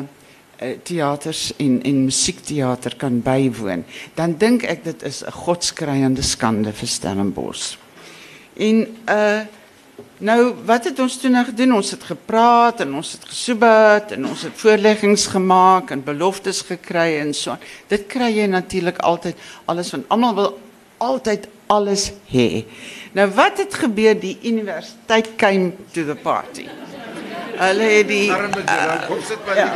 uh, 0.62 0.78
teaters 0.84 1.54
en 1.58 1.84
en 1.84 2.04
musiekteater 2.04 2.96
kan 2.96 3.22
bywoon, 3.22 3.84
dan 4.14 4.36
dink 4.38 4.64
ek 4.64 4.84
dit 4.84 5.04
is 5.04 5.24
'n 5.24 5.32
godskreiende 5.32 6.22
skande 6.22 6.74
vir 6.74 6.88
Stellenbosch. 6.88 7.78
En 8.54 8.88
uh 9.10 9.42
Nou, 10.18 10.54
wat 10.64 10.86
het 10.88 11.00
ons 11.00 11.18
toen 11.20 11.34
nou 11.36 11.44
gedoen? 11.46 11.74
Ons 11.76 11.92
het 11.92 12.04
gepraat 12.04 12.80
en 12.80 12.94
ons 12.96 13.12
het 13.12 13.26
gesoebat 13.28 14.14
en 14.16 14.28
ons 14.30 14.42
het 14.48 14.54
voorleggings 14.56 15.26
gemaakt 15.28 15.92
en 15.92 16.04
beloftes 16.04 16.62
gekry 16.64 17.18
en 17.20 17.34
so. 17.36 17.58
Dit 17.92 18.06
kry 18.08 18.30
jy 18.32 18.46
natuurlik 18.48 19.02
altyd 19.04 19.36
alles 19.66 19.92
van 19.92 20.06
almal 20.08 20.36
wil 20.36 20.54
altyd 21.04 21.50
alles 21.68 22.14
hê. 22.32 22.64
Nou 23.12 23.28
wat 23.36 23.60
het 23.60 23.76
gebeur 23.76 24.16
die 24.20 24.38
universiteit 24.44 25.36
came 25.36 25.74
to 25.92 26.06
the 26.08 26.16
party. 26.16 26.70
Hulle 27.60 27.92
het 27.98 28.08
die 28.08 28.32
uh, 28.32 28.96
kom 29.08 29.20
sit 29.20 29.44
maar 29.44 29.60
ja. 29.60 29.70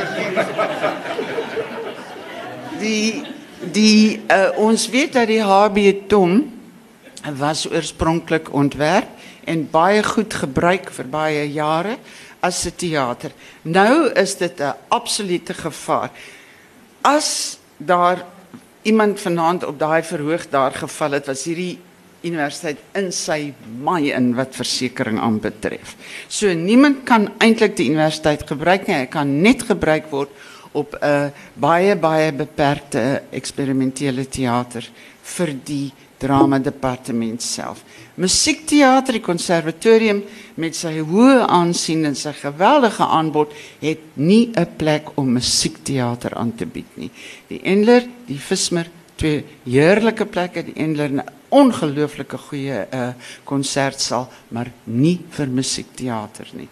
Die 2.79 3.27
die 3.59 4.21
uh, 4.31 4.55
ons 4.55 4.87
weet 4.87 5.19
dat 5.19 5.27
die 5.27 5.43
HB 5.43 6.07
Tom 6.07 6.45
was 7.35 7.67
oorspronklik 7.67 8.53
ontwerp 8.55 9.18
en 9.49 9.65
baie 9.71 10.03
goed 10.05 10.33
gebruik 10.43 10.91
vir 10.93 11.07
baie 11.09 11.45
jare, 11.51 11.97
as 12.39 12.65
'n 12.65 12.75
teater. 12.75 13.31
Nou 13.63 14.11
is 14.13 14.35
dit 14.37 14.59
'n 14.59 14.75
absolute 14.89 15.53
gevaar. 15.53 16.11
As 17.01 17.57
daar 17.77 18.25
iemand 18.81 19.19
vanaand 19.19 19.63
op 19.63 19.79
daai 19.79 20.03
verhoog 20.03 20.49
daar 20.49 20.71
geval 20.71 21.11
het, 21.11 21.25
was 21.25 21.43
hierdie 21.43 21.79
universiteit 22.21 22.77
in 22.93 23.11
sy 23.11 23.53
maai 23.81 24.11
in 24.11 24.33
wat 24.35 24.55
versekerings 24.55 25.21
aanbetref. 25.21 25.95
So 26.27 26.53
niemand 26.53 27.03
kan 27.03 27.29
eintlik 27.39 27.77
die 27.77 27.89
universiteit 27.89 28.43
gebruik 28.47 28.87
nie. 28.87 28.95
Hy 28.95 29.05
kan 29.05 29.41
net 29.41 29.63
gebruik 29.63 30.09
word 30.11 30.29
op 30.71 30.95
'n 31.01 31.31
baie 31.53 31.95
baie 31.95 32.31
beperkte 32.31 33.21
eksperimentele 33.31 34.27
teater 34.27 34.89
vir 35.23 35.55
die 35.63 35.93
drama 36.17 36.59
departement 36.59 37.41
self. 37.41 37.83
Musiekteater, 38.19 39.15
die 39.15 39.23
konservatorium 39.23 40.19
met 40.59 40.75
sy 40.75 40.97
hoë 41.07 41.45
aansien 41.47 42.03
en 42.09 42.17
sy 42.19 42.33
geweldige 42.35 43.05
aanbod 43.07 43.53
het 43.79 44.01
nie 44.15 44.51
'n 44.51 44.67
plek 44.77 45.15
om 45.15 45.33
musiekteater 45.33 46.35
aan 46.35 46.55
te 46.55 46.65
bied 46.65 46.97
nie. 46.97 47.11
Die 47.47 47.61
Endler, 47.63 48.03
die 48.27 48.39
Vismer, 48.39 48.89
twee 49.15 49.45
heerlike 49.63 50.25
plekke, 50.25 50.63
die 50.63 50.75
Endler 50.75 51.09
'n 51.09 51.23
ongelooflike 51.49 52.37
goeie 52.37 52.87
uh 52.91 53.13
konsertsaal, 53.43 54.27
maar 54.49 54.71
nie 54.83 55.19
vir 55.29 55.47
musiekteater 55.47 56.47
nie. 56.53 56.67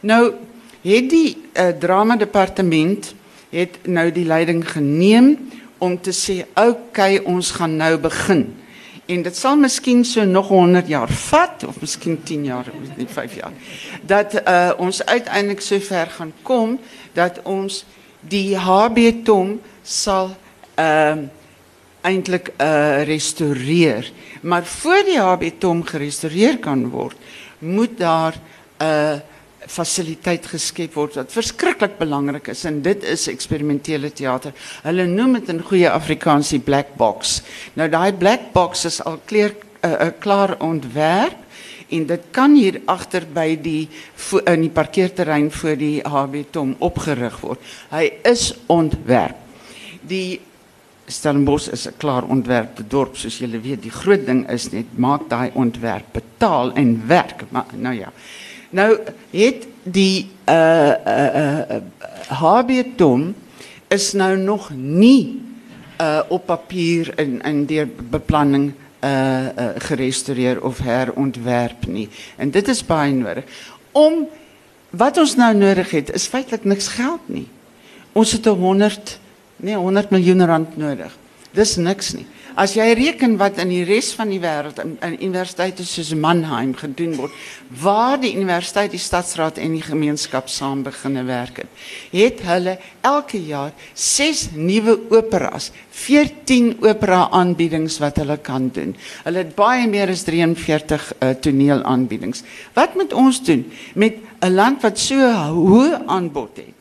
Nou 0.00 0.34
het 0.82 1.10
die 1.10 1.36
uh, 1.54 1.68
drama 1.80 2.16
departement 2.16 3.14
het 3.50 3.86
nou 3.86 4.10
die 4.12 4.24
leiding 4.24 4.62
geneem 4.68 5.50
om 5.78 6.00
te 6.00 6.12
sê, 6.12 6.44
"Oké, 6.54 6.68
okay, 6.68 7.18
ons 7.18 7.50
gaan 7.50 7.76
nou 7.76 7.96
begin." 7.98 8.65
En 9.06 9.22
dit 9.22 9.36
sal 9.36 9.56
miskien 9.56 10.04
so 10.04 10.24
nog 10.24 10.48
100 10.48 10.88
jaar 10.88 11.08
vat 11.08 11.64
of 11.66 11.80
miskien 11.80 12.18
10 12.22 12.44
jaar 12.44 12.70
nie 12.96 13.06
5 13.06 13.34
jaar 13.34 13.52
dat 14.02 14.34
uh, 14.42 14.72
ons 14.78 15.04
uiteindelik 15.04 15.60
so 15.60 15.78
ver 15.80 16.10
gaan 16.18 16.32
kom 16.42 16.78
dat 17.12 17.40
ons 17.42 17.84
die 18.20 18.56
HB 18.58 19.24
Tom 19.24 19.60
sal 19.82 20.34
ehm 20.74 21.26
uh, 21.26 21.34
eintlik 22.06 22.52
uh, 22.62 23.02
restoreer 23.02 24.12
maar 24.46 24.64
voor 24.64 25.02
die 25.08 25.18
HB 25.18 25.48
Tom 25.58 25.80
gerestoreer 25.82 26.58
kan 26.62 26.84
word 26.90 27.16
moet 27.58 27.98
daar 27.98 28.34
'n 28.78 28.84
uh, 28.84 29.18
eh, 29.66 29.70
fasiliteit 29.70 30.46
geskep 30.46 30.94
word 30.94 31.16
wat 31.18 31.32
verskriklik 31.32 31.98
belangrik 31.98 32.48
is 32.48 32.64
en 32.64 32.82
dit 32.82 33.04
is 33.04 33.28
eksperimentele 33.28 34.12
teater. 34.12 34.52
Hulle 34.82 35.06
noem 35.06 35.40
dit 35.40 35.48
in 35.48 35.62
goeie 35.62 35.90
Afrikaans 35.90 36.54
black 36.64 36.94
box. 36.96 37.42
Nou 37.74 37.88
daai 37.88 38.12
black 38.12 38.52
box 38.52 38.84
is 38.84 39.00
al 39.04 39.18
kleer 39.26 39.54
'n 39.82 39.88
uh, 39.88 40.06
uh, 40.06 40.12
klaar 40.18 40.56
ontwerp 40.60 41.36
en 41.88 42.06
dit 42.06 42.22
kan 42.30 42.54
hier 42.54 42.80
agter 42.86 43.26
by 43.34 43.56
die 43.62 43.88
in 44.46 44.60
die 44.60 44.70
parkeerterrein 44.70 45.50
voor 45.50 45.76
die 45.76 46.00
HB 46.02 46.44
Tom 46.50 46.74
opgerig 46.78 47.40
word. 47.40 47.60
Hy 47.90 48.10
is 48.24 48.54
ontwerp. 48.66 49.36
Die 50.02 50.40
Stellenbosch 51.06 51.68
is 51.70 51.86
'n 51.86 51.94
klaar 51.98 52.24
ontwerpte 52.24 52.82
dorp 52.82 53.16
soos 53.16 53.38
julle 53.38 53.60
weet. 53.60 53.82
Die 53.82 53.90
groot 53.90 54.26
ding 54.26 54.48
is 54.50 54.70
net 54.72 54.86
maak 54.98 55.28
daai 55.28 55.50
ontwerp 55.54 56.12
betaal 56.12 56.72
en 56.74 57.06
werk. 57.06 57.44
Maar 57.50 57.66
nou 57.72 57.94
ja. 57.94 58.12
Nou 58.76 58.92
het 59.30 59.66
die 59.82 60.28
uh 60.44 60.92
uh 61.06 61.60
uh 61.70 61.80
HB 62.26 62.70
Tom 62.96 63.34
is 63.88 64.12
nou 64.12 64.36
nog 64.36 64.70
nie 64.74 65.40
uh 66.00 66.20
op 66.28 66.46
papier 66.46 67.12
in 67.18 67.40
in 67.42 67.64
deur 67.66 67.88
beplanning 68.10 68.72
uh, 69.00 69.10
uh 69.10 69.68
gerestoreer 69.78 70.62
of 70.62 70.78
herontwerp 70.78 71.86
nie. 71.86 72.08
En 72.36 72.50
dit 72.50 72.68
is 72.68 72.84
baie 72.84 73.12
nodig. 73.12 73.44
Om 73.92 74.26
wat 74.90 75.18
ons 75.18 75.36
nou 75.36 75.54
nodig 75.54 75.90
het 75.90 76.12
is 76.12 76.26
feitelik 76.26 76.64
niks 76.64 76.88
geld 76.88 77.20
nie. 77.26 77.48
Ons 78.12 78.32
het 78.32 78.44
100 78.44 79.18
nee 79.56 79.76
100 79.76 80.10
miljoen 80.10 80.46
rand 80.46 80.76
nodig. 80.76 81.16
Dis 81.52 81.76
niks 81.76 82.12
nie. 82.12 82.26
As 82.56 82.72
jy 82.72 82.86
reken 82.96 83.34
wat 83.36 83.58
in 83.60 83.68
die 83.68 83.82
res 83.84 84.14
van 84.16 84.30
die 84.32 84.40
wêreld 84.40 84.78
in, 84.80 84.94
in 85.04 85.16
universiteite 85.18 85.84
soos 85.84 86.14
Mannheim 86.16 86.70
gedoen 86.78 87.12
word, 87.18 87.34
waar 87.82 88.16
die 88.22 88.32
universiteit, 88.32 88.94
die 88.94 89.02
stadsraad 89.02 89.60
en 89.60 89.74
die 89.76 89.84
gemeenskap 89.84 90.48
saam 90.48 90.80
beginne 90.86 91.26
werk 91.28 91.60
het, 91.60 91.82
het 92.14 92.40
hulle 92.48 92.78
elke 93.04 93.42
jaar 93.44 93.74
6 93.92 94.46
nuwe 94.56 94.96
operas, 95.12 95.68
14 96.00 96.78
opera 96.86 97.26
aanbiedings 97.36 98.00
wat 98.00 98.22
hulle 98.22 98.38
kan 98.40 98.70
doen. 98.72 98.96
Hulle 99.26 99.44
het 99.44 99.52
baie 99.58 99.84
meer 99.92 100.14
as 100.14 100.24
43 100.24 101.12
uh, 101.20 101.34
toneelaanbiedings. 101.44 102.40
Wat 102.72 102.96
moet 102.96 103.12
ons 103.12 103.42
doen 103.44 103.66
met 103.94 104.16
'n 104.40 104.54
land 104.56 104.80
wat 104.80 104.98
so 104.98 105.20
hoë 105.20 106.06
aanbod 106.06 106.56
het? 106.56 106.76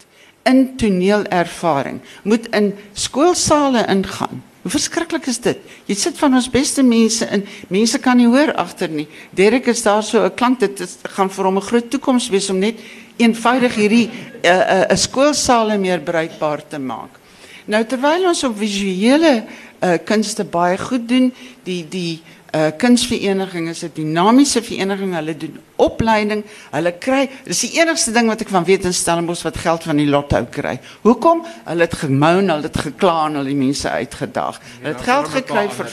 in 0.46 0.78
toneelervaring 0.78 2.02
moet 2.24 2.48
in 2.54 2.76
skoolsale 2.94 3.86
ingaan 3.90 4.44
Hoe 4.66 4.74
verskriklik 4.74 5.28
is 5.30 5.38
dit? 5.46 5.60
Jy 5.86 5.94
sit 5.94 6.16
van 6.18 6.34
ons 6.34 6.48
beste 6.50 6.82
mense 6.82 7.22
in. 7.30 7.44
Mense 7.70 8.00
kan 8.02 8.18
nie 8.18 8.26
hoor 8.26 8.50
agter 8.58 8.90
nie. 8.90 9.06
Derek 9.38 9.68
is 9.70 9.84
daar 9.86 10.02
so 10.04 10.26
'n 10.26 10.34
klank 10.34 10.62
is, 10.62 10.98
gaan 11.04 11.30
vir 11.30 11.46
hom 11.46 11.58
'n 11.58 11.62
groot 11.62 11.90
toekoms 11.90 12.30
wees 12.30 12.50
om 12.50 12.58
net 12.58 12.80
eenvoudig 13.18 13.76
hierdie 13.76 14.10
'n 14.10 14.12
uh, 14.42 14.50
eh, 14.50 14.98
uh, 14.98 15.74
eh, 15.74 15.78
meer 15.78 16.00
bruikbaar 16.02 16.68
te 16.68 16.80
maak. 16.80 17.20
Nou 17.68 17.86
terwyl 17.86 18.28
ons 18.28 18.44
op 18.44 18.58
visuele 18.58 19.46
uh, 19.84 19.98
kunste 20.04 20.44
baie 20.44 20.78
goed 20.78 21.08
doen, 21.08 21.34
die 21.64 21.86
die 21.88 22.22
uh 22.56 22.72
kunsvereniging 22.78 23.68
is 23.70 23.84
'n 23.84 23.92
dinamiese 23.94 24.62
vereniging. 24.64 25.14
Hulle 25.14 25.38
doen 25.38 25.60
opleiding. 25.76 26.44
Hulle 26.72 26.94
kry 26.98 27.30
dis 27.44 27.60
die 27.60 27.80
enigste 27.80 28.12
ding 28.12 28.28
wat 28.28 28.42
ek 28.42 28.50
van 28.50 28.64
weet 28.64 28.86
in 28.86 28.94
Stellenbosch 28.94 29.44
wat 29.44 29.58
geld 29.58 29.84
van 29.84 29.98
die 29.98 30.08
lotto 30.08 30.46
kry. 30.50 30.80
Hoekom? 31.02 31.46
Hulle 31.66 31.82
het 31.82 31.94
gemoun, 31.94 32.50
hulle 32.50 32.70
het 32.70 32.78
gekla 32.78 33.26
en 33.26 33.36
hulle 33.36 33.52
die 33.52 33.60
mense 33.60 33.90
uitgedaag. 33.90 34.60
Hulle 34.82 34.94
het 34.94 35.04
geld 35.04 35.28
gekry 35.28 35.70
vir 35.70 35.90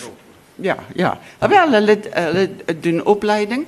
Ja, 0.56 0.76
ja. 0.94 1.18
Wel 1.38 1.72
hulle 1.72 1.98
hulle 2.12 2.50
doen 2.80 3.04
opleiding. 3.04 3.66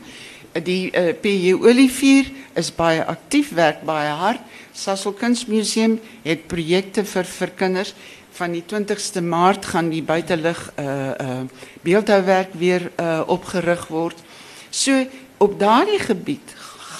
Die 0.62 0.92
uh, 0.94 1.12
PJ 1.20 1.52
Olivier 1.52 2.30
is 2.54 2.70
baie 2.74 3.04
aktief, 3.04 3.50
werk 3.54 3.82
baie 3.82 4.10
hard. 4.10 4.40
Sasol 4.72 5.12
Kunsmuseum 5.12 6.00
het 6.22 6.46
projekte 6.46 7.04
vir 7.04 7.24
vir 7.24 7.50
kinders 7.56 7.94
van 8.34 8.54
die 8.54 8.64
20ste 8.66 9.22
Maart 9.22 9.66
gaan 9.70 9.92
die 9.92 10.02
buitelug 10.02 10.58
uh 10.78 11.10
uh 11.10 11.42
beeldhouwerk 11.86 12.54
weer 12.58 12.90
uh 12.98 13.22
opgerig 13.26 13.86
word. 13.88 14.18
So 14.70 15.04
op 15.38 15.58
daardie 15.60 16.00
gebied 16.02 16.54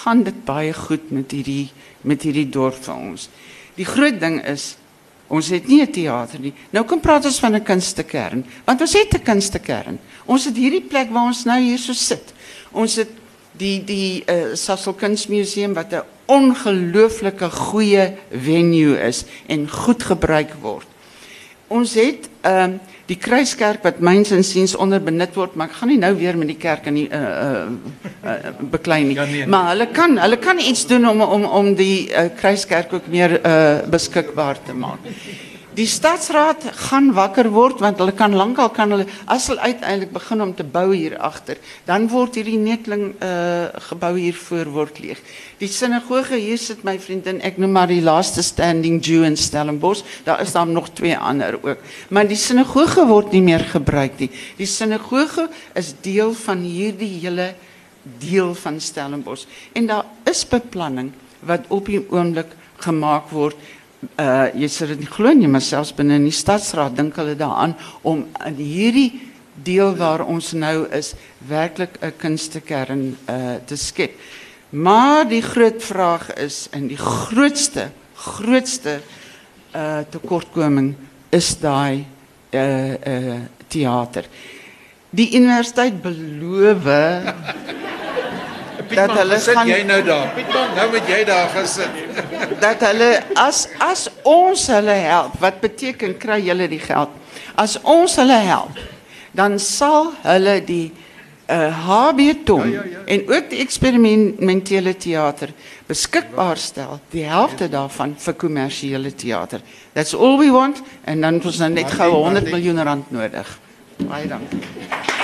gaan 0.05 0.23
dit 0.23 0.45
baie 0.45 0.73
goed 0.73 1.11
met 1.11 1.31
hierdie 1.35 1.71
met 2.03 2.23
hierdie 2.23 2.49
dorp 2.49 2.79
vir 2.85 2.95
ons. 2.95 3.29
Die 3.75 3.89
groot 3.89 4.21
ding 4.21 4.39
is 4.47 4.77
ons 5.27 5.49
het 5.51 5.67
nie 5.67 5.81
'n 5.83 5.91
teater 5.91 6.39
nie. 6.41 6.55
Nou 6.71 6.85
kom 6.85 7.01
praat 7.01 7.27
van 7.27 7.55
'n 7.55 7.63
kunstekern, 7.63 8.45
want 8.65 8.81
ons 8.81 8.93
het 8.93 9.15
'n 9.15 9.23
kunstekern. 9.23 9.99
Ons 10.25 10.45
het 10.45 10.57
hierdie 10.57 10.87
plek 10.89 11.11
waar 11.11 11.27
ons 11.27 11.45
nou 11.45 11.61
hier 11.61 11.79
so 11.79 11.93
sit. 11.93 12.33
Ons 12.73 12.97
het 12.97 13.11
die 13.53 13.85
die 13.85 14.25
Sasol 14.55 14.95
Kunsmuseum 14.95 15.75
wat 15.75 15.93
'n 15.93 16.03
ongelooflike 16.27 17.51
goeie 17.51 18.17
venue 18.31 18.99
is 19.01 19.25
en 19.47 19.71
goed 19.71 20.03
gebruik 20.03 20.55
word 20.61 20.87
ons 21.75 21.95
het 22.01 22.29
ehm 22.43 22.75
um, 22.75 22.81
die 23.05 23.19
kruiskerk 23.21 23.83
wat 23.85 23.99
myns 24.01 24.31
insiens 24.33 24.73
onder 24.81 25.03
benut 25.05 25.35
word, 25.37 25.59
maar 25.61 25.69
ek 25.69 25.75
gaan 25.77 25.91
nie 25.93 25.99
nou 26.01 26.15
weer 26.17 26.39
met 26.41 26.49
die 26.49 26.57
kerk 26.57 26.87
in 26.89 27.03
die 27.03 27.09
uh 27.13 27.19
uh, 27.21 27.65
uh 28.25 28.53
beklei 28.73 29.03
nie. 29.05 29.17
Ja, 29.19 29.27
nee, 29.29 29.43
nee. 29.43 29.51
Maar 29.53 29.75
hulle 29.75 29.87
kan 29.93 30.17
hulle 30.23 30.39
kan 30.41 30.59
iets 30.59 30.87
doen 30.89 31.05
om 31.11 31.21
om 31.21 31.45
om 31.45 31.75
die 31.77 32.09
uh, 32.09 32.31
kruiskerk 32.39 32.93
ook 32.97 33.11
meer 33.13 33.37
uh 33.41 33.83
beskikbaar 33.93 34.63
te 34.65 34.73
maak 34.73 35.05
die 35.75 35.87
stadsraad 35.91 36.65
gaan 36.89 37.11
wakker 37.17 37.49
word 37.53 37.81
want 37.83 37.99
hulle 37.99 38.15
kan 38.17 38.35
lankal 38.37 38.71
kan 38.75 38.95
hulle 38.95 39.07
as 39.31 39.49
hulle 39.51 39.61
uiteindelik 39.61 40.13
begin 40.15 40.43
om 40.45 40.55
te 40.55 40.65
bou 40.65 40.87
hier 40.95 41.17
agter, 41.19 41.59
dan 41.89 42.07
word 42.13 42.39
hierdie 42.39 42.59
netling 42.61 43.13
uh 43.19 43.69
gebou 43.89 44.13
hier 44.17 44.37
voor 44.39 44.71
word 44.75 44.99
leeg. 45.03 45.21
Die 45.59 45.69
sinagoge 45.69 46.39
hier 46.39 46.59
sit 46.59 46.85
my 46.87 46.95
vriendin, 47.01 47.41
ek 47.45 47.59
noem 47.59 47.75
maar 47.75 47.91
die 47.91 48.03
laaste 48.05 48.43
standing 48.45 49.01
Jew 49.05 49.25
in 49.27 49.37
Stellenbosch. 49.37 50.05
Daar 50.25 50.41
is 50.43 50.53
dan 50.53 50.73
nog 50.73 50.91
twee 50.95 51.17
ander 51.17 51.59
ook. 51.63 51.83
Maar 52.09 52.29
die 52.29 52.39
sinagoge 52.39 53.07
word 53.09 53.33
nie 53.33 53.43
meer 53.43 53.65
gebruik 53.73 54.19
nie. 54.23 54.31
Die 54.59 54.69
sinagoge 54.69 55.49
is 55.75 55.95
deel 56.05 56.35
van 56.45 56.65
hierdie 56.67 57.11
hele 57.21 57.55
deel 58.21 58.55
van 58.55 58.81
Stellenbosch 58.81 59.47
en 59.73 59.87
daar 59.87 60.05
is 60.29 60.45
beplanning 60.49 61.13
wat 61.45 61.65
op 61.73 61.89
die 61.89 62.03
oomblik 62.13 62.53
gemaak 62.85 63.31
word 63.33 63.57
uh 64.19 64.49
jy 64.55 64.69
sê 64.69 64.87
dit 64.93 65.01
nie 65.05 65.11
glo 65.11 65.33
nie, 65.35 65.49
maar 65.49 65.63
selfs 65.65 65.95
binne 65.97 66.19
in 66.19 66.29
die 66.29 66.35
stadsraad 66.35 66.97
dink 66.97 67.17
hulle 67.21 67.37
daaraan 67.39 67.77
om 68.03 68.25
in 68.47 68.57
hierdie 68.57 69.11
deel 69.55 69.95
waar 69.97 70.25
ons 70.27 70.53
nou 70.53 70.87
is 70.91 71.15
werklik 71.49 71.99
'n 72.03 72.13
kunstekern 72.19 73.17
uh 73.29 73.57
te 73.67 73.77
skep. 73.77 74.19
Maar 74.71 75.29
die 75.29 75.43
groot 75.43 75.83
vraag 75.83 76.33
is 76.35 76.69
en 76.73 76.89
die 76.89 76.99
grootste 76.99 77.91
grootste 78.15 79.01
uh 79.75 80.03
tekortkoming 80.11 80.95
is 81.31 81.57
daai 81.61 82.05
uh 82.53 83.41
teater. 83.69 84.25
Die 85.11 85.35
universiteit 85.37 86.03
beloof 86.03 86.87
dat 88.95 89.13
hulle 89.19 89.39
sit 89.43 89.59
gaan 89.59 89.69
jy 89.69 89.83
nou 89.89 90.01
daar. 90.07 90.33
Pietman, 90.37 90.75
nou 90.79 90.89
moet 90.95 91.09
jy 91.09 91.21
daar 91.29 91.49
gaan 91.55 91.69
sit. 91.69 92.03
dat 92.65 92.83
hulle 92.89 93.11
as 93.41 93.67
as 93.83 94.09
ons 94.23 94.67
hulle 94.73 94.99
help, 95.05 95.39
wat 95.43 95.61
beteken 95.63 96.17
kry 96.19 96.41
julle 96.45 96.69
die 96.71 96.83
geld? 96.83 97.15
As 97.55 97.79
ons 97.83 98.17
hulle 98.21 98.41
help, 98.47 98.79
dan 99.35 99.59
sal 99.63 100.13
hulle 100.25 100.61
die 100.67 100.87
uh 101.53 101.69
HB 101.87 102.45
Tom 102.49 102.71
ja, 102.73 102.81
ja, 102.81 102.91
ja. 102.91 103.01
en 103.05 103.27
ook 103.29 103.51
die 103.51 103.59
eksperimentele 103.61 104.95
teater 104.97 105.53
beskikbaar 105.87 106.57
stel, 106.57 107.01
die 107.13 107.27
helfte 107.29 107.69
daarvan 107.69 108.15
vir 108.17 108.39
kommersiële 108.41 109.13
teater. 109.13 109.61
That's 109.93 110.15
all 110.15 110.39
we 110.41 110.49
want 110.51 110.81
en 111.05 111.21
dan 111.21 111.35
het 111.35 111.51
ons 111.53 111.61
nou 111.61 111.71
net 111.71 111.93
gou 111.93 112.11
100 112.15 112.49
miljoen 112.51 112.83
rand 112.83 113.13
nodig. 113.13 113.59
Baie 114.09 114.27
dankie. 114.29 115.24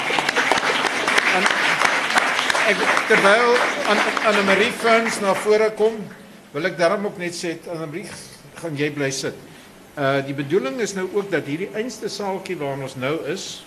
Ek 2.69 2.81
terwyl 3.09 3.55
aan 3.89 4.01
Anne 4.29 4.43
Marie 4.45 4.73
Fons 4.77 5.21
na 5.23 5.33
vore 5.35 5.71
kom, 5.79 5.97
wil 6.53 6.69
ek 6.69 6.77
daarom 6.79 7.07
ook 7.09 7.19
net 7.23 7.35
sê 7.37 7.55
Anne 7.73 7.87
Marie, 7.89 8.05
gaan 8.61 8.77
jy 8.77 8.91
bly 8.95 9.09
sit. 9.15 9.39
Uh 9.97 10.21
die 10.27 10.37
bedoeling 10.37 10.77
is 10.85 10.93
nou 10.95 11.07
ook 11.17 11.31
dat 11.33 11.49
hierdie 11.49 11.71
einste 11.79 12.11
saaltjie 12.13 12.59
waar 12.61 12.79
ons 12.79 12.99
nou 13.01 13.17
is, 13.33 13.63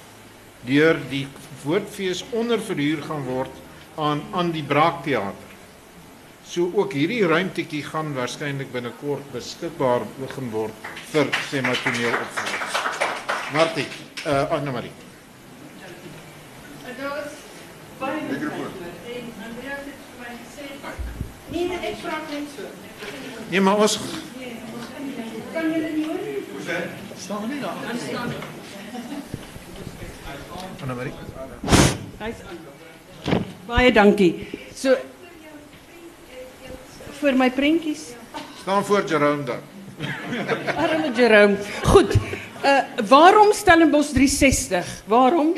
deur 0.68 1.00
die 1.10 1.26
woordfees 1.64 2.24
onderverhuur 2.32 3.02
gaan 3.10 3.26
word 3.28 3.62
aan 4.00 4.24
aan 4.32 4.54
die 4.54 4.64
Braakteater. 4.64 5.52
So 6.46 6.70
ook 6.76 6.94
hierdie 6.94 7.24
ruimtetjie 7.28 7.84
gaan 7.88 8.14
waarskynlik 8.16 8.72
binnekort 8.72 9.26
beskikbaar 9.34 10.06
begin 10.20 10.52
word 10.54 10.92
vir 11.12 11.32
sematoneel 11.50 12.14
opvoerings. 12.20 12.78
Martie, 13.58 13.88
uh 14.28 14.54
Anne 14.60 14.72
Marie. 14.76 14.94
Nee, 21.64 21.78
nee, 21.80 21.90
ek 21.90 22.00
vra 22.04 22.18
net 22.28 22.48
so. 22.52 22.64
Nee, 23.50 23.62
maar 23.64 23.80
ons 23.80 23.94
Kan 25.54 25.70
julle 25.72 25.92
nie 25.94 26.06
hoor 26.08 26.18
nie? 26.20 26.42
Staan 27.24 27.46
nie 27.48 27.60
daar. 27.62 27.78
Anne 30.84 30.96
Marie. 30.98 31.14
Hy's 32.20 32.42
aan. 32.50 32.60
Baie 33.70 33.94
dankie. 33.96 34.32
So 34.76 34.98
vir 37.22 37.40
my 37.40 37.48
prentjies. 37.56 38.10
Staan 38.60 38.84
voor 38.84 39.08
Jerome 39.08 39.48
dan. 39.48 39.64
Arme 40.76 41.14
Jerome. 41.16 41.56
Goed. 41.94 42.18
Uh 42.64 43.08
waarom 43.08 43.54
Stellenbosch 43.56 44.12
360? 44.12 44.92
Waarom? 45.08 45.54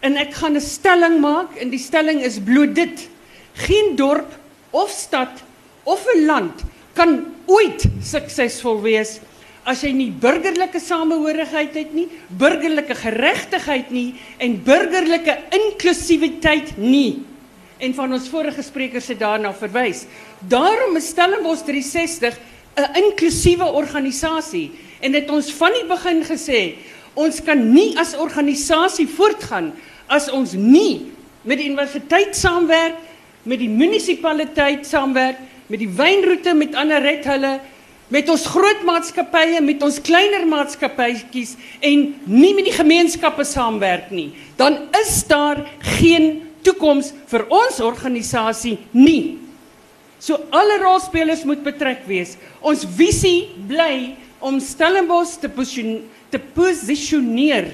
En 0.00 0.16
ek 0.16 0.32
gaan 0.40 0.56
'n 0.56 0.64
stelling 0.64 1.20
maak 1.20 1.60
en 1.60 1.68
die 1.68 1.82
stelling 1.82 2.24
is 2.24 2.40
bloot 2.40 2.74
dit. 2.74 3.08
Geen 3.52 3.96
dorp 3.96 4.32
of 4.76 4.92
stad 4.92 5.42
of 5.84 6.04
'n 6.14 6.26
land 6.26 6.64
kan 6.92 7.24
ooit 7.46 7.86
suksesvol 8.02 8.82
wees 8.82 9.20
as 9.66 9.82
jy 9.82 9.90
nie 9.92 10.10
burgerlike 10.10 10.78
samehorigheid 10.78 11.74
het 11.74 11.94
nie, 11.94 12.06
burgerlike 12.38 12.94
geregtigheid 12.94 13.90
nie 13.90 14.14
en 14.38 14.54
burgerlike 14.62 15.34
inklusiwiteit 15.58 16.76
nie. 16.78 17.24
En 17.82 17.92
van 17.94 18.14
ons 18.14 18.28
vorige 18.30 18.62
sprekers 18.62 19.10
het 19.10 19.18
daarna 19.20 19.52
verwys. 19.52 20.06
Daarom 20.40 20.96
is 20.96 21.10
Stellenbosch 21.10 21.66
360 21.66 22.38
'n 22.76 22.94
inklusiewe 22.94 23.64
organisasie 23.64 24.70
en 25.00 25.12
dit 25.12 25.30
ons 25.30 25.52
van 25.52 25.72
die 25.72 25.84
begin 25.84 26.22
gesê, 26.24 26.76
ons 27.14 27.42
kan 27.42 27.72
nie 27.72 27.98
as 27.98 28.16
organisasie 28.16 29.08
voortgaan 29.08 29.72
as 30.06 30.30
ons 30.30 30.52
nie 30.52 31.12
met 31.42 31.58
die 31.58 31.68
universiteit 31.68 32.36
saamwerk, 32.36 32.94
met 33.46 33.62
die 33.62 33.70
munisipaliteit 33.70 34.86
saamwerk, 34.86 35.38
met 35.70 35.82
die 35.82 35.90
wynroete 35.90 36.54
met 36.54 36.76
ander 36.78 37.02
red 37.02 37.26
hulle 37.30 37.56
met 38.12 38.28
ons 38.30 38.44
groot 38.46 38.84
maatskappye, 38.86 39.60
met 39.64 39.82
ons 39.82 39.98
kleiner 40.06 40.44
maatskappytjies 40.46 41.56
en 41.84 42.04
nie 42.30 42.52
met 42.54 42.68
die 42.68 42.76
gemeenskappe 42.76 43.46
saamwerk 43.46 44.12
nie, 44.14 44.30
dan 44.58 44.84
is 45.00 45.18
daar 45.26 45.64
geen 45.98 46.44
toekoms 46.66 47.12
vir 47.30 47.46
ons 47.50 47.80
organisasie 47.82 48.76
nie. 48.94 49.38
So 50.22 50.38
alle 50.54 50.78
rolspelers 50.82 51.44
moet 51.46 51.62
betrek 51.66 52.06
wees. 52.08 52.34
Ons 52.64 52.86
visie 52.96 53.52
bly 53.68 54.16
om 54.42 54.58
Stellenbosch 54.62 55.36
te 55.42 55.50
position, 55.52 56.00
te 56.32 56.40
posisioneer 56.40 57.70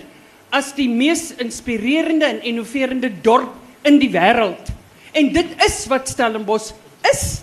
as 0.53 0.73
die 0.77 0.89
mees 0.91 1.31
inspirerende 1.41 2.29
en 2.29 2.43
innoverende 2.53 3.13
dorp 3.25 3.55
in 3.89 4.01
die 4.03 4.11
wêreld. 4.13 4.73
En 5.13 5.33
dit 5.33 5.65
is 5.67 5.79
wat 5.91 6.09
Stellenbosch 6.09 6.73
is. 7.13 7.43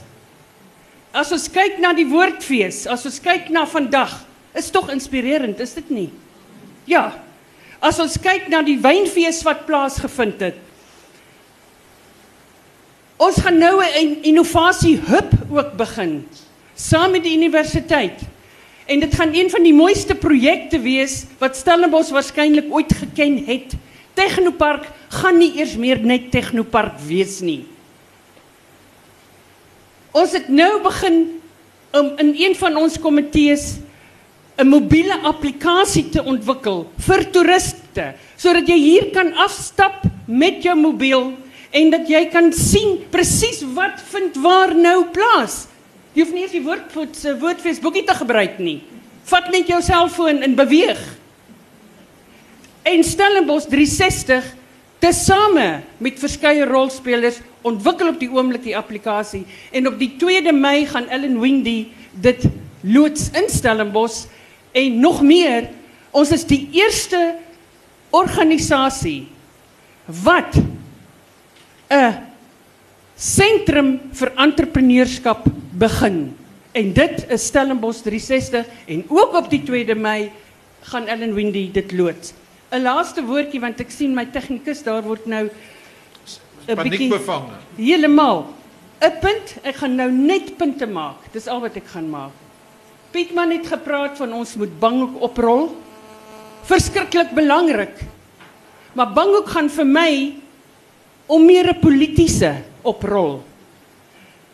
As 1.11 1.31
ons 1.33 1.47
kyk 1.51 1.77
na 1.81 1.93
die 1.97 2.07
woordfees, 2.09 2.85
as 2.89 3.05
ons 3.05 3.19
kyk 3.21 3.49
na 3.53 3.65
vandag, 3.69 4.13
is 4.57 4.69
tog 4.73 4.89
inspirerend, 4.93 5.59
is 5.61 5.73
dit 5.77 5.89
nie? 5.93 6.09
Ja. 6.89 7.11
As 7.81 7.99
ons 8.01 8.17
kyk 8.21 8.49
na 8.51 8.61
die 8.65 8.77
wynfees 8.81 9.41
wat 9.45 9.65
plaasgevind 9.69 10.41
het. 10.41 10.57
Ons 13.19 13.41
gaan 13.43 13.59
nou 13.59 13.81
'n 13.83 14.23
innovasie 14.23 14.97
hub 15.07 15.33
ook 15.51 15.75
begin 15.77 16.23
saam 16.79 17.11
met 17.11 17.23
die 17.23 17.35
universiteit. 17.37 18.21
En 18.85 18.99
dit 18.99 19.15
gaan 19.15 19.33
een 19.33 19.49
van 19.49 19.63
die 19.63 19.73
mooiste 19.73 20.15
projekte 20.15 20.79
wees 20.79 21.25
wat 21.37 21.57
Stellenbosch 21.57 22.11
waarskynlik 22.15 22.71
ooit 22.73 22.93
geken 22.93 23.43
het. 23.45 23.75
Technopark 24.19 24.87
gaan 25.21 25.39
nie 25.39 25.53
eers 25.61 25.77
meer 25.79 26.01
net 26.03 26.27
Technopark 26.33 26.99
wees 27.07 27.39
nie. 27.45 27.63
Ons 30.11 30.33
het 30.35 30.49
nou 30.51 30.79
begin 30.83 31.21
om 31.95 32.11
in 32.21 32.33
een 32.37 32.55
van 32.59 32.75
ons 32.77 32.99
komitees 32.99 33.79
'n 34.59 34.67
mobiele 34.67 35.15
applikasie 35.23 36.09
te 36.11 36.23
ontwikkel 36.23 36.89
vir 37.07 37.23
toeriste 37.31 38.13
sodat 38.35 38.67
jy 38.67 38.75
hier 38.75 39.05
kan 39.15 39.31
afstap 39.33 40.03
met 40.27 40.63
jou 40.63 40.75
mobiel 40.75 41.33
en 41.71 41.89
dat 41.89 42.09
jy 42.09 42.25
kan 42.33 42.51
sien 42.53 42.97
presies 43.11 43.63
wat 43.73 44.01
vind 44.11 44.35
waar 44.41 44.75
nou 44.75 45.05
plaas. 45.13 45.67
Jy 46.13 46.23
hoef 46.23 46.33
nie 46.33 46.43
eens 46.43 46.51
die 46.51 46.65
woord 46.65 47.15
se 47.15 47.37
woord 47.37 47.61
Facebookie 47.61 48.03
te 48.03 48.13
gebruik 48.13 48.59
nie. 48.59 48.81
Vat 49.23 49.51
net 49.51 49.67
jou 49.67 49.81
selfoon 49.81 50.41
en 50.41 50.55
beweeg. 50.55 51.18
En 52.81 53.03
Stellenbosch 53.03 53.67
360 53.67 54.43
tesame 54.99 55.81
met 55.97 56.19
verskeie 56.19 56.65
rolspelers 56.67 57.39
ontwikkel 57.61 58.13
op 58.13 58.19
die 58.19 58.29
oomblik 58.31 58.63
die 58.63 58.77
applikasie. 58.77 59.45
En 59.71 59.87
op 59.87 59.99
die 59.99 60.13
2de 60.19 60.53
Mei 60.55 60.85
gaan 60.87 61.07
Ellen 61.07 61.39
Windy 61.39 61.87
dit 62.11 62.45
loods 62.81 63.29
in 63.35 63.49
Stellenbosch. 63.51 64.25
En 64.71 64.99
nog 64.99 65.21
meer 65.21 65.69
ons 66.11 66.31
is 66.31 66.45
die 66.47 66.67
eerste 66.71 67.35
organisasie 68.09 69.27
wat 70.23 70.55
'n 71.89 72.15
sentrum 73.15 73.99
vir 74.11 74.31
entrepreneurskap 74.35 75.45
begin. 75.71 76.35
En 76.71 76.93
dit 76.93 77.25
is 77.29 77.45
Stellenbosch 77.45 78.01
360 78.01 78.65
en 78.87 79.05
ook 79.07 79.33
op 79.35 79.49
die 79.49 79.63
2de 79.63 79.95
Mei 79.95 80.31
gaan 80.81 81.07
Ellen 81.07 81.33
Windy 81.33 81.71
dit 81.71 81.91
loods 81.91 82.33
'n 82.71 82.81
laaste 82.83 83.21
woordjie 83.25 83.61
want 83.61 83.79
ek 83.81 83.91
sien 83.91 84.13
my 84.13 84.25
tegnikus 84.25 84.83
daar 84.83 85.01
word 85.03 85.25
nou 85.25 85.49
'n 86.67 86.75
bietjie 86.75 87.09
bevange. 87.09 87.57
Heeltemal. 87.77 88.45
'n 89.01 89.13
Punt, 89.21 89.55
ek 89.63 89.75
gaan 89.75 89.95
nou 89.95 90.11
net 90.11 90.57
punte 90.57 90.85
maak. 90.85 91.31
Dis 91.33 91.47
al 91.47 91.61
wat 91.61 91.75
ek 91.75 91.87
gaan 91.87 92.09
maak. 92.09 92.31
Pietman 93.11 93.51
het 93.51 93.67
gepraat 93.67 94.17
van 94.17 94.33
ons 94.33 94.55
moet 94.55 94.79
Banghoek 94.79 95.21
oprol. 95.21 95.75
Verskriklik 96.63 97.33
belangrik. 97.33 97.95
Maar 98.93 99.13
Banghoek 99.13 99.49
gaan 99.49 99.69
vir 99.69 99.85
my 99.85 100.33
om 101.25 101.45
meer 101.45 101.69
'n 101.73 101.79
politieke 101.79 102.61
oprol. 102.83 103.41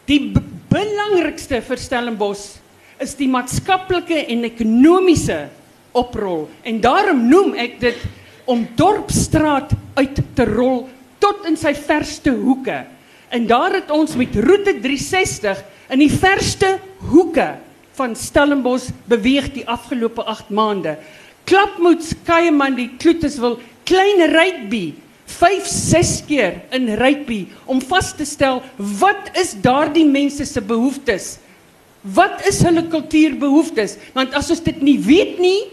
Die 0.06 0.32
belangrikste 0.70 1.62
vir 1.62 1.78
Stellenbosch 1.78 2.60
is 3.00 3.16
die 3.16 3.28
maatskaplike 3.28 4.26
en 4.28 4.44
ekonomiese 4.44 5.50
oprol 5.96 6.46
en 6.68 6.82
daarom 6.84 7.26
noem 7.30 7.56
ek 7.60 7.80
dit 7.82 8.06
om 8.46 8.66
dorpstraat 8.78 9.72
uit 9.98 10.20
te 10.38 10.46
rol 10.50 10.86
tot 11.24 11.48
in 11.50 11.58
sy 11.58 11.74
verste 11.74 12.34
hoeke. 12.36 12.84
En 13.34 13.48
daar 13.50 13.74
het 13.80 13.90
ons 13.94 14.14
met 14.20 14.36
roete 14.38 14.76
360 14.84 15.64
in 15.96 16.04
die 16.04 16.12
verste 16.12 16.76
hoeke 17.10 17.56
van 17.96 18.14
Stellenbosch 18.20 18.92
beweeg 19.10 19.50
die 19.56 19.66
afgelope 19.68 20.24
8 20.28 20.52
maande. 20.54 20.98
Klapmoets, 21.48 22.14
Kaaiman, 22.28 22.78
die 22.78 22.90
Kloeteswil, 23.00 23.58
Klein 23.86 24.24
Rytby 24.34 24.96
5 25.26 25.66
6 25.66 26.12
keer 26.30 26.60
in 26.76 26.90
Rytby 27.00 27.46
om 27.66 27.82
vas 27.82 28.12
te 28.18 28.26
stel 28.30 28.62
wat 28.78 29.32
is 29.42 29.56
daardie 29.62 30.06
mense 30.06 30.46
se 30.46 30.62
behoeftes? 30.62 31.36
Wat 32.06 32.44
is 32.46 32.62
hulle 32.66 32.86
kultuurbehoeftes? 32.92 33.98
Want 34.14 34.36
as 34.38 34.52
ons 34.54 34.62
dit 34.66 34.84
nie 34.86 35.00
weet 35.02 35.40
nie, 35.42 35.72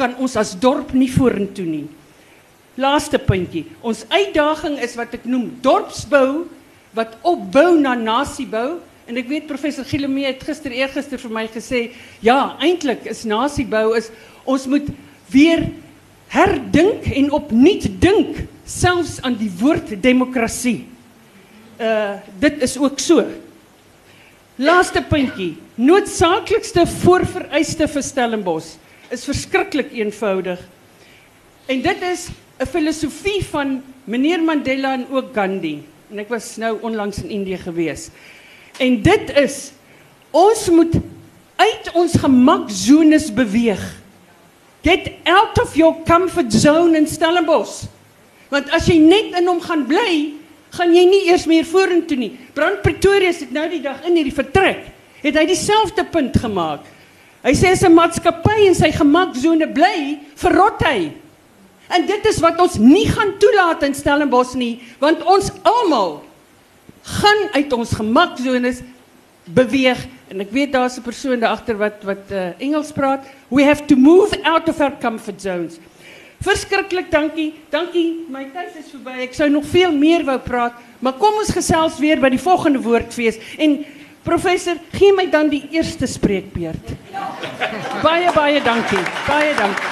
kan 0.00 0.16
ons 0.16 0.36
as 0.40 0.54
dorp 0.56 0.94
nie 0.96 1.10
vorentoe 1.12 1.66
nie. 1.68 1.86
Laaste 2.80 3.20
puntjie. 3.20 3.66
Ons 3.84 4.06
uitdaging 4.08 4.78
is 4.80 4.96
wat 4.98 5.18
ek 5.18 5.26
noem 5.28 5.50
dorpsbou 5.64 6.46
wat 6.96 7.18
opbou 7.26 7.76
na 7.78 7.94
nasiebou 7.98 8.80
en 9.10 9.18
ek 9.18 9.28
weet 9.30 9.50
professor 9.50 9.86
Gillemee 9.86 10.28
het 10.30 10.42
gister 10.46 10.72
eergister 10.74 11.20
vir 11.22 11.34
my 11.34 11.44
gesê 11.50 11.90
ja 12.24 12.56
eintlik 12.62 13.06
is 13.10 13.22
nasiebou 13.28 13.92
is 13.98 14.10
ons 14.48 14.66
moet 14.70 14.88
weer 15.30 15.68
herdink 16.30 17.06
en 17.10 17.30
opnuut 17.38 17.86
dink 18.02 18.44
selfs 18.66 19.18
aan 19.26 19.36
die 19.38 19.50
woord 19.60 19.94
demokrasie. 20.02 20.84
Uh 21.78 22.18
dit 22.42 22.62
is 22.62 22.76
ook 22.78 22.98
so. 23.02 23.24
Laaste 24.60 25.02
puntjie. 25.08 25.54
Noodsaaklikste 25.80 26.84
voorvereiste 27.00 27.86
vir 27.88 28.04
Stellenbosch 28.04 28.76
is 29.10 29.24
verskriklik 29.26 29.92
eenvoudig. 29.92 30.60
En 31.66 31.82
dit 31.82 32.02
is 32.02 32.28
'n 32.58 32.66
filosofie 32.66 33.44
van 33.44 33.82
meneer 34.04 34.42
Mandela 34.42 34.92
en 34.92 35.06
ook 35.10 35.34
Gandhi. 35.34 35.82
En 36.10 36.18
ek 36.18 36.28
was 36.28 36.56
nou 36.56 36.78
onlangs 36.80 37.22
in 37.22 37.30
Indië 37.30 37.56
gewees. 37.56 38.08
En 38.78 39.02
dit 39.02 39.30
is 39.36 39.72
ons 40.30 40.70
moet 40.70 40.94
uit 41.56 41.92
ons 41.92 42.12
gemaksones 42.12 43.32
beweeg. 43.34 43.82
Get 44.82 45.10
out 45.24 45.60
of 45.60 45.74
your 45.74 45.96
comfort 46.04 46.52
zone 46.52 46.96
in 46.96 47.06
Stellenbosch. 47.06 47.84
Want 48.48 48.70
as 48.70 48.86
jy 48.86 48.98
net 48.98 49.36
in 49.38 49.46
hom 49.46 49.60
gaan 49.60 49.86
bly, 49.86 50.32
gaan 50.70 50.94
jy 50.94 51.04
nie 51.04 51.24
eers 51.28 51.46
meer 51.46 51.66
vorentoe 51.66 52.16
nie. 52.16 52.38
Brand 52.54 52.82
Pretoria 52.82 53.32
het 53.32 53.52
nou 53.52 53.68
die 53.70 53.82
dag 53.84 54.02
in 54.08 54.16
hierdie 54.18 54.34
vertrek, 54.34 54.86
het 55.20 55.36
hy 55.36 55.44
dieselfde 55.50 56.04
punt 56.04 56.36
gemaak. 56.36 56.86
Hy 57.42 57.54
sê 57.56 57.72
as 57.72 57.82
'n 57.82 57.94
maatskappy 57.94 58.66
in 58.66 58.74
sy 58.74 58.90
gemaksone 58.92 59.72
bly, 59.72 60.20
verrot 60.36 60.82
hy. 60.84 61.12
En 61.90 62.06
dit 62.06 62.26
is 62.26 62.40
wat 62.40 62.60
ons 62.60 62.78
nie 62.78 63.06
gaan 63.08 63.38
toelaat 63.38 63.82
in 63.82 63.94
Stellenbosch 63.94 64.54
nie, 64.54 64.80
want 65.00 65.22
ons 65.24 65.50
almal 65.64 66.22
gaan 67.02 67.48
uit 67.56 67.72
ons 67.72 67.90
gemaksones 67.90 68.82
beweeg 69.50 69.98
en 70.30 70.40
ek 70.44 70.52
weet 70.54 70.72
daar's 70.72 70.98
'n 70.98 71.02
persoon 71.02 71.40
daar 71.40 71.56
agter 71.56 71.76
wat 71.76 72.04
wat 72.04 72.30
uh, 72.30 72.52
Engels 72.60 72.92
praat. 72.92 73.26
We 73.48 73.64
have 73.64 73.86
to 73.86 73.96
move 73.96 74.30
out 74.44 74.68
of 74.68 74.80
our 74.80 74.92
comfort 75.00 75.40
zones. 75.40 75.78
Verskriklik 76.40 77.10
dankie. 77.10 77.54
Dankie. 77.70 78.24
My 78.28 78.44
tyd 78.44 78.76
is 78.78 78.90
verby. 78.90 79.26
Ek 79.26 79.34
sou 79.34 79.48
nog 79.50 79.66
veel 79.66 79.92
meer 79.92 80.24
wou 80.24 80.38
praat, 80.38 80.72
maar 81.00 81.12
kom 81.18 81.34
ons 81.34 81.50
gesels 81.50 81.98
weer 81.98 82.20
by 82.20 82.30
die 82.30 82.40
volgende 82.40 82.80
woordfees 82.80 83.36
en 83.58 83.84
professor, 84.22 84.76
gee 84.92 85.12
my 85.16 85.26
dan 85.30 85.48
die 85.48 85.62
eerste 85.70 86.06
spreekbeurt. 86.06 86.94
Baie 88.02 88.32
baie 88.32 88.60
dankie. 88.62 89.04
Baie 89.26 89.54
dankie. 89.58 89.88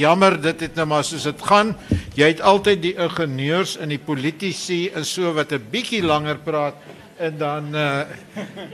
Jammer, 0.00 0.36
dit 0.40 0.60
het 0.60 0.76
nou 0.78 0.86
maar 0.86 1.04
soos 1.04 1.26
dit 1.26 1.42
gaan. 1.42 1.74
Jy 2.14 2.28
het 2.30 2.42
altyd 2.46 2.82
die 2.82 2.94
ingenieurs 2.94 3.74
en 3.82 3.90
die 3.90 3.98
politici 3.98 4.88
en 4.94 5.04
so 5.04 5.32
wat 5.34 5.52
'n 5.52 5.66
bietjie 5.70 6.02
langer 6.02 6.38
praat 6.38 6.74
en 7.18 7.38
dan 7.38 7.74
uh 7.74 8.02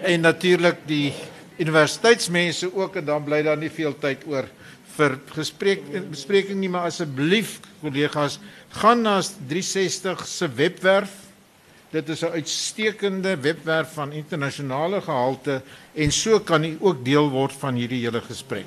en 0.02 0.20
natuurlik 0.20 0.76
die 0.86 1.12
universiteitsmense 1.58 2.74
ook 2.74 2.96
en 2.96 3.04
dan 3.04 3.24
bly 3.24 3.42
daar 3.42 3.56
nie 3.56 3.70
veel 3.70 3.94
tyd 3.98 4.22
oor 4.26 4.44
vir 4.96 5.18
gesprek 5.34 5.84
bespreking 6.10 6.60
nie, 6.60 6.70
maar 6.72 6.88
asseblief 6.90 7.58
kollegas, 7.82 8.38
gaan 8.80 9.04
na 9.04 9.20
360 9.20 10.26
se 10.28 10.48
webwerf. 10.48 11.12
Dit 11.92 12.08
is 12.08 12.22
'n 12.22 12.32
uitstekende 12.34 13.36
webwerf 13.36 13.92
van 13.94 14.12
internasionale 14.12 15.00
gehalte 15.00 15.62
en 15.94 16.12
so 16.12 16.40
kan 16.40 16.64
u 16.64 16.76
ook 16.80 17.04
deel 17.04 17.30
word 17.30 17.52
van 17.52 17.74
hierdie 17.74 18.02
hele 18.02 18.20
gesprek. 18.20 18.66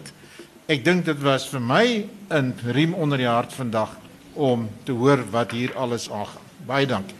Ek 0.68 0.86
dink 0.86 1.06
dit 1.06 1.22
was 1.22 1.50
vir 1.50 1.62
my 1.62 2.06
'n 2.30 2.54
riem 2.66 2.94
onder 2.94 3.18
die 3.18 3.28
hart 3.28 3.54
vandag 3.54 3.98
om 4.34 4.70
te 4.84 4.92
hoor 4.92 5.24
wat 5.32 5.52
hier 5.52 5.76
alles 5.76 6.10
aangaan. 6.10 6.48
Baie 6.66 6.86
dankie. 6.86 7.16